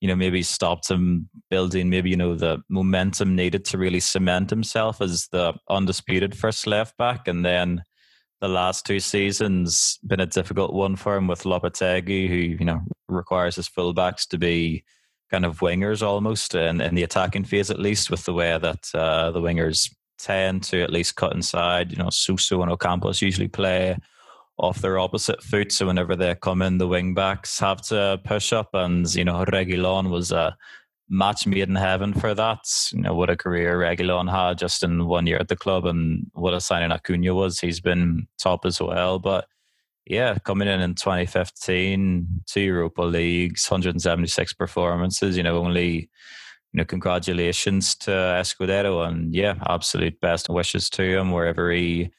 you 0.03 0.09
know, 0.09 0.17
maybe 0.17 0.43
stopped 0.43 0.91
him 0.91 1.29
building 1.49 1.89
maybe, 1.89 2.11
you 2.11 2.17
know, 2.17 2.35
the 2.35 2.59
momentum 2.69 3.37
needed 3.37 3.65
to 3.65 3.79
really 3.79 4.01
cement 4.01 4.51
himself 4.51 5.01
as 5.01 5.29
the 5.29 5.55
undisputed 5.71 6.37
first 6.37 6.67
left 6.67 6.97
back. 6.97 7.29
And 7.29 7.45
then 7.45 7.85
the 8.41 8.49
last 8.49 8.85
two 8.85 8.99
seasons 8.99 10.01
been 10.05 10.19
a 10.19 10.27
difficult 10.27 10.73
one 10.73 10.97
for 10.97 11.15
him 11.15 11.29
with 11.29 11.45
Lopetegui, 11.45 12.29
who, 12.29 12.35
you 12.35 12.65
know, 12.65 12.81
requires 13.07 13.55
his 13.55 13.69
fullbacks 13.69 14.27
to 14.31 14.39
be 14.39 14.83
kind 15.31 15.45
of 15.45 15.61
wingers 15.61 16.05
almost 16.05 16.57
in, 16.57 16.81
in 16.81 16.97
the 16.97 17.05
attacking 17.05 17.45
phase 17.45 17.71
at 17.71 17.79
least 17.79 18.11
with 18.11 18.25
the 18.25 18.35
way 18.35 18.59
that 18.59 18.91
uh, 18.95 19.31
the 19.31 19.41
wingers 19.41 19.89
tend 20.19 20.65
to 20.65 20.83
at 20.83 20.91
least 20.91 21.15
cut 21.15 21.33
inside. 21.33 21.93
You 21.93 21.99
know, 21.99 22.11
Suso 22.11 22.61
and 22.61 22.73
Ocampos 22.73 23.23
usually 23.23 23.47
play 23.47 23.97
off 24.63 24.81
their 24.81 24.99
opposite 24.99 25.43
foot. 25.43 25.73
So 25.73 25.87
whenever 25.87 26.15
they 26.17 26.35
come 26.37 26.63
in, 26.63 26.79
the 26.79 26.87
wing 26.87 27.15
backs 27.15 27.59
have 27.59 27.83
to 27.89 28.21
push 28.25 28.53
up. 28.53 28.71
And, 28.73 29.13
you 29.15 29.25
know, 29.25 29.45
Reguilon 29.45 30.09
was 30.09 30.31
a 30.31 30.57
match 31.09 31.47
made 31.47 31.69
in 31.69 31.75
heaven 31.75 32.15
for 32.15 32.33
that. 32.35 32.65
You 32.93 33.03
know, 33.03 33.15
what 33.15 33.29
a 33.29 33.37
career 33.37 33.79
Reguilon 33.79 34.31
had 34.31 34.59
just 34.59 34.83
in 34.83 35.07
one 35.07 35.27
year 35.27 35.39
at 35.39 35.49
the 35.49 35.57
club 35.57 35.85
and 35.85 36.31
what 36.35 36.55
a 36.55 36.61
signing 36.61 36.93
Acuna 36.93 37.35
was. 37.35 37.59
He's 37.59 37.81
been 37.81 38.29
top 38.39 38.65
as 38.65 38.81
well. 38.81 39.19
But 39.19 39.47
yeah, 40.07 40.39
coming 40.45 40.69
in 40.69 40.81
in 40.81 40.95
2015, 40.95 42.27
two 42.47 42.61
Europa 42.61 43.03
Leagues, 43.03 43.69
176 43.69 44.53
performances, 44.53 45.37
you 45.37 45.43
know, 45.43 45.59
only 45.59 46.09
you 46.73 46.79
know, 46.79 46.85
congratulations 46.85 47.95
to 47.97 48.11
Escudero 48.11 49.07
and 49.07 49.35
yeah, 49.35 49.57
absolute 49.69 50.19
best 50.21 50.49
wishes 50.49 50.89
to 50.91 51.03
him 51.03 51.31
wherever 51.31 51.71
he 51.71 52.11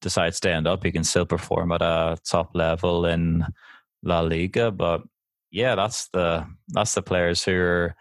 decides 0.00 0.40
to 0.40 0.50
end 0.50 0.66
up, 0.66 0.84
he 0.84 0.92
can 0.92 1.04
still 1.04 1.26
perform 1.26 1.72
at 1.72 1.82
a 1.82 2.18
top 2.24 2.50
level 2.54 3.06
in 3.06 3.44
La 4.02 4.20
Liga. 4.20 4.70
But 4.70 5.02
yeah, 5.50 5.74
that's 5.74 6.08
the 6.08 6.46
that's 6.68 6.94
the 6.94 7.02
players 7.02 7.44
who 7.44 7.54
are 7.54 7.96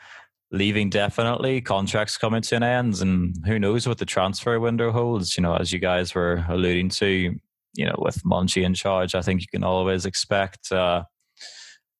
leaving 0.51 0.89
definitely. 0.89 1.61
Contracts 1.61 2.17
coming 2.17 2.41
to 2.41 2.55
an 2.55 2.63
end, 2.63 3.01
and 3.01 3.35
who 3.45 3.59
knows 3.59 3.87
what 3.87 3.97
the 3.97 4.05
transfer 4.05 4.59
window 4.59 4.91
holds. 4.91 5.37
You 5.37 5.43
know, 5.43 5.55
as 5.55 5.71
you 5.71 5.79
guys 5.79 6.13
were 6.13 6.45
alluding 6.49 6.89
to, 6.89 7.35
you 7.73 7.85
know, 7.85 7.95
with 7.97 8.23
Monchi 8.23 8.63
in 8.63 8.73
charge, 8.73 9.15
I 9.15 9.21
think 9.21 9.41
you 9.41 9.47
can 9.51 9.63
always 9.63 10.05
expect 10.05 10.71
uh, 10.71 11.03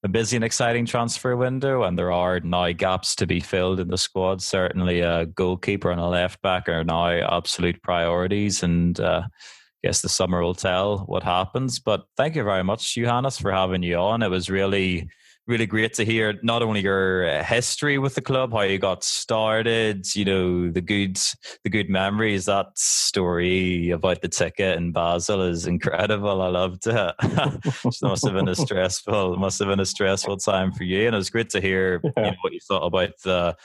a 0.04 0.08
busy 0.08 0.36
and 0.38 0.46
exciting 0.46 0.86
transfer 0.86 1.36
window, 1.36 1.84
and 1.84 1.98
there 1.98 2.12
are 2.12 2.40
now 2.40 2.72
gaps 2.72 3.16
to 3.16 3.26
be 3.26 3.40
filled 3.40 3.80
in 3.80 3.88
the 3.88 3.98
squad. 3.98 4.42
Certainly, 4.42 5.02
a 5.02 5.26
goalkeeper 5.26 5.92
and 5.92 6.00
a 6.00 6.08
left 6.08 6.42
back 6.42 6.70
are 6.70 6.84
now 6.84 7.08
absolute 7.08 7.82
priorities, 7.82 8.64
and 8.64 9.00
uh, 9.00 9.24
guess 9.84 10.02
the 10.02 10.10
summer 10.10 10.42
will 10.42 10.56
tell 10.56 11.00
what 11.00 11.24
happens. 11.24 11.80
But 11.80 12.06
thank 12.16 12.36
you 12.36 12.44
very 12.44 12.64
much, 12.64 12.96
Johannes, 12.96 13.38
for 13.38 13.52
having 13.52 13.84
you 13.84 13.98
on. 13.98 14.24
It 14.24 14.30
was 14.30 14.50
really 14.50 15.08
really 15.48 15.66
great 15.66 15.94
to 15.94 16.04
hear 16.04 16.38
not 16.44 16.62
only 16.62 16.82
your 16.82 17.28
uh, 17.28 17.44
history 17.44 17.98
with 17.98 18.16
the 18.16 18.22
club, 18.22 18.52
how 18.52 18.62
you 18.62 18.78
got 18.78 19.04
started, 19.04 20.14
you 20.16 20.26
know, 20.26 20.70
the 20.70 20.82
good 20.82 21.18
the 21.64 21.70
good 21.70 21.90
memories. 21.90 22.46
That 22.46 22.78
story 22.78 23.90
about 23.92 24.22
the 24.22 24.28
ticket 24.28 24.78
in 24.78 24.92
Basel 24.92 25.42
is 25.42 25.66
incredible. 25.66 26.42
I 26.42 26.50
loved 26.50 26.86
it. 26.86 27.16
it 27.24 27.96
must 28.02 28.26
have 28.26 28.34
been 28.34 28.50
a 28.50 28.56
stressful 28.68 29.38
must 29.38 29.60
have 29.60 29.70
been 29.70 29.80
a 29.80 29.86
stressful 29.86 30.38
time 30.38 30.72
for 30.74 30.84
you, 30.84 31.08
and 31.08 31.16
it 31.16 31.18
was 31.18 31.30
great 31.30 31.50
to 31.52 31.62
hear 31.62 32.02
yeah. 32.04 32.12
you 32.18 32.24
know, 32.24 32.38
what 32.42 32.54
you 32.54 32.60
thought 32.60 32.86
about 32.86 33.12
the 33.24 33.56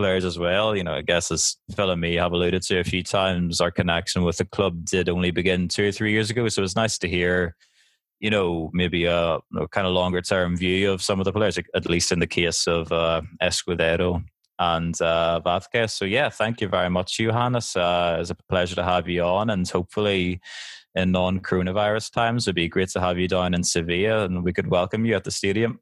players 0.00 0.24
as 0.24 0.38
well. 0.38 0.74
You 0.74 0.84
know, 0.84 0.94
I 0.94 1.02
guess 1.02 1.30
as 1.30 1.56
Phil 1.76 1.90
and 1.90 2.00
me 2.00 2.14
have 2.14 2.32
alluded 2.32 2.62
to 2.62 2.80
a 2.80 2.84
few 2.84 3.02
times, 3.02 3.60
our 3.60 3.70
connection 3.70 4.24
with 4.24 4.38
the 4.38 4.44
club 4.44 4.84
did 4.84 5.08
only 5.08 5.30
begin 5.30 5.68
two 5.68 5.88
or 5.88 5.92
three 5.92 6.12
years 6.12 6.30
ago. 6.30 6.48
So 6.48 6.62
it's 6.62 6.76
nice 6.76 6.98
to 6.98 7.08
hear 7.08 7.54
you 8.20 8.28
know, 8.28 8.70
maybe 8.74 9.06
a, 9.06 9.38
a 9.56 9.68
kind 9.70 9.86
of 9.86 9.94
longer 9.94 10.20
term 10.20 10.56
view 10.56 10.92
of 10.92 11.02
some 11.02 11.20
of 11.20 11.24
the 11.24 11.32
players, 11.32 11.58
at 11.74 11.88
least 11.88 12.12
in 12.12 12.18
the 12.18 12.26
case 12.26 12.66
of 12.66 12.92
uh, 12.92 13.22
Escudero 13.42 14.22
and 14.58 15.00
uh, 15.00 15.40
Vázquez. 15.44 15.90
So, 15.90 16.04
yeah, 16.04 16.28
thank 16.28 16.60
you 16.60 16.68
very 16.68 16.90
much, 16.90 17.16
Johannes. 17.16 17.74
Uh, 17.74 18.18
it's 18.20 18.28
a 18.28 18.36
pleasure 18.48 18.76
to 18.76 18.84
have 18.84 19.08
you 19.08 19.22
on, 19.22 19.48
and 19.48 19.66
hopefully, 19.66 20.40
in 20.94 21.12
non 21.12 21.40
coronavirus 21.40 22.12
times, 22.12 22.44
it'd 22.44 22.56
be 22.56 22.68
great 22.68 22.90
to 22.90 23.00
have 23.00 23.18
you 23.18 23.26
down 23.26 23.54
in 23.54 23.64
Sevilla 23.64 24.24
and 24.24 24.44
we 24.44 24.52
could 24.52 24.66
welcome 24.66 25.04
you 25.06 25.14
at 25.14 25.24
the 25.24 25.30
stadium. 25.30 25.80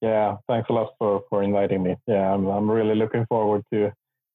Yeah, 0.00 0.36
thanks 0.48 0.70
a 0.70 0.72
lot 0.72 0.92
for, 0.98 1.22
for 1.28 1.42
inviting 1.42 1.82
me. 1.82 1.96
Yeah, 2.06 2.32
I'm, 2.32 2.46
I'm 2.46 2.70
really 2.70 2.94
looking 2.94 3.26
forward 3.28 3.62
to 3.72 3.92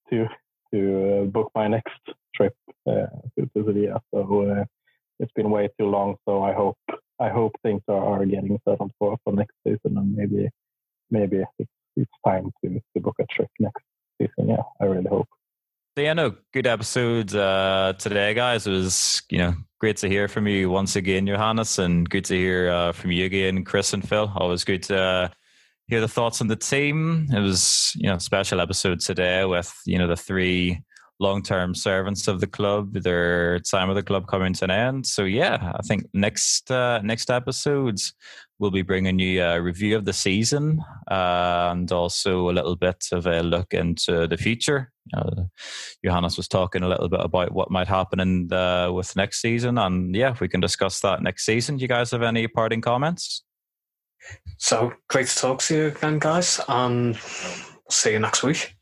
to 0.10 0.28
to 0.74 1.22
uh, 1.22 1.26
book 1.26 1.52
my 1.56 1.68
next 1.68 2.00
trip 2.36 2.54
uh, 2.88 3.08
to, 3.38 3.50
to. 3.56 4.00
So 4.14 4.42
uh, 4.42 4.66
it's 5.20 5.32
been 5.34 5.50
way 5.50 5.70
too 5.80 5.86
long. 5.86 6.16
So 6.28 6.44
I 6.44 6.54
hope 6.54 6.78
I 7.20 7.30
hope 7.30 7.54
things 7.64 7.82
are, 7.88 8.22
are 8.22 8.26
getting 8.26 8.60
settled 8.68 8.92
for, 9.00 9.18
for 9.24 9.34
next 9.34 9.54
season, 9.66 9.98
and 9.98 10.16
maybe 10.16 10.50
maybe 11.10 11.44
it's, 11.60 11.70
it's 11.96 12.12
time 12.26 12.52
to, 12.64 12.82
to 12.94 13.02
book 13.02 13.16
a 13.20 13.26
trip 13.34 13.50
next 13.60 13.84
season. 14.22 14.50
Yeah, 14.50 14.64
I 14.82 14.86
really 14.86 15.10
hope. 15.10 15.28
So 15.96 16.02
Yeah, 16.02 16.14
no, 16.14 16.36
good 16.54 16.68
episode 16.68 17.34
uh, 17.36 17.94
today, 17.98 18.34
guys. 18.34 18.68
It 18.68 18.72
was 18.72 19.22
you 19.30 19.38
know 19.38 19.56
great 19.80 19.98
to 19.98 20.10
hear 20.10 20.28
from 20.28 20.48
you 20.48 20.70
once 20.70 20.98
again, 20.98 21.26
Johannes, 21.26 21.80
and 21.80 22.10
good 22.10 22.26
to 22.26 22.36
hear 22.36 22.70
uh, 22.70 22.92
from 22.92 23.12
you 23.12 23.26
again, 23.26 23.64
Chris 23.64 23.94
and 23.94 24.08
Phil. 24.08 24.32
Always 24.36 24.66
good 24.66 24.84
to 24.84 25.00
uh, 25.00 25.30
hear 25.88 26.02
the 26.02 26.08
thoughts 26.08 26.42
on 26.42 26.48
the 26.48 26.56
team. 26.56 27.28
It 27.32 27.40
was 27.40 27.94
you 27.96 28.10
know 28.10 28.18
special 28.18 28.62
episode 28.62 29.00
today 29.00 29.46
with 29.46 29.74
you 29.86 29.98
know 29.98 30.08
the 30.08 30.16
three 30.16 30.82
long-term 31.20 31.76
servants 31.76 32.28
of 32.28 32.40
the 32.40 32.48
club. 32.48 32.94
Their 32.94 33.60
time 33.60 33.90
of 33.90 33.96
the 33.96 34.04
club 34.04 34.28
coming 34.28 34.54
to 34.54 34.66
an 34.66 34.72
end. 34.72 35.06
So 35.06 35.24
yeah, 35.24 35.74
I 35.76 35.82
think 35.84 36.06
next 36.14 36.72
uh, 36.72 37.00
next 37.04 37.30
episodes 37.30 38.14
we'll 38.60 38.72
be 38.72 38.82
bringing 38.82 39.20
you 39.20 39.44
a 39.44 39.62
review 39.62 39.96
of 39.98 40.06
the 40.06 40.14
season 40.14 40.80
uh, 41.12 41.70
and 41.72 41.92
also 41.92 42.50
a 42.50 42.54
little 42.54 42.78
bit 42.78 43.04
of 43.12 43.26
a 43.26 43.42
look 43.42 43.74
into 43.74 44.26
the 44.28 44.38
future. 44.38 44.92
Johannes 46.04 46.38
was 46.38 46.48
talking 46.48 46.82
a 46.82 46.88
little 46.88 47.10
bit 47.10 47.20
about 47.20 47.52
what 47.52 47.72
might 47.72 47.90
happen 47.90 48.22
in 48.22 48.48
the, 48.48 48.90
with 48.94 49.18
next 49.18 49.42
season, 49.42 49.78
and 49.78 50.16
yeah, 50.16 50.36
we 50.40 50.48
can 50.48 50.62
discuss 50.62 51.02
that 51.02 51.22
next 51.22 51.46
season. 51.46 51.78
You 51.80 51.90
guys 51.90 52.12
have 52.12 52.22
any 52.22 52.48
parting 52.48 52.80
comments? 52.80 53.44
So 54.64 54.94
great 55.10 55.28
to 55.28 55.36
talk 55.36 55.60
to 55.64 55.76
you 55.76 55.86
again, 55.88 56.20
guys, 56.20 56.58
and 56.70 57.20
see 57.90 58.14
you 58.14 58.20
next 58.20 58.44
week. 58.44 58.74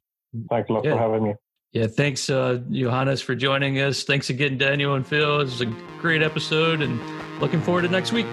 Thanks 0.48 0.70
a 0.70 0.74
lot 0.74 0.86
yeah. 0.86 0.92
for 0.92 1.00
having 1.00 1.24
me. 1.24 1.34
Yeah, 1.72 1.88
thanks, 1.88 2.30
uh, 2.30 2.62
Johannes, 2.70 3.20
for 3.20 3.34
joining 3.34 3.80
us. 3.80 4.04
Thanks 4.04 4.30
again, 4.30 4.60
Daniel 4.60 4.94
and 4.94 5.08
Phil. 5.08 5.42
It 5.42 5.46
was 5.46 5.62
a 5.62 5.66
great 5.98 6.22
episode, 6.22 6.84
and 6.84 7.00
looking 7.40 7.62
forward 7.62 7.82
to 7.82 7.88
next 7.88 8.12
week. 8.12 8.28